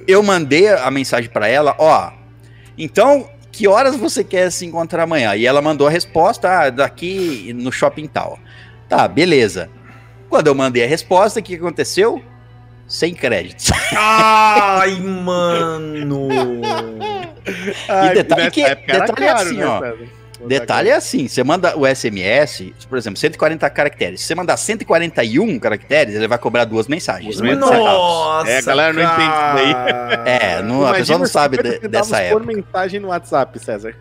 [0.07, 2.11] Eu mandei a mensagem para ela, ó.
[2.77, 5.35] Então, que horas você quer se encontrar amanhã?
[5.35, 8.37] E ela mandou a resposta, ah, daqui no shopping tal.
[8.87, 9.67] Tá, beleza.
[10.29, 12.21] Quando eu mandei a resposta, o que aconteceu?
[12.87, 13.71] Sem créditos.
[13.97, 16.27] Ai, mano!
[18.11, 19.93] e detalhe que, detalhe é assim, né,
[20.45, 24.21] Detalhe é assim, você manda o SMS, por exemplo, 140 caracteres.
[24.21, 27.39] Se você mandar 141 caracteres, ele vai cobrar duas mensagens.
[27.39, 29.97] Nossa, é, a galera não entende isso daí.
[30.27, 32.45] É, não, a pessoa não sabe de, dessa época.
[32.45, 33.95] por mensagem no WhatsApp, César.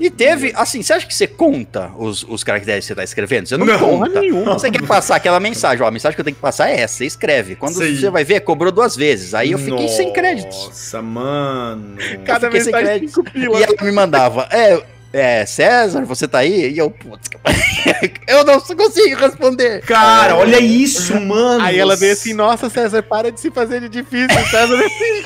[0.00, 3.46] E teve, assim, você acha que você conta os, os caracteres que você está escrevendo?
[3.46, 4.20] Você não, não conta.
[4.20, 4.54] Nenhuma.
[4.54, 6.96] Você quer passar aquela mensagem, ó, a mensagem que eu tenho que passar é essa,
[6.96, 7.54] você escreve.
[7.54, 7.94] Quando Sim.
[7.94, 9.34] você vai ver, cobrou duas vezes.
[9.34, 10.68] Aí eu fiquei Nossa, sem créditos.
[10.68, 11.98] Nossa, mano.
[12.24, 13.22] Cada vez sem créditos.
[13.34, 14.82] E ela me mandava, é,
[15.12, 16.70] é, César, você tá aí?
[16.70, 17.28] E eu, putz,
[18.28, 19.82] eu não consigo responder.
[19.82, 21.64] Cara, olha isso, mano.
[21.64, 24.28] Aí ela veio assim, nossa, César, para de se fazer de difícil.
[24.46, 25.22] César assim,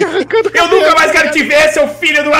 [0.54, 2.30] Eu nunca mais quero te ver, seu filho do.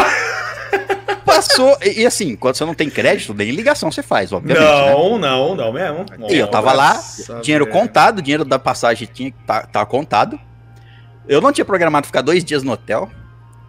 [1.24, 1.76] Passou.
[1.82, 4.64] E, e, assim, quando você não tem crédito, nem ligação você faz, obviamente.
[4.64, 5.28] Não, né?
[5.28, 6.06] não, não mesmo.
[6.30, 6.98] E eu tava lá,
[7.42, 10.40] dinheiro contado, dinheiro da passagem tinha tá, tá contado.
[11.28, 13.10] Eu não tinha programado ficar dois dias no hotel.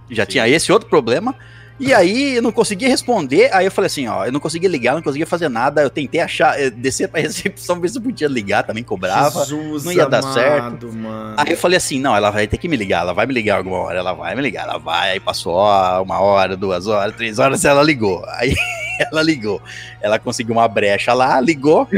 [0.10, 0.32] Já Sim.
[0.32, 1.36] tinha esse outro problema.
[1.78, 4.96] E aí eu não conseguia responder, aí eu falei assim, ó, eu não conseguia ligar,
[4.96, 8.30] não conseguia fazer nada, eu tentei achar, eh, descer pra recepção, ver se eu podia
[8.30, 10.94] ligar, também cobrava, Jesus não ia dar amado, certo.
[10.94, 11.36] Mano.
[11.38, 13.58] Aí eu falei assim, não, ela vai ter que me ligar, ela vai me ligar
[13.58, 17.14] alguma hora, ela vai me ligar, ela vai, aí passou ó, uma hora, duas horas,
[17.16, 18.56] três horas, ela ligou, aí
[19.00, 19.62] ela ligou,
[20.02, 21.88] ela conseguiu uma brecha lá, ligou,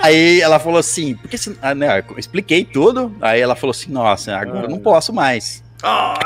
[0.00, 3.14] Aí ela falou assim, porque se, ah, né, eu expliquei tudo.
[3.20, 5.62] Aí ela falou assim: Nossa, agora eu não posso mais.
[5.82, 6.16] Ai,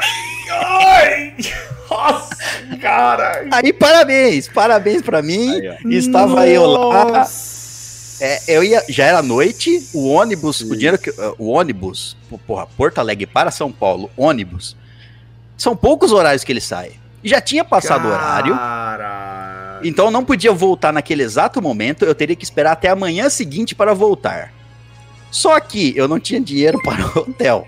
[0.53, 1.35] ai,
[1.91, 2.37] nossa,
[2.81, 3.47] cara.
[3.51, 5.61] Aí, parabéns, parabéns pra mim.
[5.85, 5.95] Aí.
[5.95, 7.05] Estava eu lá.
[7.05, 7.53] Nossa.
[8.24, 11.12] É, eu ia, já era noite, o ônibus, o dinheiro que.
[11.39, 12.16] O ônibus,
[12.47, 14.77] porra, Porto Alegre para São Paulo, ônibus.
[15.57, 16.93] São poucos horários que ele sai.
[17.24, 18.59] Já tinha passado o horário.
[19.85, 23.29] Então eu não podia voltar naquele exato momento, eu teria que esperar até a manhã
[23.29, 24.53] seguinte para voltar.
[25.33, 27.67] Só que eu não tinha dinheiro para o hotel.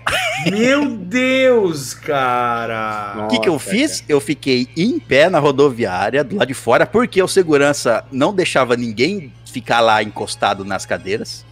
[0.49, 3.25] Meu Deus, cara.
[3.25, 4.03] O que, que eu fiz?
[4.07, 8.77] Eu fiquei em pé na rodoviária, do lado de fora, porque o segurança não deixava
[8.77, 11.43] ninguém ficar lá encostado nas cadeiras,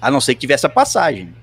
[0.00, 1.34] a não ser que tivesse a passagem.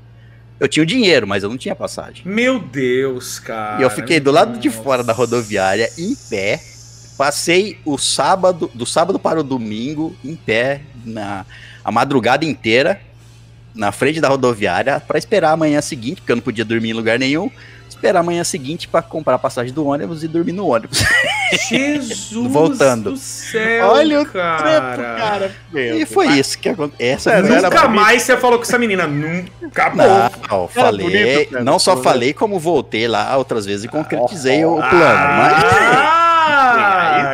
[0.59, 2.21] Eu tinha o dinheiro, mas eu não tinha passagem.
[2.25, 3.79] Meu Deus, cara.
[3.79, 4.83] E eu fiquei do lado de Nossa.
[4.83, 6.61] fora da rodoviária, em pé.
[7.17, 11.45] Passei o sábado, do sábado para o domingo, em pé, na
[11.83, 13.01] a madrugada inteira,
[13.79, 16.93] na frente da rodoviária, para esperar a manhã seguinte, porque eu não podia dormir em
[16.93, 17.49] lugar nenhum.
[17.87, 21.03] Esperar a manhã seguinte para comprar a passagem do ônibus e dormir no ônibus.
[21.69, 23.11] Jesus Voltando.
[23.11, 24.93] do céu, Olha o cara.
[24.93, 25.55] Trepo, cara.
[25.73, 27.07] E foi isso que aconteceu.
[27.07, 27.95] Essa não era Nunca bonito.
[27.95, 29.07] mais você falou com essa menina.
[29.07, 30.31] Nunca mais.
[30.49, 31.05] Não, falei.
[31.05, 31.63] bonito, cara.
[31.63, 34.89] não só falei, como voltei lá outras vezes e concretizei o plano.
[34.89, 35.63] Mas...
[35.63, 36.28] Ah,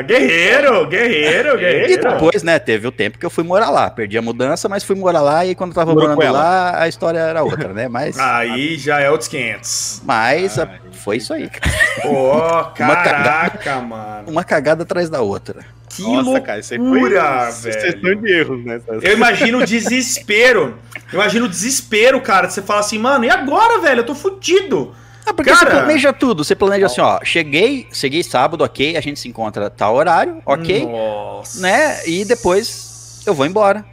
[0.01, 2.09] guerreiro, guerreiro, E guerreiro.
[2.13, 3.89] depois, né, teve o tempo que eu fui morar lá.
[3.89, 6.87] Perdi a mudança, mas fui morar lá e quando eu tava Morou morando lá, a
[6.87, 7.87] história era outra, né?
[7.87, 10.01] Mas, Aí já é outros 500.
[10.05, 11.49] mas a- foi isso aí.
[11.49, 11.71] cara.
[12.01, 12.31] Pô,
[12.75, 13.03] cagada.
[13.09, 14.23] caraca, mano.
[14.29, 15.61] Uma cagada atrás da outra.
[15.89, 18.21] Que Nossa, cara, isso aí foi loucura, sucessão velho.
[18.21, 18.81] de erros, né?
[19.01, 20.77] Eu imagino o desespero.
[21.13, 22.47] Eu imagino o desespero, cara.
[22.47, 24.01] de Você fala assim, mano, e agora, velho?
[24.01, 24.93] Eu tô fudido.
[25.25, 26.43] Ah, porque Cara- você planeja tudo.
[26.43, 27.19] Você planeja assim, ó.
[27.23, 28.95] Cheguei, cheguei sábado, ok.
[28.95, 30.85] A gente se encontra tal horário, ok.
[30.85, 31.59] Nossa.
[31.61, 32.07] Né?
[32.07, 33.83] E depois eu vou embora.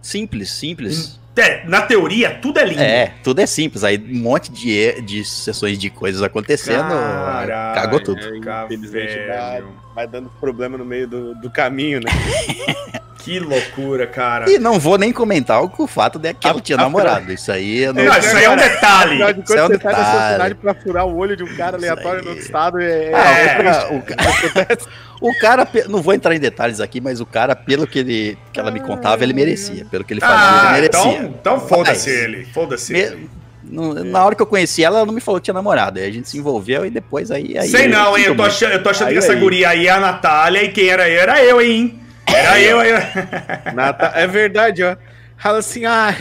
[0.00, 1.20] Simples, simples.
[1.36, 2.82] É, na teoria, tudo é lindo.
[2.82, 3.84] É, tudo é simples.
[3.84, 6.88] Aí um monte de, de sessões de coisas acontecendo.
[6.88, 7.74] Caralho.
[7.74, 8.20] Cagou tudo.
[8.20, 9.64] É, infelizmente vai,
[9.94, 12.10] vai dando problema no meio do, do caminho, né?
[13.22, 14.50] Que loucura, cara.
[14.50, 17.32] E não vou nem comentar o, fato de que ela tinha namorado.
[17.32, 18.04] Isso aí eu não.
[18.04, 19.10] Não, isso aí é um detalhe.
[19.12, 20.32] Afinal de Isso é um você sai da sua detalhe.
[20.32, 23.10] cidade pra furar o olho de um cara aleatório no outro estado é...
[23.10, 24.78] é- Ah, É, o cara- o cara,
[25.20, 28.58] o cara, não vou entrar em detalhes aqui, mas o cara, pelo que ele que
[28.58, 29.84] ela me contava, ele merecia.
[29.90, 31.12] Pelo que ele fazia, Ah, ele merecia.
[31.12, 32.44] então, então foda-se ele.
[32.52, 33.30] Foda-se ele.
[33.62, 36.00] no- na hora que eu conheci ela, ela não me falou que tinha namorado.
[36.00, 37.56] Aí a gente se envolveu e depois aí.
[37.56, 38.24] aí Sei não, hein?
[38.26, 39.38] Eu tô achando, eu tô achando Aí, que essa aí.
[39.38, 42.00] guria aí é a Natália e quem era eu era eu, hein?
[42.34, 42.92] Era eu aí.
[43.74, 44.96] Nata- É verdade, ó.
[45.38, 46.14] Fala assim, ah,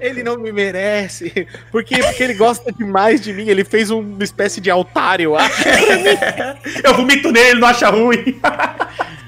[0.00, 1.48] ele não me merece.
[1.72, 1.98] Por quê?
[1.98, 3.48] Porque ele gosta demais de mim.
[3.48, 5.62] Ele fez uma espécie de altar, eu acho.
[6.84, 8.40] Eu vomito nele, ele não acha ruim.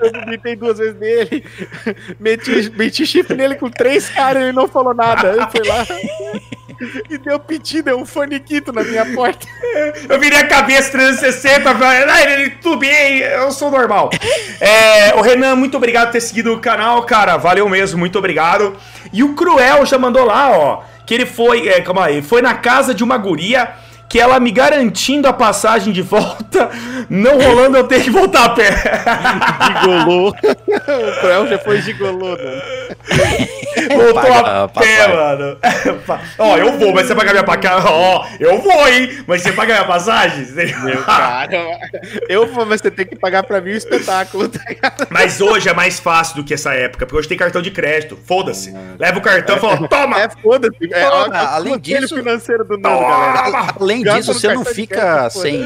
[0.00, 1.44] Eu vomitei duas vezes nele.
[2.18, 5.28] Meti, meti chifre nele com três caras ele não falou nada.
[5.28, 5.86] Eu fui lá
[7.08, 9.46] e deu pedido, deu um faniquito na minha porta.
[10.08, 14.10] Eu virei a cabeça 360, falei, ah, tudo bem, eu sou normal.
[14.60, 17.36] É, o Renan, muito obrigado por ter seguido o canal, cara.
[17.36, 18.76] Valeu mesmo, muito obrigado.
[19.12, 22.54] E o Cruel já mandou lá, ó, que ele foi, é, calma aí, foi na
[22.54, 23.74] casa de uma guria
[24.12, 26.68] que ela me garantindo a passagem de volta,
[27.08, 28.70] não rolando eu ter que voltar a pé.
[29.66, 30.28] Gigolô.
[30.36, 32.62] o Cruel já foi gigolô, né?
[33.88, 35.56] Voltou Paga a a pé, mano.
[36.38, 37.86] Ó, eu vou, mas você paga minha passagem.
[37.90, 39.24] Ó, eu vou, hein?
[39.26, 40.44] Mas você paga minha passagem?
[40.84, 41.48] Meu cara.
[42.28, 45.06] Eu vou, mas você tem que pagar pra mim o espetáculo, tá ligado?
[45.08, 48.18] Mas hoje é mais fácil do que essa época, porque hoje tem cartão de crédito.
[48.26, 48.74] Foda-se.
[48.98, 50.20] Leva o cartão e fala, toma!
[50.20, 50.92] É foda-se.
[50.92, 53.42] É, ó, Toma, além disso- financeiro do Nando, galera.
[53.44, 53.74] Toma!
[54.10, 55.60] Além disso, você não fica sem.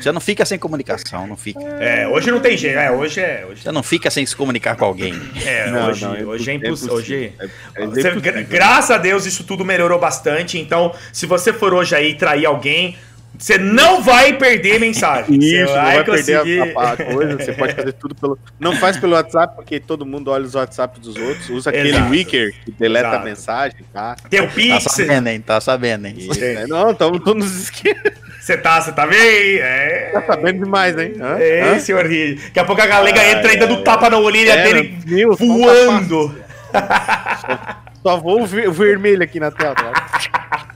[0.00, 1.60] Você não fica sem comunicação, não fica.
[1.80, 2.78] É, hoje não tem jeito.
[2.78, 3.46] É, hoje é.
[3.48, 5.14] Hoje, Você não fica sem se comunicar com alguém.
[5.44, 6.94] é, Não, hoje, não, é hoje é impo- impossível.
[6.94, 7.32] é Hoje.
[7.38, 10.58] É, é Você- graças a Deus isso tudo melhorou bastante.
[10.58, 12.96] Então, se você for hoje aí trair alguém,
[13.40, 15.38] você não vai perder mensagem.
[15.38, 16.60] Isso, você não vai perder conseguir.
[16.60, 18.38] a, a- a coisa, você pode fazer tudo pelo.
[18.58, 21.48] Não faz pelo WhatsApp, porque todo mundo olha os WhatsApp dos outros.
[21.48, 22.10] Usa aquele Exato.
[22.10, 23.22] Wicker que deleta Exato.
[23.22, 24.16] a mensagem, tá?
[24.28, 24.84] Tem o Tá Pix.
[24.84, 25.40] sabendo, hein?
[25.40, 26.16] Tá sabendo, hein?
[26.38, 26.66] É.
[26.66, 28.12] Não, estamos todos nos esquemas.
[28.40, 29.18] Você tá, você tá bem?
[29.58, 30.10] É.
[30.12, 31.14] Tá sabendo demais, hein?
[31.20, 31.36] Hã?
[31.38, 31.78] É, Hã?
[31.78, 32.34] senhor Ri.
[32.36, 34.98] Daqui a pouco a galega entra ainda do tapa na orelha É, dele?
[35.36, 36.34] Só um voando.
[36.72, 40.69] tapa- Só vou o ver- o vermelho aqui na tela, tá?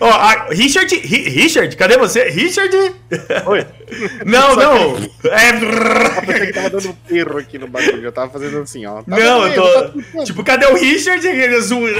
[0.00, 2.28] Ó, a- Richard, Ri- Richard, cadê você?
[2.28, 2.74] Richard?
[3.46, 3.66] Oi.
[4.26, 4.96] Não, Só não.
[4.98, 5.52] Eu É.
[6.26, 8.02] pensei que tava dando um perro aqui no bagulho.
[8.02, 8.96] Eu tava fazendo assim, ó.
[8.96, 9.88] Tá Não, eu tô.
[9.90, 11.22] tudo- Tipo, cadê o Richard?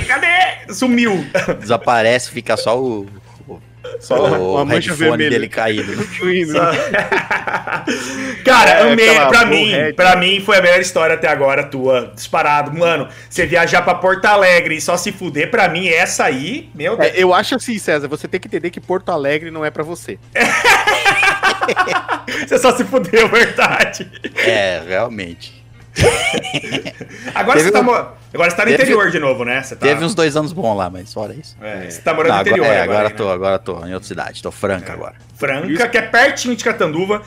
[0.08, 0.72] Cadê?
[0.74, 1.24] Sumiu.
[1.60, 3.06] Desaparece, fica só o.
[3.98, 5.30] o- Só O uma mancha vermelha.
[5.30, 5.92] dele caído.
[8.44, 9.08] Cara, É, amei.
[9.10, 9.92] aquela Pra mim, Red.
[9.94, 12.72] pra mim foi a melhor história até agora tua, disparado.
[12.76, 16.96] Mano, você viajar pra Porto Alegre e só se fuder, pra mim, essa aí, meu
[16.96, 17.12] Deus.
[17.12, 19.82] É, eu acho assim, César, você tem que entender que Porto Alegre não é pra
[19.82, 20.18] você.
[22.46, 24.08] Você só se fudeu, verdade.
[24.36, 25.64] É, realmente.
[27.34, 27.92] Agora você tá, um- mo-
[28.34, 29.62] agora você tá no Teve- interior de novo, né?
[29.62, 29.86] Você tá...
[29.86, 31.56] Teve uns dois anos bons lá, mas fora isso.
[31.60, 32.98] É, você tá morando Não, no interior agora, é, agora.
[32.98, 33.32] agora aí, tô, né?
[33.34, 35.14] agora tô em outra cidade, tô franca agora.
[35.36, 37.22] Franca, que é pertinho de Catanduva.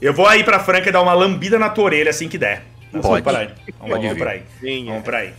[0.00, 2.62] Eu vou aí pra Franca e dar uma lambida na tua orelha assim que der.
[2.92, 3.22] Vamos Pode.
[3.22, 3.46] pra aí.
[3.78, 4.42] Vamos, Pode vamos pra aí.
[4.60, 5.02] Sim, Vamos é.
[5.04, 5.34] pra aí.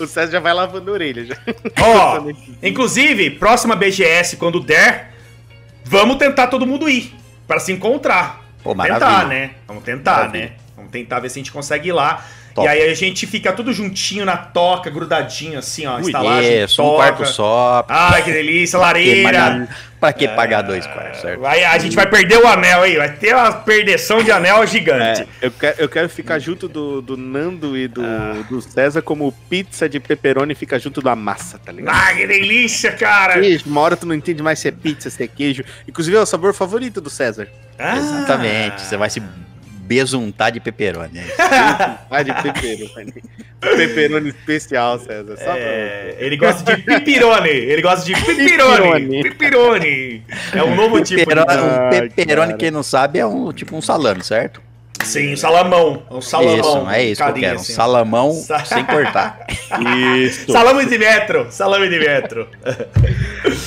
[0.00, 1.24] O César já vai lavando a orelha.
[1.26, 1.36] Já.
[1.80, 2.24] Ó,
[2.62, 5.12] inclusive, próxima BGS, quando der,
[5.84, 7.14] vamos tentar todo mundo ir.
[7.46, 8.44] Pra se encontrar.
[8.62, 9.50] Pô, Vamos tentar, né?
[9.66, 10.44] Vamos tentar, Maravilha.
[10.46, 10.52] né?
[10.88, 12.24] Vamos tentar ver se a gente consegue ir lá.
[12.54, 12.66] Top.
[12.66, 16.00] E aí a gente fica tudo juntinho na toca, grudadinho assim, ó.
[16.00, 16.96] Estalagem, Isso, um toca.
[16.96, 17.84] quarto só.
[17.88, 19.22] Ai, que delícia, Pra que lareira.
[19.30, 21.40] pagar, pra que pagar dois quartos, certo?
[21.40, 25.22] Vai, a gente vai perder o anel aí, vai ter uma perdeção de anel gigante.
[25.22, 28.02] É, eu, quero, eu quero ficar junto do, do Nando e do,
[28.50, 31.94] do César como pizza de pepperoni fica junto da massa, tá ligado?
[31.94, 33.34] Ah, que delícia, cara!
[33.38, 35.62] Queijo, uma hora tu não entende mais se é pizza, se é queijo.
[35.86, 37.46] Inclusive é o sabor favorito do César.
[37.78, 37.96] Ah.
[37.96, 38.80] Exatamente.
[38.82, 39.22] Você vai se
[39.88, 41.18] besuntar de pepperoni.
[41.18, 41.34] é isso.
[42.10, 43.14] Ah, de pepperoni.
[43.60, 45.36] pepperoni especial, César.
[45.36, 47.48] Só É, ele gosta de pipirone.
[47.48, 49.22] Ele gosta de pipirone.
[49.22, 50.22] Pipirone.
[50.54, 51.40] É um novo tipo de.
[51.40, 52.58] Um pepperoni, cara.
[52.58, 54.67] quem não sabe, é um tipo um salame, certo?
[55.04, 56.02] Sim, um salamão.
[56.10, 56.58] Um salamão.
[56.58, 57.58] Isso, é isso que eu quero.
[57.58, 57.72] Um assim.
[57.72, 59.46] salamão Sa- sem cortar.
[60.18, 60.50] Isso.
[60.52, 61.46] Salame de metro.
[61.50, 62.48] Salame de metro.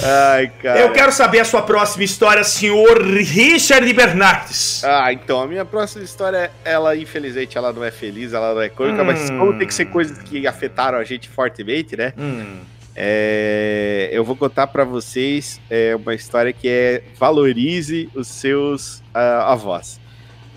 [0.04, 0.80] Ai, cara.
[0.80, 4.84] Eu quero saber a sua próxima história, senhor Richard Bernardes.
[4.84, 8.70] Ah, então, a minha próxima história, ela, infelizmente, ela não é feliz, ela não é
[8.70, 9.06] cômica, Hum.
[9.06, 12.14] mas como tem que ser coisas que afetaram a gente fortemente, né?
[12.18, 12.58] Hum.
[12.96, 19.54] É, eu vou contar pra vocês é, uma história que é valorize os seus ah,
[19.54, 20.01] avós.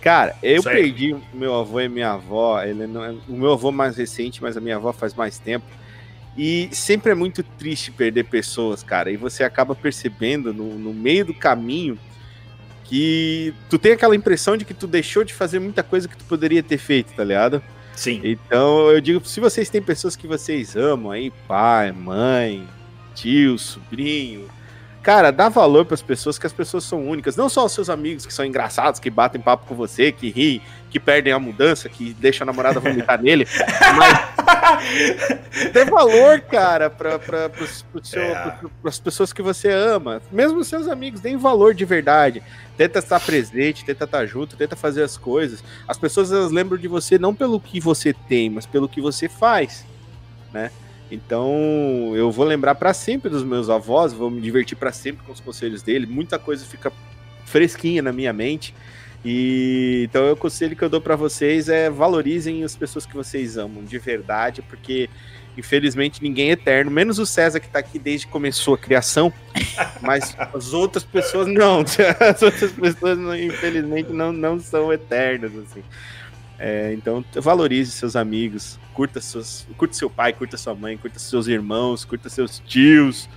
[0.05, 0.75] Cara, eu aí.
[0.75, 2.63] perdi meu avô e minha avó.
[2.63, 5.65] Ele não é, o meu avô mais recente, mas a minha avó faz mais tempo.
[6.37, 9.11] E sempre é muito triste perder pessoas, cara.
[9.11, 11.99] E você acaba percebendo no, no meio do caminho
[12.85, 16.25] que tu tem aquela impressão de que tu deixou de fazer muita coisa que tu
[16.25, 17.63] poderia ter feito, tá ligado?
[17.97, 18.21] Sim.
[18.23, 22.69] Então eu digo, se vocês têm pessoas que vocês amam aí, pai, mãe,
[23.15, 24.51] tio, sobrinho,
[25.05, 27.91] cara, dá valor para as pessoas que as pessoas são únicas, não só os seus
[27.91, 31.89] amigos que são engraçados, que batem papo com você, que riem, que perdem a mudança,
[31.89, 33.47] que deixam a namorada vomitar nele,
[33.97, 37.21] mas dê valor, cara, para
[38.15, 38.55] É.
[38.85, 42.43] as pessoas que você ama, mesmo os seus amigos, deem valor de verdade.
[42.77, 45.63] Tenta estar presente, tenta estar junto, tenta fazer as coisas.
[45.87, 49.29] As pessoas elas lembram de você não pelo que você tem, mas pelo que você
[49.29, 49.85] faz,
[50.53, 50.71] né?
[51.11, 55.33] Então, eu vou lembrar para sempre dos meus avós, vou me divertir para sempre com
[55.33, 56.07] os conselhos dele.
[56.07, 56.93] Muita coisa fica
[57.45, 58.75] fresquinha na minha mente.
[59.25, 63.57] E então, o conselho que eu dou para vocês é valorizem as pessoas que vocês
[63.57, 65.09] amam de verdade, porque
[65.57, 69.33] infelizmente ninguém é eterno, menos o César que tá aqui desde que começou a criação,
[70.03, 71.81] mas as outras pessoas não.
[72.21, 75.83] As outras pessoas, infelizmente, não, não são eternas, assim.
[76.59, 81.47] É, então, valorize seus amigos, curta, seus, curta seu pai, curta sua mãe, curta seus
[81.49, 83.29] irmãos, curta seus tios.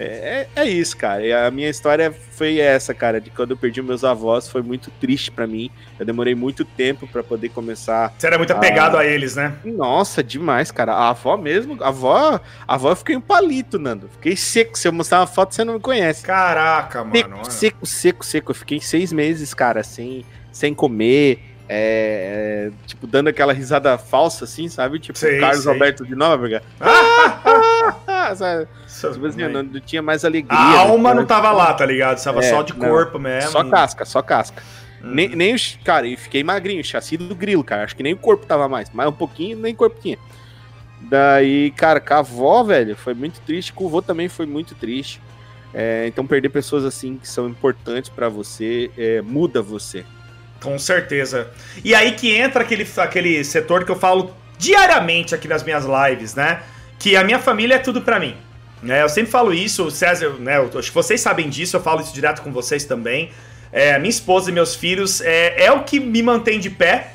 [0.00, 1.22] É, é, é isso, cara.
[1.22, 4.90] E a minha história foi essa, cara, de quando eu perdi meus avós, foi muito
[4.92, 5.70] triste pra mim.
[5.98, 8.14] Eu demorei muito tempo pra poder começar.
[8.16, 9.54] Você era muito apegado a eles, né?
[9.62, 10.94] Nossa, demais, cara.
[10.94, 14.08] A avó mesmo, a avó, a avó eu fiquei um palito, Nando.
[14.08, 14.78] Fiquei seco.
[14.78, 16.22] Se eu mostrar uma foto, você não me conhece.
[16.22, 17.12] Caraca, mano.
[17.12, 18.50] Seco, seco, seco, seco.
[18.52, 21.49] Eu fiquei seis meses, cara, sem, sem comer.
[21.72, 24.98] É, é, tipo, dando aquela risada falsa, assim, sabe?
[24.98, 25.72] Tipo, Sei, Carlos sei.
[25.72, 26.62] Alberto de Nóbrega.
[28.36, 28.68] Sabe?
[29.12, 30.56] Tipo assim, não, não tinha mais alegria.
[30.58, 32.22] A alma tinha- não tava lá, tá ligado?
[32.22, 32.88] Tava É, só de não.
[32.88, 33.50] corpo mesmo.
[33.50, 34.62] Só casca, só casca.
[35.02, 35.10] Hum.
[35.14, 35.78] Nem, nem os.
[35.84, 37.84] Cara, e fiquei magrinho, chassi do grilo, cara.
[37.84, 38.90] Acho que nem o corpo tava mais.
[38.90, 40.18] Mais um pouquinho, nem corpo tinha.
[41.00, 43.72] Daí, cara, com a avó, velho, foi muito triste.
[43.72, 45.20] Com o vô também foi muito triste.
[45.72, 50.04] É, então, perder pessoas assim que são importantes pra você é, muda você.
[50.62, 51.48] Com certeza.
[51.84, 56.34] E aí que entra aquele, aquele setor que eu falo diariamente aqui nas minhas lives,
[56.34, 56.60] né?
[56.98, 58.36] Que a minha família é tudo pra mim.
[58.82, 59.02] Né?
[59.02, 60.56] Eu sempre falo isso, César, né?
[60.58, 63.30] eu- acho que vocês sabem disso, eu falo isso direto com vocês também.
[63.72, 67.12] É, minha esposa e meus filhos é, é o que me mantém de pé,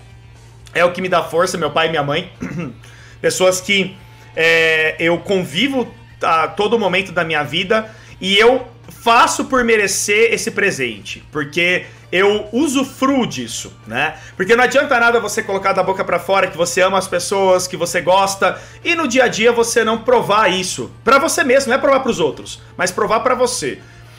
[0.74, 2.32] é o que me dá força, meu pai e minha mãe.
[3.22, 3.96] Pessoas que
[4.36, 5.92] é, eu convivo
[6.22, 7.90] a todo momento da minha vida
[8.22, 8.68] e eu
[9.06, 14.16] faço por merecer esse presente, porque eu usufruo disso, né?
[14.36, 17.68] Porque não adianta nada você colocar da boca pra fora que você ama as pessoas,
[17.68, 21.70] que você gosta e no dia a dia você não provar isso Pra você mesmo,
[21.70, 23.78] não é provar pros outros, mas provar pra você.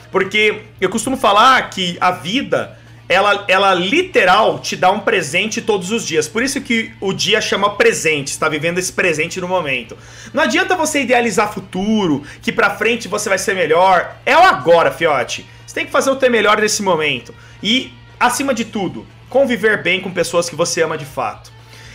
[0.09, 2.76] Porque eu costumo falar que a vida,
[3.09, 6.27] ela, ela literal te dá um presente todos os dias.
[6.27, 9.97] Por isso que o dia chama presente, está vivendo esse presente no momento.
[10.33, 14.17] Não adianta você idealizar futuro, que pra frente você vai ser melhor.
[14.25, 15.47] É o agora, fiote.
[15.65, 17.33] Você tem que fazer o teu melhor nesse momento.
[17.63, 21.51] E, acima de tudo, conviver bem com pessoas que você ama de fato.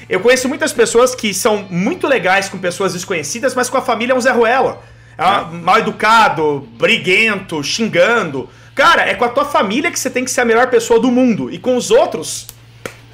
[0.09, 4.13] Eu conheço muitas pessoas que são muito legais com pessoas desconhecidas, mas com a família
[4.13, 4.83] é um Zé Ruela.
[5.17, 5.45] É, é.
[5.59, 8.49] mal educado, briguento, xingando.
[8.75, 11.11] Cara, é com a tua família que você tem que ser a melhor pessoa do
[11.11, 11.53] mundo.
[11.53, 12.47] E com os outros.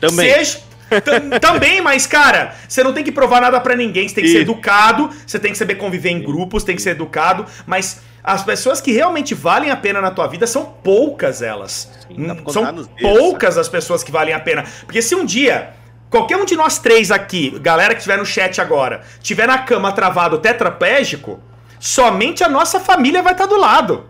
[0.00, 0.32] Também.
[0.32, 0.60] Seja,
[1.40, 4.08] também, mas, cara, você não tem que provar nada para ninguém.
[4.08, 4.32] Você tem que e...
[4.32, 8.42] ser educado, você tem que saber conviver em grupos, tem que ser educado, mas as
[8.42, 11.90] pessoas que realmente valem a pena na tua vida são poucas elas.
[12.06, 14.64] Sim, são poucas as pessoas que valem a pena.
[14.84, 15.70] Porque se um dia
[16.10, 19.92] qualquer um de nós três aqui, galera que estiver no chat agora, tiver na cama
[19.92, 21.40] travado tetraplégico,
[21.78, 24.06] somente a nossa família vai estar tá do lado.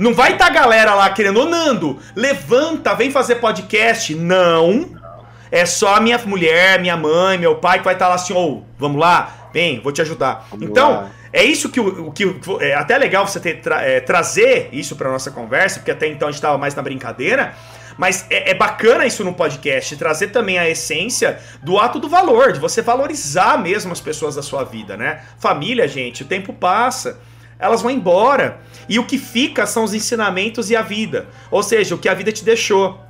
[0.00, 4.14] Não vai estar tá a galera lá querendo, ô Nando, levanta, vem fazer podcast.
[4.14, 4.88] Não.
[5.50, 8.32] É só a minha mulher, minha mãe, meu pai que vai estar tá lá assim,
[8.32, 10.46] ô, oh, vamos lá, vem, vou te ajudar.
[10.50, 11.10] Vamos então, lá.
[11.30, 15.10] é isso que o que é até legal você ter, tra, é, trazer isso para
[15.10, 17.54] nossa conversa, porque até então a gente estava mais na brincadeira.
[17.98, 22.52] Mas é, é, bacana isso no podcast, trazer também a essência do ato do valor,
[22.52, 25.20] de você valorizar mesmo as pessoas da sua vida, né?
[25.38, 27.20] Família, gente, o tempo passa,
[27.60, 28.60] elas vão embora.
[28.88, 31.28] E o que fica são os ensinamentos e a vida.
[31.50, 33.00] Ou seja, o que a vida te deixou.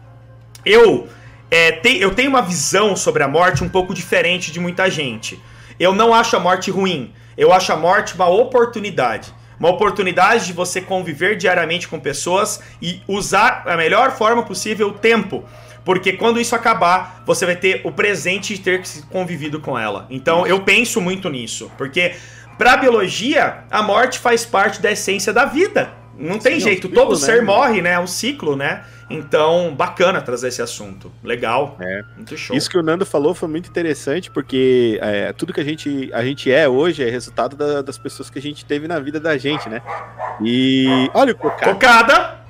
[0.64, 1.08] Eu,
[1.50, 5.40] é, te, eu tenho uma visão sobre a morte um pouco diferente de muita gente.
[5.78, 7.14] Eu não acho a morte ruim.
[7.36, 9.32] Eu acho a morte uma oportunidade.
[9.58, 14.92] Uma oportunidade de você conviver diariamente com pessoas e usar a melhor forma possível o
[14.92, 15.44] tempo.
[15.84, 20.06] Porque quando isso acabar, você vai ter o presente de ter convivido com ela.
[20.10, 21.70] Então eu penso muito nisso.
[21.76, 22.14] Porque
[22.60, 25.94] para a biologia, a morte faz parte da essência da vida.
[26.14, 27.26] Não tem Sim, jeito, é um ciclo, todo né?
[27.26, 27.92] ser morre, né?
[27.92, 28.84] É um ciclo, né?
[29.08, 31.10] Então, bacana trazer esse assunto.
[31.24, 31.78] Legal.
[31.80, 32.02] É.
[32.14, 32.54] Muito show.
[32.54, 36.22] Isso que o Nando falou foi muito interessante, porque é, tudo que a gente, a
[36.22, 39.38] gente é hoje é resultado da, das pessoas que a gente teve na vida da
[39.38, 39.80] gente, né?
[40.44, 41.08] E.
[41.14, 41.72] Olha o cocada.
[41.72, 42.40] Cocada!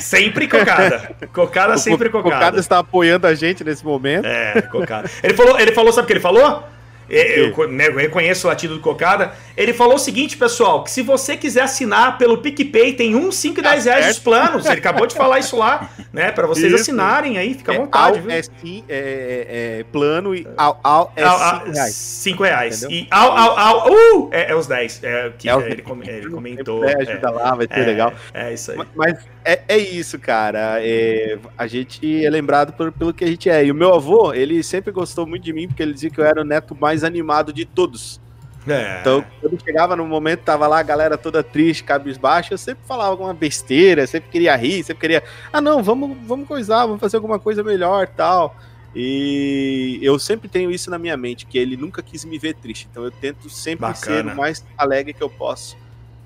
[0.00, 1.14] Sempre cocada.
[1.32, 2.34] Cocada sempre cocada.
[2.34, 4.26] Cocada está apoiando a gente nesse momento.
[4.26, 5.08] É, cocada.
[5.22, 6.73] Ele falou, ele falou, sabe o que ele falou?
[7.08, 9.32] É, eu, né, reconheço o latido do Cocada.
[9.56, 13.60] Ele falou o seguinte, pessoal: que se você quiser assinar pelo PicPay, tem 1, 5
[13.60, 14.66] e 10 reais os planos.
[14.66, 16.30] Ele acabou de falar isso lá, né?
[16.32, 16.82] Para vocês isso.
[16.82, 18.18] assinarem aí, fica à é, vontade.
[18.20, 21.94] Ao é, sim, é, é, é, plano e ao, ao é 5 reais.
[21.94, 22.82] 5 reais.
[22.84, 25.00] E ao, ao, ao, uh, é, é os 10.
[25.02, 26.84] É, que é, ele, ele, comentou.
[26.84, 28.12] É, ajuda lá, vai ser legal.
[28.32, 28.78] É isso aí.
[28.94, 30.78] Mas é, é isso, cara.
[30.80, 33.64] É, a gente é lembrado por, pelo que a gente é.
[33.64, 36.24] E o meu avô, ele sempre gostou muito de mim, porque ele dizia que eu
[36.24, 38.20] era o neto mais animado de todos.
[38.66, 39.00] É.
[39.00, 43.10] Então, quando chegava no momento, tava lá a galera toda triste, cabisbaixa, eu sempre falava
[43.10, 45.22] alguma besteira, sempre queria rir, sempre queria.
[45.52, 48.56] Ah, não, vamos, vamos coisar, vamos fazer alguma coisa melhor tal.
[48.94, 52.88] E eu sempre tenho isso na minha mente, que ele nunca quis me ver triste.
[52.90, 54.16] Então eu tento sempre Bacana.
[54.16, 55.76] ser o mais alegre que eu posso,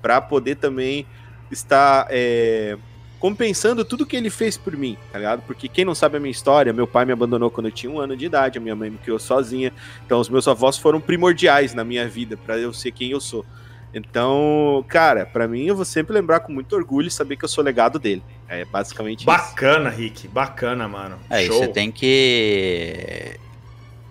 [0.01, 1.05] para poder também
[1.51, 2.77] estar é,
[3.19, 5.41] compensando tudo que ele fez por mim, tá ligado?
[5.41, 7.99] Porque quem não sabe a minha história, meu pai me abandonou quando eu tinha um
[7.99, 9.73] ano de idade, a minha mãe me criou sozinha,
[10.05, 13.45] então os meus avós foram primordiais na minha vida para eu ser quem eu sou.
[13.93, 17.49] Então, cara, para mim eu vou sempre lembrar com muito orgulho e saber que eu
[17.49, 18.23] sou legado dele.
[18.47, 19.97] É basicamente Bacana, isso.
[19.97, 21.17] Rick, bacana, mano.
[21.29, 21.57] É, Show.
[21.57, 23.37] você tem que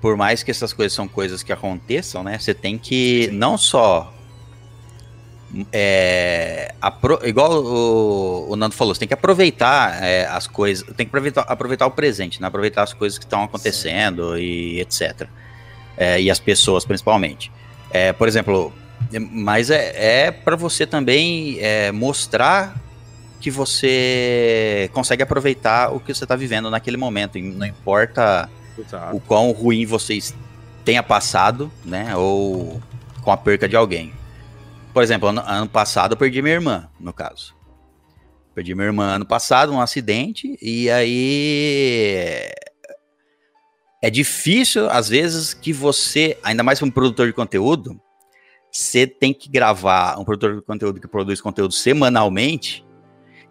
[0.01, 2.39] por mais que essas coisas são coisas que aconteçam, né?
[2.39, 4.13] Você tem que não só
[5.73, 6.75] é,
[7.25, 11.41] igual o, o, Nando falou, você tem que aproveitar é, as coisas, tem que aproveitar,
[11.43, 12.47] aproveitar o presente, né?
[12.47, 14.41] aproveitar as coisas que estão acontecendo Sim.
[14.41, 15.27] e etc.
[15.97, 17.51] É, e as pessoas principalmente.
[17.91, 18.73] É, por exemplo,
[19.31, 22.77] mas é, é para você também é, mostrar
[23.41, 29.17] que você consegue aproveitar o que você está vivendo naquele momento, não importa Exato.
[29.17, 30.35] o quão ruim vocês
[30.85, 32.17] tenha passado, né?
[32.17, 32.83] Ou
[33.23, 34.13] com a perca de alguém.
[34.99, 37.55] Por exemplo, ano, ano, passado eu perdi minha irmã, no caso.
[38.53, 42.51] Perdi minha irmã ano passado, um acidente, e aí.
[44.03, 47.97] É difícil, às vezes, que você, ainda mais para um produtor de conteúdo,
[48.73, 52.85] você tem que gravar um produtor de conteúdo que produz conteúdo semanalmente,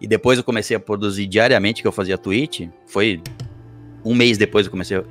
[0.02, 3.22] e depois eu comecei a produzir diariamente, que eu fazia tweet, foi
[4.04, 5.02] um mês depois eu comecei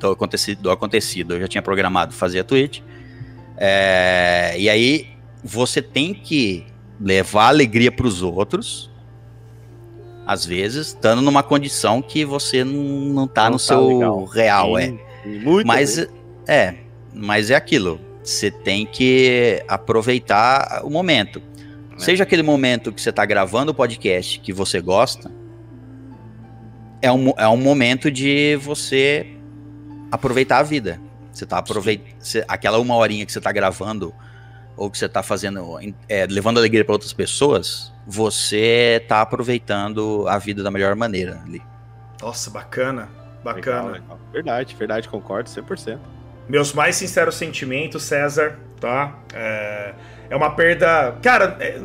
[0.00, 2.82] do acontecido, do acontecido eu já tinha programado fazer a tweet.
[3.56, 5.15] É, e aí
[5.46, 6.66] você tem que
[7.00, 8.90] levar alegria para os outros,
[10.26, 14.24] às vezes, estando numa condição que você não, tá não no tá seu legal.
[14.24, 14.86] real, é.
[14.88, 15.28] Sim, é.
[15.28, 16.08] Muito mas bem.
[16.48, 16.74] é,
[17.14, 18.00] mas é aquilo.
[18.22, 21.40] Você tem que aproveitar o momento.
[21.96, 25.30] Seja aquele momento que você tá gravando o podcast que você gosta,
[27.00, 29.26] é um, é um momento de você
[30.10, 31.00] aproveitar a vida.
[31.32, 32.44] Você tá aproveitando.
[32.48, 34.12] Aquela uma horinha que você tá gravando,
[34.76, 35.78] ou que você tá fazendo.
[36.08, 41.62] É, levando alegria para outras pessoas, você tá aproveitando a vida da melhor maneira ali.
[42.20, 43.08] Nossa, bacana.
[43.42, 43.90] Bacana.
[43.90, 44.20] Legal, legal.
[44.32, 45.98] Verdade, verdade, concordo 100%.
[46.48, 49.18] Meus mais sinceros sentimentos, César, tá?
[49.34, 49.94] É,
[50.30, 51.16] é uma perda.
[51.22, 51.80] Cara, é,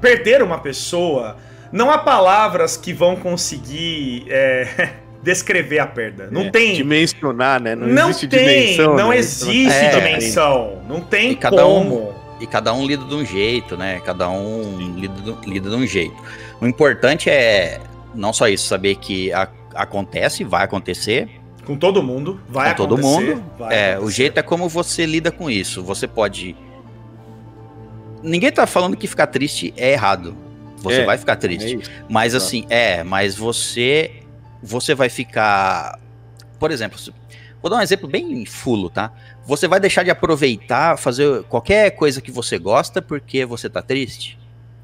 [0.00, 1.36] perder uma pessoa.
[1.72, 6.28] Não há palavras que vão conseguir é, descrever a perda.
[6.30, 6.74] Não é, tem.
[6.74, 7.74] Dimensionar, né?
[7.74, 8.96] Não, não existe tem, dimensão.
[8.96, 9.18] Não né?
[9.18, 10.82] existe é, dimensão.
[10.88, 12.10] Não tem e cada como.
[12.10, 14.00] Um, e cada um lida de um jeito, né?
[14.04, 16.16] Cada um lida, lida de um jeito.
[16.60, 17.80] O importante é
[18.14, 21.28] não só isso, saber que a, acontece, vai acontecer.
[21.64, 23.02] Com todo mundo, vai com acontecer.
[23.02, 23.44] todo mundo.
[23.70, 23.98] é, acontecer.
[24.04, 25.82] o jeito é como você lida com isso.
[25.82, 26.56] Você pode
[28.22, 30.36] ninguém tá falando que ficar triste é errado.
[30.78, 31.76] Você é, vai ficar triste.
[31.76, 34.22] É mas assim, é, mas você
[34.62, 35.98] você vai ficar,
[36.58, 36.98] por exemplo,
[37.66, 39.12] vou dar um exemplo bem fulo, tá?
[39.44, 44.38] Você vai deixar de aproveitar, fazer qualquer coisa que você gosta porque você tá triste?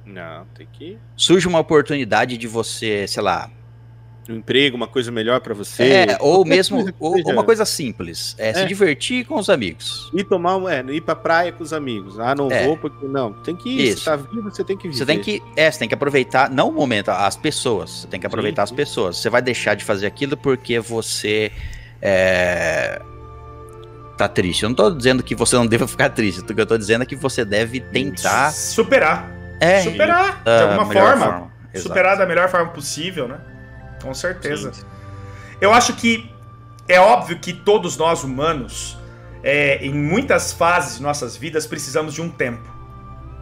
[0.04, 3.48] Não, tem que Surge uma oportunidade de você, sei lá,
[4.28, 5.82] um emprego, uma coisa melhor para você.
[5.82, 10.10] É, ou mesmo ou, uma coisa simples, é, é, se divertir com os amigos.
[10.14, 12.20] Ir tomar, é, ir pra praia com os amigos.
[12.20, 12.66] Ah, não é.
[12.66, 14.04] vou porque não, tem que ir, Isso.
[14.04, 14.98] você tá vivo, você tem que viver.
[14.98, 18.20] Você tem que, é, você tem que aproveitar, não o momento, as pessoas, você tem
[18.20, 19.16] que aproveitar sim, as pessoas.
[19.16, 21.50] Você vai deixar de fazer aquilo porque você
[22.02, 23.00] é,
[24.18, 24.64] tá triste.
[24.64, 27.02] Eu não tô dizendo que você não deva ficar triste, o que eu tô dizendo
[27.02, 29.30] é que você deve tentar superar.
[29.60, 31.26] É, superar de alguma forma.
[31.26, 31.52] forma.
[31.74, 33.38] Superar da melhor forma possível, né?
[34.02, 34.72] Com certeza.
[34.72, 34.84] Sim.
[35.60, 36.28] Eu acho que
[36.88, 38.98] é óbvio que todos nós humanos,
[39.42, 42.68] é, em muitas fases de nossas vidas, precisamos de um tempo.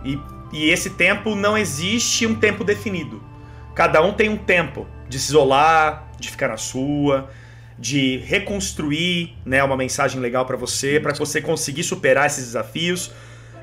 [0.04, 0.20] E,
[0.52, 3.22] e esse tempo não existe um tempo definido.
[3.74, 7.30] Cada um tem um tempo de se isolar, de ficar na sua,
[7.80, 13.10] de reconstruir né, uma mensagem legal para você, para você conseguir superar esses desafios.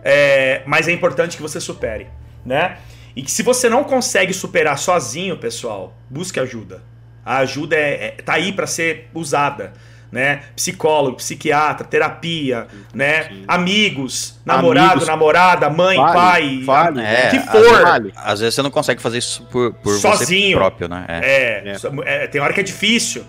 [0.03, 2.07] É, mas é importante que você supere,
[2.43, 2.77] né?
[3.15, 6.81] E que se você não consegue superar sozinho, pessoal, busque ajuda.
[7.23, 9.73] A ajuda é, é tá aí para ser usada.
[10.09, 10.43] Né?
[10.55, 13.23] Psicólogo, psiquiatra, terapia, né?
[13.23, 13.43] Sim.
[13.45, 15.07] Amigos, namorado, Amigos.
[15.07, 17.85] namorada, mãe, vale, pai, vale, é, que for.
[17.85, 20.51] Às, às, vezes você não consegue fazer isso por, por Sozinho.
[20.51, 21.05] você próprio, né?
[21.09, 21.75] É.
[22.05, 22.23] é.
[22.23, 23.25] é tem hora que é difícil.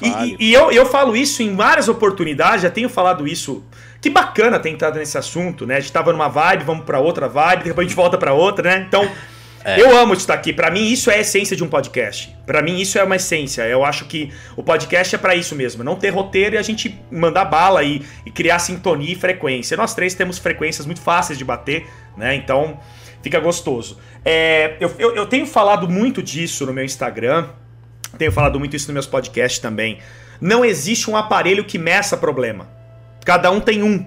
[0.00, 0.36] Vale.
[0.38, 3.62] E, e, eu, eu falo isso em várias oportunidades, já tenho falado isso.
[4.00, 5.76] Que bacana ter entrado nesse assunto, né?
[5.76, 8.70] A gente tava numa vibe, vamos para outra vibe, depois a gente volta para outra,
[8.70, 8.84] né?
[8.88, 9.06] Então,
[9.62, 9.80] é.
[9.80, 10.54] Eu amo estar aqui.
[10.54, 12.34] Para mim, isso é a essência de um podcast.
[12.46, 13.62] Para mim, isso é uma essência.
[13.62, 15.84] Eu acho que o podcast é para isso mesmo.
[15.84, 19.76] Não ter roteiro e a gente mandar bala e, e, criar sintonia e frequência.
[19.76, 21.86] Nós três temos frequências muito fáceis de bater,
[22.16, 22.34] né?
[22.34, 22.80] Então,
[23.22, 23.98] fica gostoso.
[24.24, 27.48] É, eu, eu, eu tenho falado muito disso no meu Instagram.
[28.18, 29.98] Tenho falado muito isso nos meus podcasts também.
[30.40, 32.68] Não existe um aparelho que meça problema.
[33.24, 34.06] Cada um tem um.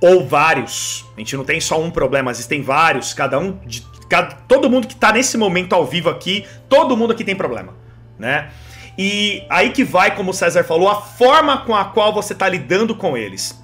[0.00, 1.04] Ou vários.
[1.16, 3.12] A gente não tem só um problema, existem vários.
[3.12, 3.84] Cada um de
[4.48, 7.74] todo mundo que está nesse momento ao vivo aqui, todo mundo aqui tem problema,
[8.18, 8.50] né?
[8.98, 12.48] E aí que vai, como o César falou, a forma com a qual você está
[12.48, 13.62] lidando com eles.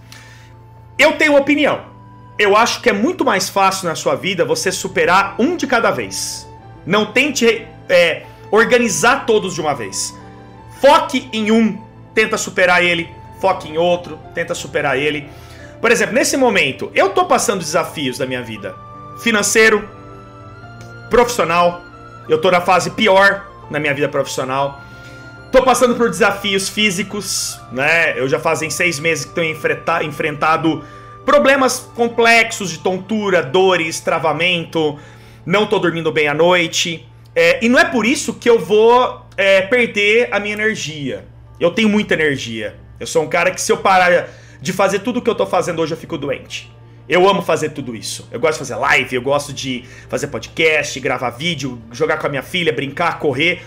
[0.98, 1.96] Eu tenho opinião.
[2.38, 5.90] Eu acho que é muito mais fácil na sua vida você superar um de cada
[5.90, 6.48] vez.
[6.86, 10.14] Não tente é, organizar todos de uma vez.
[10.80, 11.82] Foque em um,
[12.14, 13.08] tenta superar ele.
[13.40, 15.28] Foque em outro, tenta superar ele.
[15.80, 18.74] Por exemplo, nesse momento, eu tô passando desafios da minha vida.
[19.22, 19.88] Financeiro,
[21.10, 21.82] profissional.
[22.28, 24.80] Eu tô na fase pior na minha vida profissional.
[25.52, 28.18] Tô passando por desafios físicos, né?
[28.18, 29.56] Eu já fazem seis meses que tenho
[30.02, 30.82] enfrentado
[31.24, 34.98] problemas complexos de tontura, dores, travamento.
[35.44, 37.06] Não tô dormindo bem à noite.
[37.38, 41.26] É, e não é por isso que eu vou é, perder a minha energia.
[41.60, 42.74] Eu tenho muita energia.
[42.98, 45.44] Eu sou um cara que se eu parar de fazer tudo o que eu tô
[45.44, 46.74] fazendo hoje, eu fico doente.
[47.06, 48.26] Eu amo fazer tudo isso.
[48.32, 52.30] Eu gosto de fazer live, eu gosto de fazer podcast, gravar vídeo, jogar com a
[52.30, 53.62] minha filha, brincar, correr.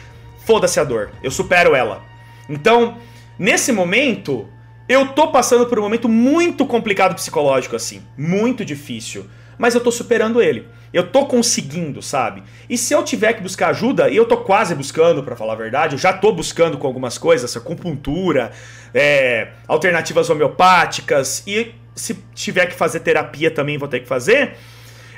[0.48, 1.12] Foda-se a dor.
[1.22, 2.02] Eu supero ela.
[2.50, 2.98] Então,
[3.38, 4.50] nesse momento,
[4.90, 8.02] eu tô passando por um momento muito complicado psicológico, assim.
[8.18, 9.28] Muito difícil.
[9.60, 10.66] Mas eu tô superando ele.
[10.94, 12.44] Eu tô conseguindo, sabe?
[12.70, 15.56] E se eu tiver que buscar ajuda, e eu tô quase buscando, para falar a
[15.56, 18.52] verdade, eu já tô buscando com algumas coisas, acupuntura,
[18.94, 24.56] é, alternativas homeopáticas, e se tiver que fazer terapia também vou ter que fazer.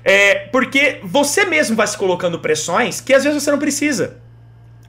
[0.04, 4.18] É, porque você mesmo vai se colocando pressões que às vezes você não precisa.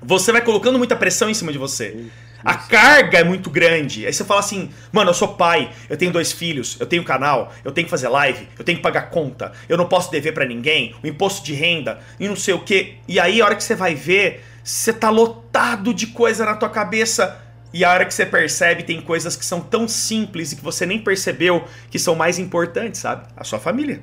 [0.02, 2.06] Você vai colocando muita pressão em cima de você.
[2.44, 4.06] A carga é muito grande.
[4.06, 7.52] Aí você fala assim, mano, eu sou pai, eu tenho dois filhos, eu tenho canal,
[7.64, 10.44] eu tenho que fazer live, eu tenho que pagar conta, eu não posso dever para
[10.44, 12.96] ninguém, o imposto de renda e não sei o que.
[13.06, 16.68] E aí, a hora que você vai ver, você tá lotado de coisa na tua
[16.68, 17.40] cabeça.
[17.72, 20.84] E a hora que você percebe, tem coisas que são tão simples e que você
[20.84, 23.26] nem percebeu que são mais importantes, sabe?
[23.34, 24.02] A sua família.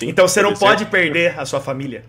[0.00, 2.04] Então você não pode perder a sua família.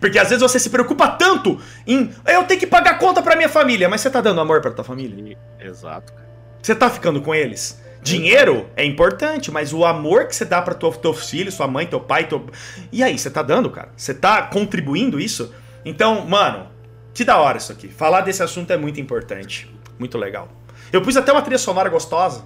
[0.00, 3.48] Porque às vezes você se preocupa tanto em eu tenho que pagar conta pra minha
[3.48, 5.36] família, mas você tá dando amor pra tua família?
[5.60, 6.28] Exato, cara.
[6.62, 7.80] Você tá ficando com eles?
[8.02, 11.86] Dinheiro é importante, mas o amor que você dá para tua, teus filhos, sua mãe,
[11.86, 12.46] teu pai, teu...
[12.92, 13.90] E aí, você tá dando, cara?
[13.96, 15.52] Você tá contribuindo isso?
[15.84, 16.68] Então, mano,
[17.12, 17.88] que da hora isso aqui.
[17.88, 19.68] Falar desse assunto é muito importante.
[19.98, 20.48] Muito legal.
[20.92, 22.44] Eu pus até uma trilha sonora gostosa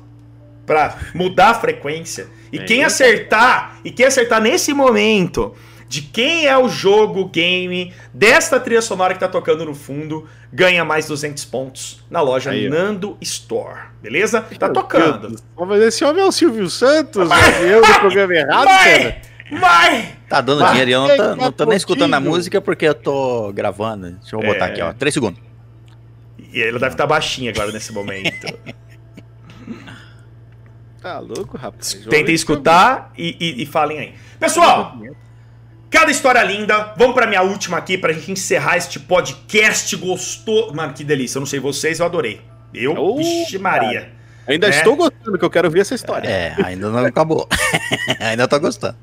[0.64, 2.28] pra mudar a frequência.
[2.50, 5.54] E É quem acertar, e quem acertar nesse momento
[5.92, 10.86] de quem é o jogo, game desta trilha sonora que tá tocando no fundo, ganha
[10.86, 12.66] mais 200 pontos na loja Aí.
[12.66, 13.78] Nando Store.
[14.00, 14.40] Beleza?
[14.58, 15.36] Tá tocando.
[15.54, 17.28] Mas esse homem é o Silvio Santos,
[17.60, 19.22] eu do programa errado, cara.
[19.50, 19.60] Vai!
[19.60, 20.16] Vai!
[20.30, 22.86] Tá dando Vai, dinheiro e eu não tô, não tô nem escutando a música porque
[22.86, 24.12] eu tô gravando.
[24.12, 24.70] Deixa eu botar É.
[24.70, 24.94] aqui, ó.
[24.94, 25.42] Três segundos.
[26.38, 28.46] E ele deve estar baixinho agora nesse momento.
[31.02, 31.92] Tá louco, rapaz.
[32.08, 34.14] Tentem escutar e, e- e falem aí.
[34.40, 34.96] Pessoal,
[35.92, 36.92] cada história linda.
[36.96, 40.74] Vamos pra minha última aqui pra gente encerrar este podcast gostoso.
[40.74, 41.36] Mano, que delícia.
[41.38, 42.40] Eu não sei vocês, eu adorei.
[42.74, 44.10] Eu, Oh, vixe Maria.
[44.48, 44.70] Ainda É.
[44.70, 46.26] estou gostando, que eu quero ver essa história.
[46.28, 47.46] É, ainda não acabou.
[48.18, 48.96] ainda tô gostando.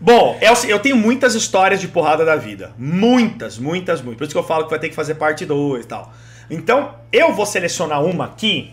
[0.00, 2.72] Bom, é se- eu tenho muitas histórias de porrada da vida.
[2.78, 4.16] Muitas, muitas, muitas.
[4.18, 6.12] Por isso que eu falo que vai ter que fazer parte 2 e tal.
[6.50, 8.72] Então, eu vou selecionar uma aqui.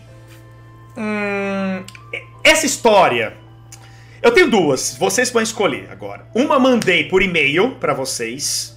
[0.96, 1.84] Hum,
[2.42, 3.34] essa história.
[4.20, 4.96] Eu tenho duas.
[4.98, 6.26] Vocês vão escolher agora.
[6.34, 8.76] Uma mandei por e-mail pra vocês.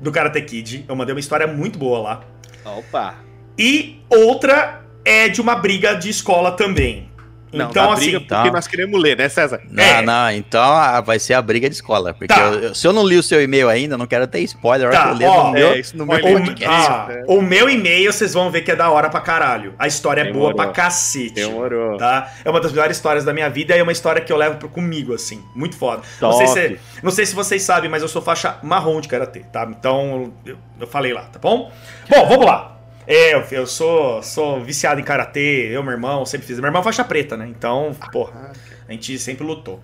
[0.00, 0.84] Do Karate Kid.
[0.86, 2.24] Eu mandei uma história muito boa lá.
[2.64, 3.16] Opa.
[3.58, 7.10] E outra é de uma briga de escola também.
[7.58, 8.02] Não, então, assim.
[8.04, 8.50] briga porque tá.
[8.52, 9.60] nós queremos ler, né, César?
[9.70, 10.02] Não, É.
[10.02, 12.12] não, então ah, vai ser a briga de escola.
[12.14, 12.40] Porque Tá.
[12.40, 14.90] eu- se eu não li o seu e-mail ainda, não quero ter spoiler.
[14.90, 17.22] Tá, que eu ler ó, no meu, é, isso no meu O, podcast, ah, né?
[17.26, 19.74] o meu e-mail vocês vão ver que é da hora pra caralho.
[19.78, 20.54] A história é boa Demorou.
[20.56, 21.34] pra cacete.
[21.34, 21.96] Demorou.
[21.96, 22.32] Tá?
[22.44, 24.56] É uma das melhores histórias da minha vida e é uma história que eu levo
[24.56, 25.42] pro- comigo, assim.
[25.54, 26.02] Muito foda.
[26.20, 29.40] Não sei, se, não sei se vocês sabem, mas eu sou faixa marrom de karatê,
[29.52, 29.66] tá?
[29.70, 31.70] Então eu, eu falei lá, tá bom?
[32.08, 32.73] Bom, vamos lá.
[33.06, 36.58] É, eu, eu sou, sou viciado em karatê, eu, meu irmão, sempre fiz.
[36.58, 37.46] Meu irmão é faixa preta, né?
[37.48, 38.52] Então, porra,
[38.88, 39.82] a gente sempre lutou.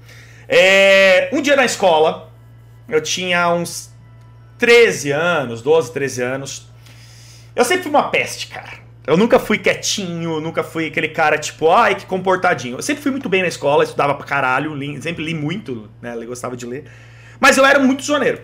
[0.49, 2.31] É, um dia na escola,
[2.89, 3.91] eu tinha uns
[4.59, 6.69] 13 anos, 12, 13 anos.
[7.55, 8.81] Eu sempre fui uma peste, cara.
[9.07, 12.77] Eu nunca fui quietinho, nunca fui aquele cara tipo, ai, que comportadinho.
[12.79, 16.15] Eu sempre fui muito bem na escola, estudava pra caralho, li- sempre li muito, né?
[16.15, 16.85] Eu gostava de ler.
[17.39, 18.41] Mas eu era muito zoneiro.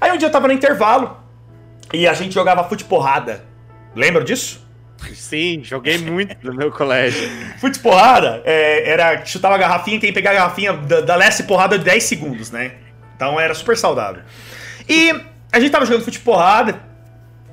[0.00, 1.18] Aí um dia eu tava no intervalo
[1.92, 3.44] e a gente jogava fute porrada.
[3.98, 4.66] Lembram disso?
[5.14, 7.28] Sim, joguei muito no meu colégio.
[7.60, 11.78] Fute porrada é, era chutava a garrafinha, quem pegar a garrafinha da, da leste porrada
[11.78, 12.72] de 10 segundos, né?
[13.16, 14.22] Então era super saudável.
[14.88, 15.12] E
[15.52, 16.80] a gente tava jogando fute porrada.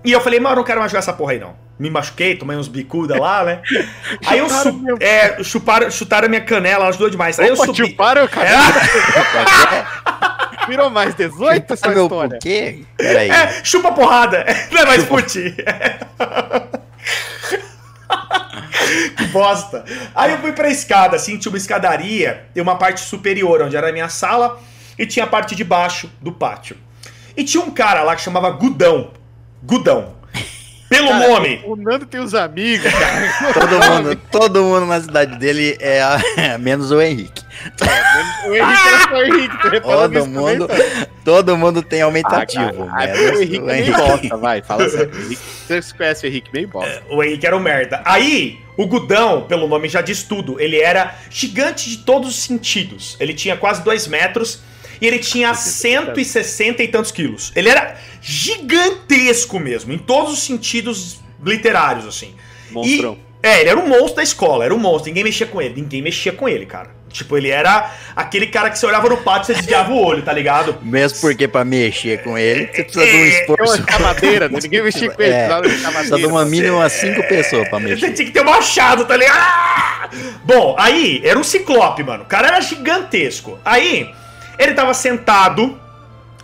[0.03, 1.55] E eu falei, mano, eu não quero mais jogar essa porra aí não.
[1.77, 3.61] Me machuquei, tomei uns bicuda lá, né?
[4.25, 7.37] Aí eu su meu- é, chuparam, chutaram a minha canela, ajudou demais.
[7.37, 7.75] Aí eu Opa, subi.
[7.87, 8.47] tio, para, cara.
[8.47, 10.04] É,
[10.67, 12.29] Virou mais 18 essa meu, história.
[12.29, 12.83] por quê?
[12.97, 13.29] Peraí.
[13.29, 14.45] é, chupa porrada.
[14.71, 15.55] Não é mais fute.
[19.17, 19.83] que bosta.
[20.13, 23.89] Aí eu fui pra escada, assim, tinha uma escadaria e uma parte superior, onde era
[23.89, 24.59] a minha sala,
[24.97, 26.77] e tinha a parte de baixo do pátio.
[27.35, 29.11] E tinha um cara lá que chamava Gudão.
[29.61, 30.14] Gudão.
[30.87, 31.61] Pelo Cara, nome.
[31.65, 33.53] O Nando tem os amigos, cara.
[33.53, 36.19] Todo mundo, todo mundo na cidade dele é a-
[36.59, 37.41] menos o Henrique.
[38.47, 40.85] O Henrique era só o Henrique, tu reparou Todo mundo, também,
[41.23, 42.85] todo mundo tem Ah, aumentativo.
[42.87, 43.99] cara, menos o Henrique o é meio Henrique.
[44.07, 45.11] bosta, vai, fala sério.
[45.11, 45.35] O
[45.67, 47.01] Você conhece o Henrique meio bosta.
[47.09, 48.01] O Henrique era um merda.
[48.05, 53.17] Aí, o Gudão, pelo nome já diz tudo, ele era gigante de todos os sentidos.
[53.19, 54.59] Ele tinha quase 2 metros
[55.01, 57.51] e ele tinha 160 e tantos quilos.
[57.55, 62.33] Ele era gigantesco mesmo, em todos os sentidos literários, assim.
[62.71, 63.17] Monstrão.
[63.43, 65.05] E, é, ele era um monstro da escola, era um monstro.
[65.09, 66.89] Ninguém mexia com ele, ninguém mexia com ele, cara.
[67.11, 70.21] Tipo, ele era aquele cara que você olhava no pátio e você desviava o olho,
[70.21, 70.77] tá ligado?
[70.81, 73.75] Mesmo porque pra mexer com ele, você precisa de um É, É uma esforço.
[73.79, 74.59] escavadeira, né?
[74.61, 75.31] ninguém mexia com ele.
[75.33, 78.13] É, Precisa de uma mínima cinco pessoas pra Você mexer.
[78.13, 79.37] tinha que ter um machado, tá ligado?
[79.37, 80.09] Ah!
[80.43, 82.23] Bom, aí, era um ciclope, mano.
[82.23, 83.57] O cara era gigantesco.
[83.63, 84.13] Aí,
[84.57, 85.79] ele tava sentado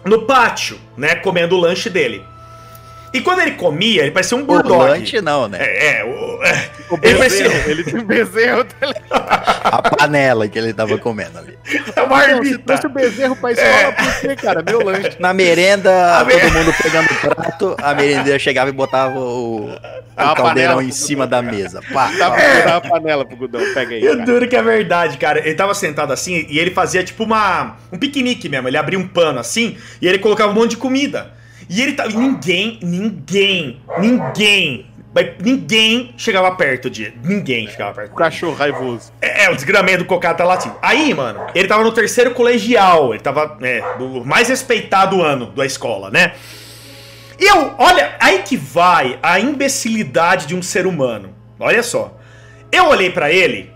[0.03, 2.23] no pátio, né, comendo o lanche dele.
[3.13, 4.89] E quando ele comia, ele parecia um O bulldog.
[4.89, 5.57] lanche não, né?
[5.59, 6.69] É, é, o- é.
[6.89, 8.65] O Ele bezerro, parecia- ele tem bezerro.
[9.63, 11.57] A panela que ele tava comendo ali.
[11.95, 13.91] é uma Não, você trouxe o bezerro pra escola É.
[13.91, 14.61] por quê, cara?
[14.63, 15.15] Meu lanche.
[15.19, 19.67] Na merenda, A todo mer- mundo pegando o prato, a merendeira chegava e botava o,
[19.69, 19.77] o
[20.17, 21.81] A caldeirão em cima Gudão, da mesa.
[21.93, 22.35] Pá, Dá pá.
[22.35, 24.03] pra dar uma panela pro Gudão, pega aí.
[24.03, 25.39] Eu duro que é verdade, cara.
[25.39, 28.67] Ele tava sentado assim e ele fazia tipo uma um piquenique mesmo.
[28.67, 31.39] Ele abria um pano assim e ele colocava um monte de comida.
[31.72, 32.11] E ele tava.
[32.11, 34.85] e Ninguém, ninguém, ninguém.
[35.15, 37.14] mas Ninguém chegava perto de.
[37.23, 38.11] Ninguém chegava perto.
[38.11, 39.14] O cachorro raivoso.
[39.22, 40.76] É, é, o desgramento do cocado tá latindo.
[40.81, 43.14] Aí, mano, ele tava no terceiro colegial.
[43.14, 46.34] Ele tava, é, do mais respeitado ano da escola, né?
[47.39, 51.34] E eu, olha, aí que vai a imbecilidade de um ser humano.
[51.57, 52.18] Olha só.
[52.69, 53.72] Eu olhei pra ele.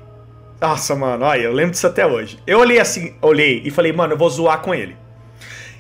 [0.60, 2.40] Nossa, mano, olha, eu lembro disso até hoje.
[2.46, 4.98] Eu olhei assim, olhei e falei, mano, eu vou zoar com ele.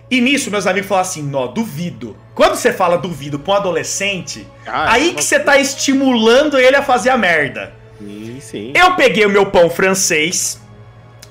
[0.10, 2.16] E nisso, meus amigos falaram assim, nó, duvido.
[2.36, 6.76] Quando você fala duvido pra um adolescente, Ah, aí é que você tá estimulando ele
[6.76, 7.74] a fazer a merda.
[7.98, 8.74] Sim, sim.
[8.76, 10.62] Eu peguei o meu pão francês,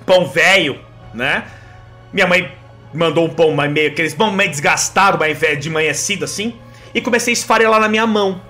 [0.05, 0.81] pão velho,
[1.13, 1.45] né?
[2.13, 2.51] Minha mãe
[2.93, 6.55] mandou um pão mais meio, aqueles pão meio desgastado, mais velho, de amanhecido assim,
[6.95, 8.41] e comecei a esfarelar na minha mão.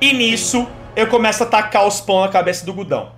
[0.00, 3.12] E nisso, eu começo a tacar os pão na cabeça do Gudão.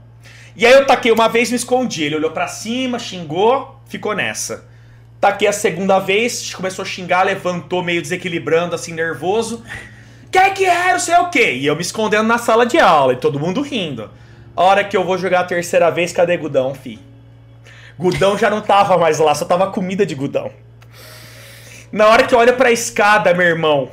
[0.57, 2.05] E aí eu taquei uma vez e me escondi.
[2.05, 4.69] Ele olhou pra cima, xingou, ficou nessa.
[5.21, 9.63] Taquei a segunda vez, começou a xingar, levantou meio desequilibrando, assim, nervoso.
[10.31, 11.53] Quer que é, não sei o quê.
[11.53, 14.11] E eu me escondendo na sala de aula e todo mundo rindo.
[14.57, 16.99] A hora que eu vou jogar a terceira vez, cadê Gudão, fi?
[17.99, 20.51] Gudão já não tava mais lá, só tava comida de Gudão.
[21.93, 23.91] Na hora que eu olho pra escada, meu irmão,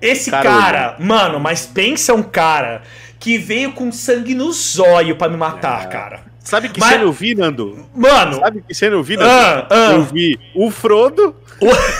[0.00, 2.82] esse Cara, cara, mano, mas pensa um cara
[3.18, 5.86] que veio com sangue no zóio pra me matar, É.
[5.88, 6.27] cara.
[6.48, 7.86] Sabe que Mas- cena eu vi, Nando?
[7.94, 9.28] Mano, Sabe que cena eu vi, Nando?
[9.30, 11.36] ah, ah, Eu vi o Frodo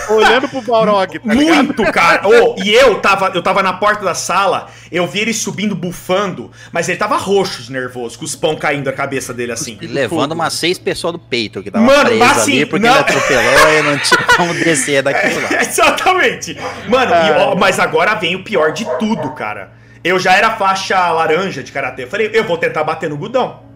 [0.09, 1.65] olhando pro Balrog, tá ligado?
[1.67, 2.27] Muito, cara.
[2.27, 6.51] Ô, e eu tava, eu tava na porta da sala, eu vi ele subindo, bufando,
[6.73, 9.77] mas ele tava roxo de nervoso, com os pão caindo da cabeça dele assim.
[9.83, 12.95] E levando umas seis pessoas do peito que tava Mano, preso assim, ali porque não-
[12.95, 15.49] ele atropelou e não tinha como descer daquilo lá.
[15.61, 16.57] Exatamente.
[16.89, 19.73] Mano, e, ó, mas agora vem o pior de tudo, cara.
[20.03, 22.05] Eu já era faixa laranja de karatê.
[22.05, 23.68] Eu falei, eu vou tentar bater no Gudão.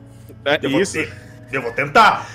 [0.44, 0.92] É Eu vou, isso.
[0.94, 1.12] te-
[1.52, 2.26] eu vou tentar.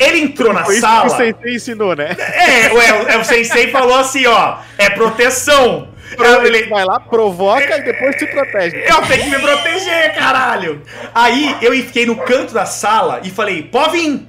[0.00, 1.02] Ele entrou na isso sala.
[1.02, 2.16] que o Sensei ensinou, né?
[2.18, 5.88] É, o, o, o sensei falou assim, ó, é proteção.
[6.16, 8.76] Pro- Ele, Vai lá, provoca e depois se protege.
[8.86, 10.82] Eu tenho que me proteger, caralho!
[11.14, 14.26] Aí eu fiquei no canto da sala e falei, pode vir!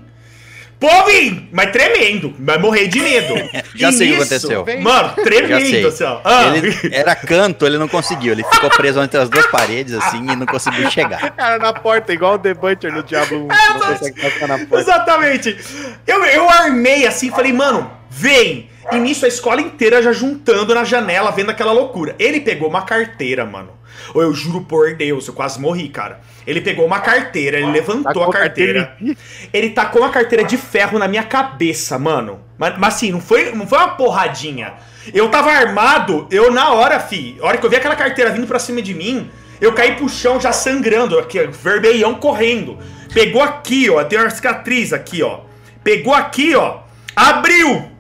[0.80, 1.50] Vir!
[1.52, 3.34] Mas tremendo, vai morrer de medo.
[3.76, 4.66] Já E sei o que aconteceu.
[4.82, 6.22] Mano, tremendo, assim, ó.
[6.24, 8.32] Ah, Ele era canto, ele não conseguiu.
[8.32, 11.32] Ele ficou preso entre as duas paredes, assim, e não conseguiu chegar.
[11.36, 13.50] Cara, na porta, igual o The Butcher no Diablo 1.
[13.60, 14.80] É, não consegue passar na porta.
[14.80, 15.58] Exatamente.
[16.08, 18.69] Eu, eu armei assim, falei, mano, vem.
[18.92, 22.16] E nisso a escola inteira já juntando na janela, vendo aquela loucura.
[22.18, 23.72] Ele pegou uma carteira, mano.
[24.14, 26.22] Ou eu juro por Deus, eu quase morri, cara.
[26.48, 28.98] Ele pegou uma carteira, ele levantou Tacou a carteira.
[29.54, 32.40] Ele tacou uma carteira de ferro na minha cabeça, mano.
[32.58, 34.74] Mas, mas assim, não foi, não foi uma porradinha.
[35.14, 37.38] Eu tava armado, eu na hora, fi.
[37.42, 39.30] A hora que eu vi aquela carteira vindo pra cima de mim,
[39.60, 42.78] eu caí pro chão já sangrando, aqui, vermelhão correndo.
[43.14, 45.42] Pegou aqui, ó, tem uma cicatriz aqui, ó.
[45.84, 46.80] Pegou aqui, ó,
[47.16, 47.99] abriu.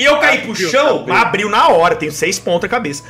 [0.00, 1.14] E eu caí pro Abriu, chão, abriu.
[1.14, 3.04] abriu na hora, tenho seis pontos na cabeça.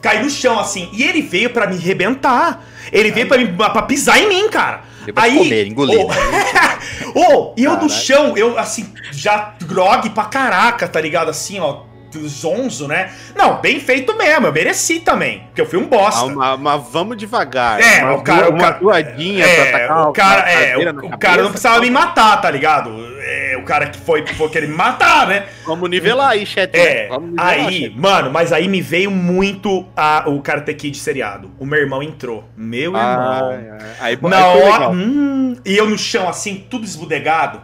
[0.00, 2.64] Caí no chão, assim, e ele veio pra me arrebentar.
[2.92, 4.80] Ele veio pra, me, pra pisar em mim, cara.
[5.02, 5.98] Veio pra comer, engolir.
[6.00, 6.10] Ô,
[7.20, 7.90] ô, e eu no Caralho.
[8.00, 11.30] chão, eu assim, já grog pra caraca, tá ligado?
[11.30, 11.82] Assim, ó,
[12.26, 13.10] zonzo, né?
[13.36, 16.32] Não, bem feito mesmo, eu mereci também, porque eu fui um bosta.
[16.40, 17.80] Ah, mas vamos devagar.
[17.80, 21.06] É, uma, o cara- uma o cara- doadinha pra É, atacar o cara, é, o,
[21.06, 22.90] o cara não precisava me matar, tá ligado?
[23.20, 25.46] É, o cara que foi, foi querer me matar, né?
[25.66, 26.74] Vamos nivelar aí, chat.
[26.74, 27.98] É, Vamos nivelar, aí, chat.
[27.98, 31.50] mano, mas aí me veio muito a, o Karate Kid seriado.
[31.58, 32.44] O meu irmão entrou.
[32.56, 33.00] Meu irmão.
[33.00, 33.78] Ah, é.
[34.00, 34.88] Aí, Na hora.
[34.90, 37.60] Hum, e eu no chão, assim, tudo esbudegado.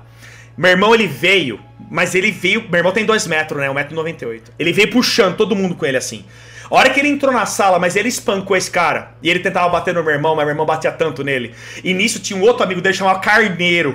[0.57, 1.61] Meu irmão, ele veio,
[1.91, 2.63] mas ele veio.
[2.69, 3.69] Meu irmão tem 2 metros, né?
[3.69, 4.43] 1,98m.
[4.59, 6.25] Ele veio puxando todo mundo com ele assim.
[6.71, 9.13] A hora que ele entrou na sala, mas ele espancou esse cara.
[9.23, 11.55] E ele tentava bater no meu irmão, mas meu irmão batia tanto nele.
[11.85, 13.95] E nisso tinha um outro amigo dele chamado Carneiro.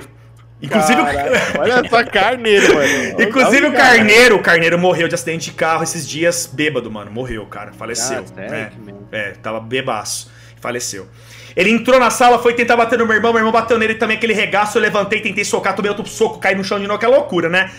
[0.62, 2.88] Inclusive, o- Caralho, Olha só carneiro, mano.
[3.22, 7.10] Inclusive o Carneiro, o Carneiro morreu de acidente de carro esses dias, bêbado, mano.
[7.10, 7.72] Morreu, cara.
[7.72, 8.24] Faleceu.
[8.36, 9.08] Ah, mesmo.
[9.10, 10.30] É, tava bebaço.
[10.60, 11.08] Faleceu.
[11.56, 14.16] Ele entrou na sala, foi tentar bater no meu irmão, meu irmão bateu nele também,
[14.16, 17.04] aquele regaço, eu levantei, tentei socar, tomei outro soco, caí no chão de novo, que
[17.04, 17.70] é loucura, né?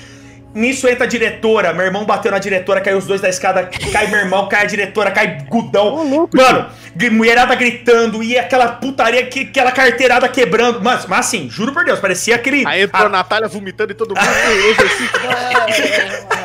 [0.54, 4.08] Nisso entra a diretora, meu irmão bateu na diretora, caiu os dois da escada, cai
[4.08, 6.04] meu irmão, cai a diretora, cai Gudão.
[6.08, 6.70] Louco, Mano,
[7.12, 10.80] mulherada gritando, e aquela putaria, que, aquela carteirada quebrando.
[10.82, 12.64] Mas, mas assim, juro por Deus, parecia aquele.
[12.68, 14.20] Aí entrou a- a Natália vomitando e todo mundo.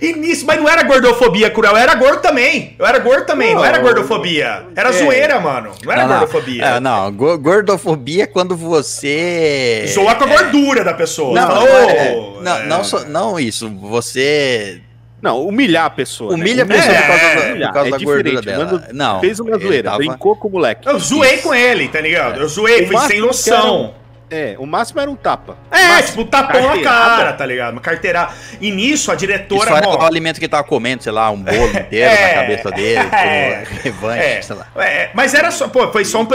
[0.00, 2.74] E nisso, mas não era gordofobia cruel, era gordo também.
[2.78, 4.64] Eu era gordo também, não, não era gordofobia.
[4.74, 4.92] Era é.
[4.92, 5.72] zoeira, mano.
[5.84, 6.64] Não era não, gordofobia.
[6.64, 9.84] É, não, gordofobia é quando você.
[9.88, 11.34] Zoa com a gordura da pessoa.
[11.34, 13.68] Não, oh, não, é, não, só, não isso.
[13.80, 14.80] Você.
[15.22, 16.36] Não, humilhar a pessoa.
[16.36, 16.42] Né?
[16.42, 16.74] Humilha né?
[16.74, 18.88] a pessoa por causa, da, por causa é da gordura dela.
[18.92, 19.20] Não.
[19.20, 19.96] Fez uma zoeira, tava...
[19.96, 20.86] brincou com o moleque.
[20.86, 21.42] Eu zoei Isso.
[21.44, 22.40] com ele, tá ligado?
[22.40, 23.94] Eu zoei, fui sem noção.
[24.34, 25.56] É, o máximo era um tapa.
[25.70, 27.74] É, Mas, tipo, tapão na cara, tá ligado?
[27.74, 28.30] Uma carteira.
[28.60, 29.70] E nisso a diretora.
[29.70, 32.70] Isso era o alimento que tava comendo, sei lá, um bolo inteiro é, na cabeça
[32.72, 34.66] dele, é, revanche, é, sei lá.
[34.74, 36.26] É, mas era só, pô, foi só um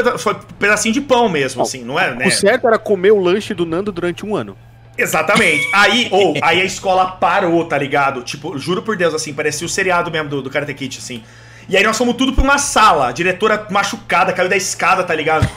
[0.58, 2.16] pedacinho de pão mesmo, assim, não é?
[2.16, 2.26] Né?
[2.26, 4.58] O certo era comer o lanche do Nando durante um ano.
[4.98, 5.68] Exatamente.
[5.74, 8.22] Aí, ou, aí a escola parou, tá ligado?
[8.22, 11.22] Tipo, juro por Deus, assim, parecia o seriado mesmo do, do Karate Kid, assim.
[11.68, 15.14] E aí nós fomos tudo pra uma sala, a diretora machucada, caiu da escada, tá
[15.14, 15.48] ligado?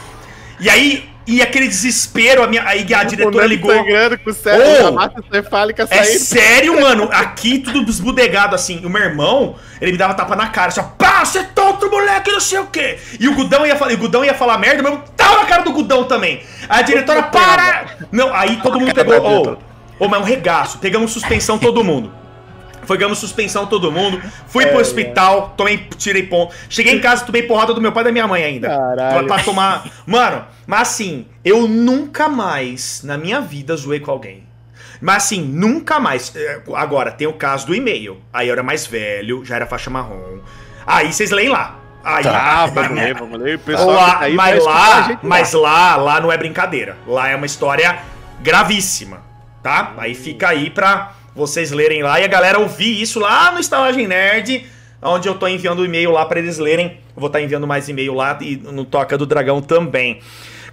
[0.61, 3.73] E aí e aquele desespero, a, minha, aí a diretora ligou.
[4.25, 6.03] Com sério, oh, massa cefálica saindo.
[6.03, 7.09] É sério, mano.
[7.13, 8.81] Aqui tudo desbudegado assim.
[8.83, 11.91] E o meu irmão, ele me dava tapa na cara, assim, pá, você é tonto,
[11.91, 12.99] moleque, não sei o quê.
[13.21, 15.73] E o Gudão ia falar, o Gudão ia falar merda, mas tava na cara do
[15.73, 16.43] Gudão também.
[16.69, 17.87] A diretora, para!
[18.11, 19.21] Não, aí todo mundo pegou.
[19.21, 19.57] Ô, oh,
[20.01, 20.79] oh, mas um regaço.
[20.79, 22.22] Pegamos suspensão todo mundo.
[22.87, 24.21] Pegamos suspensão todo mundo.
[24.47, 26.55] Fui é, pro hospital, tomei, tirei ponto.
[26.69, 28.69] Cheguei em casa, tomei porrada do meu pai e da minha mãe ainda.
[28.69, 29.27] Caralho.
[29.27, 29.85] Pra tomar.
[30.07, 34.45] Mano, mas assim, eu nunca mais na minha vida zoei com alguém.
[35.01, 36.35] Mas assim, nunca mais.
[36.35, 38.21] É, agora, tem o caso do e-mail.
[38.33, 40.39] Aí eu era mais velho, já era faixa marrom.
[40.87, 41.79] Aí vocês leem lá.
[42.05, 43.61] Aí, tá, vamos ler, vamos ler.
[43.67, 46.97] Lá, tá mas lá, mas lá, lá não é brincadeira.
[47.07, 47.99] Lá é uma história
[48.41, 49.23] gravíssima,
[49.63, 49.93] tá?
[49.97, 54.07] Aí fica aí pra vocês lerem lá e a galera ouvir isso lá no Estalagem
[54.07, 54.67] Nerd,
[55.01, 56.99] onde eu tô enviando o e-mail lá para eles lerem.
[57.15, 60.21] Eu vou estar tá enviando mais e-mail lá e no Toca do Dragão também.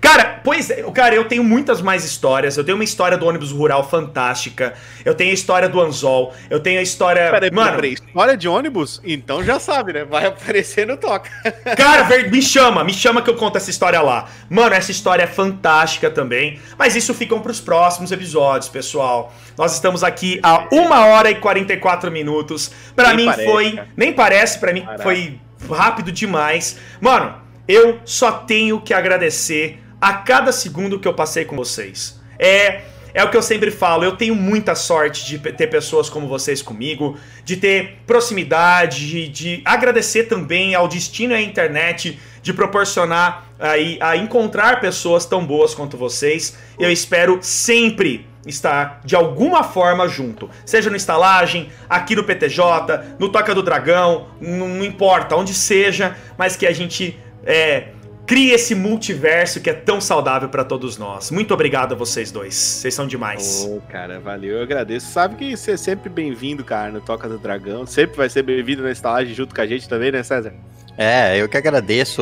[0.01, 2.57] Cara, pois é, cara, eu tenho muitas mais histórias.
[2.57, 4.73] Eu tenho uma história do ônibus rural fantástica.
[5.03, 6.33] Eu tenho a história do Anzol.
[6.49, 7.29] Eu tenho a história.
[7.29, 9.01] Peraí, Mano, peraí, história de ônibus?
[9.03, 10.05] Então já sabe, né?
[10.05, 11.29] Vai aparecer no Toca.
[11.75, 14.27] Cara, me chama, me chama que eu conto essa história lá.
[14.49, 16.59] Mano, essa história é fantástica também.
[16.77, 19.33] Mas isso ficam pros próximos episódios, pessoal.
[19.57, 22.71] Nós estamos aqui há uma hora e 44 minutos.
[22.95, 23.71] Para mim parece, foi.
[23.73, 23.87] Cara.
[23.97, 25.03] Nem parece, para mim Caraca.
[25.03, 25.39] foi
[25.69, 26.77] rápido demais.
[27.01, 27.35] Mano,
[27.67, 32.19] eu só tenho que agradecer a cada segundo que eu passei com vocês.
[32.37, 32.81] É,
[33.13, 36.61] é o que eu sempre falo, eu tenho muita sorte de ter pessoas como vocês
[36.61, 43.49] comigo, de ter proximidade, de, de agradecer também ao destino e à internet de proporcionar
[43.59, 46.57] aí a encontrar pessoas tão boas quanto vocês.
[46.79, 53.29] Eu espero sempre estar de alguma forma junto, seja no estalagem, aqui no PTJ, no
[53.29, 57.89] Toca do Dragão, não, não importa, onde seja, mas que a gente é,
[58.29, 61.31] crie esse multiverso que é tão saudável para todos nós.
[61.31, 62.53] Muito obrigado a vocês dois.
[62.53, 63.65] Vocês são demais.
[63.67, 65.07] Ô, oh, cara, valeu, eu agradeço.
[65.07, 67.87] Sabe que você é sempre bem-vindo, cara, no Toca do Dragão.
[67.87, 70.53] Sempre vai ser bem-vindo na estalagem junto com a gente também, né, César?
[70.95, 72.21] É, eu que agradeço,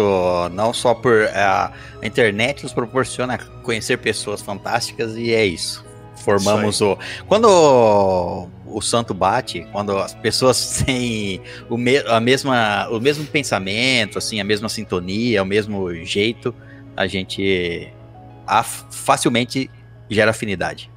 [0.54, 5.86] não só por é, a internet nos proporciona conhecer pessoas fantásticas e é isso.
[6.24, 6.98] Formamos isso o.
[7.28, 14.18] Quando o santo bate, quando as pessoas têm o, me, a mesma, o mesmo pensamento,
[14.18, 16.54] assim, a mesma sintonia, o mesmo jeito,
[16.96, 17.92] a gente
[18.46, 19.70] a, facilmente
[20.10, 20.90] gera afinidade.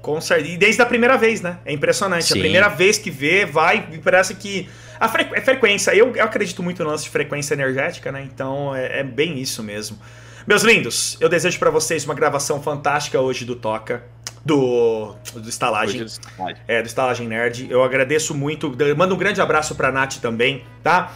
[0.00, 0.50] Com certeza.
[0.50, 1.58] E desde a primeira vez, né?
[1.64, 2.24] É impressionante.
[2.24, 2.38] Sim.
[2.38, 4.68] A primeira vez que vê, vai, parece que.
[4.98, 5.94] A é frequência.
[5.94, 8.22] Eu, eu acredito muito no lance de frequência energética, né?
[8.22, 9.98] Então é, é bem isso mesmo.
[10.44, 14.02] Meus lindos, eu desejo para vocês uma gravação fantástica hoje do Toca
[14.44, 16.06] do, do Estalagem.
[16.66, 17.70] É, do Estalagem Nerd.
[17.70, 18.74] Eu agradeço muito.
[18.96, 21.12] Mando um grande abraço pra Nath também, tá?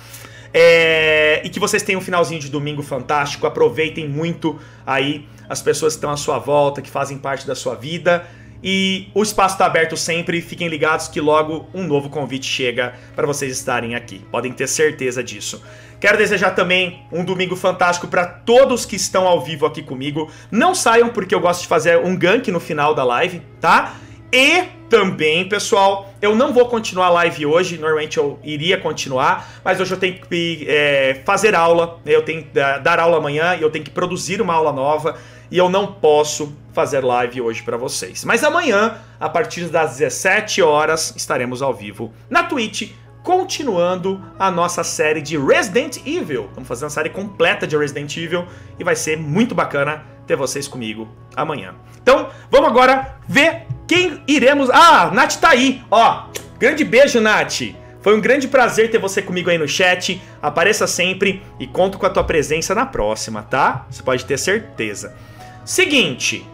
[0.54, 3.46] É, e que vocês tenham um finalzinho de domingo fantástico.
[3.46, 7.74] Aproveitem muito aí as pessoas que estão à sua volta, que fazem parte da sua
[7.74, 8.26] vida.
[8.62, 10.40] E o espaço está aberto sempre.
[10.40, 14.20] Fiquem ligados que logo um novo convite chega para vocês estarem aqui.
[14.30, 15.62] Podem ter certeza disso.
[16.00, 20.30] Quero desejar também um domingo fantástico para todos que estão ao vivo aqui comigo.
[20.50, 23.94] Não saiam porque eu gosto de fazer um gank no final da live, tá?
[24.32, 27.78] E também, pessoal, eu não vou continuar a live hoje.
[27.78, 31.98] Normalmente eu iria continuar, mas hoje eu tenho que é, fazer aula.
[32.04, 35.16] Eu tenho que dar aula amanhã e eu tenho que produzir uma aula nova
[35.50, 38.24] e eu não posso fazer live hoje para vocês.
[38.24, 42.90] Mas amanhã, a partir das 17 horas, estaremos ao vivo na Twitch
[43.26, 46.48] continuando a nossa série de Resident Evil.
[46.54, 48.46] Vamos fazer uma série completa de Resident Evil
[48.78, 51.74] e vai ser muito bacana ter vocês comigo amanhã.
[52.00, 54.70] Então, vamos agora ver quem iremos.
[54.70, 56.26] Ah, Nath tá aí, ó.
[56.56, 57.62] Grande beijo, Nath.
[58.00, 60.22] Foi um grande prazer ter você comigo aí no chat.
[60.40, 63.86] Apareça sempre e conto com a tua presença na próxima, tá?
[63.90, 65.16] Você pode ter certeza.
[65.64, 66.46] Seguinte,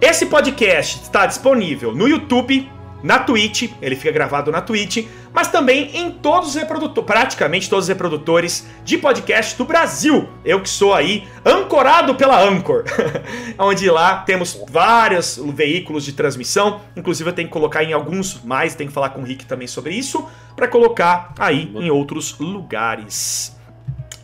[0.00, 2.66] esse podcast está disponível no YouTube
[3.02, 7.84] na Twitch, ele fica gravado na Twitch, mas também em todos os reprodutores, praticamente todos
[7.84, 10.28] os reprodutores de podcast do Brasil.
[10.44, 12.84] Eu que sou aí ancorado pela Anchor,
[13.58, 18.74] onde lá temos vários veículos de transmissão, inclusive eu tenho que colocar em alguns mais,
[18.74, 23.59] tenho que falar com o Rick também sobre isso, para colocar aí em outros lugares.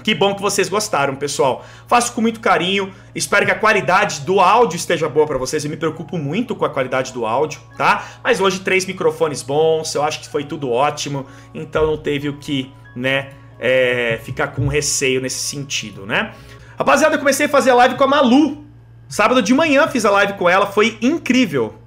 [0.06, 1.66] Que bom que vocês gostaram, pessoal.
[1.88, 2.94] Faço com muito carinho.
[3.12, 5.64] Espero que a qualidade do áudio esteja boa para vocês.
[5.64, 8.06] Eu me preocupo muito com a qualidade do áudio, tá?
[8.22, 9.92] Mas hoje três microfones bons.
[9.96, 11.26] Eu acho que foi tudo ótimo.
[11.52, 16.32] Então não teve o que, né, é, ficar com receio nesse sentido, né?
[16.78, 18.64] Rapaziada, eu comecei a fazer live com a Malu.
[19.08, 20.66] Sábado de manhã fiz a live com ela.
[20.66, 21.80] Foi incrível.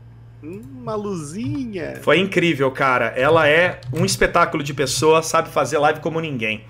[0.43, 2.01] Uma luzinha.
[2.01, 3.13] Foi incrível, cara.
[3.15, 6.65] Ela é um espetáculo de pessoa, sabe fazer live como ninguém.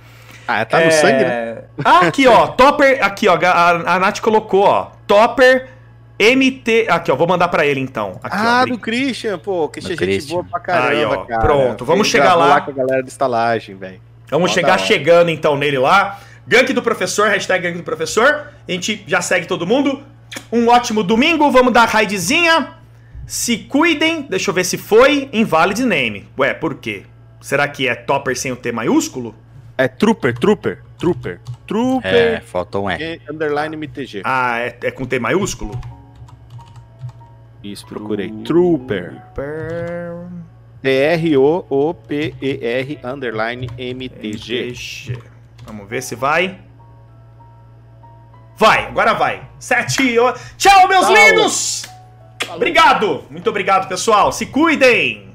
[0.51, 1.57] Ah, tá no É, sangue, né?
[1.85, 2.47] Ah, aqui, ó.
[2.47, 2.97] Topper.
[3.03, 3.35] Aqui, ó.
[3.35, 4.91] A, a Nath colocou, ó.
[5.05, 5.67] Topper
[6.19, 6.87] MT.
[6.89, 7.15] Aqui, ó.
[7.15, 8.19] Vou mandar pra ele então.
[8.23, 8.65] Aqui, Ah, ó.
[8.65, 9.69] do Christian, pô.
[9.69, 10.33] Christian é Do gente Christian.
[10.37, 11.39] boa pra caramba, Aí, ó, cara.
[11.41, 12.61] pronto, vamos Ele chegar gravou lá.
[12.61, 14.01] com a galera da estalagem, velho.
[14.29, 16.19] Vamos chegar chegando então nele lá.
[16.47, 18.47] Gank do professor, hashtag gank do professor.
[18.67, 20.01] A gente já segue todo mundo.
[20.51, 21.49] Um ótimo domingo.
[21.51, 22.69] Vamos dar raidzinha.
[23.27, 24.23] Se cuidem.
[24.23, 25.29] Deixa eu ver se foi.
[25.31, 26.27] Invalid name.
[26.37, 27.03] Ué, por quê?
[27.39, 29.35] Será que é topper sem o T maiúsculo?
[29.79, 33.15] É Trooper, Trooper, Trooper, É, Trooper, faltou um E.
[33.15, 34.23] e underline MTG.
[34.25, 35.71] Ah, é, é com T maiúsculo?
[37.63, 38.29] Isso, procurei.
[38.43, 39.11] Trooper.
[39.33, 40.27] Trooper.
[41.69, 44.67] T-R-O-O-P-E-R underline MTG.
[44.67, 45.19] MTG.
[45.65, 46.59] Vamos ver se vai.
[48.57, 49.47] Vai, agora vai.
[49.59, 50.19] Sete.
[50.19, 51.15] o- Tchau, meus Tchau.
[51.15, 51.85] lindos!
[52.53, 53.23] Obrigado!
[53.29, 54.31] Muito obrigado, pessoal.
[54.33, 55.28] Se cuidem!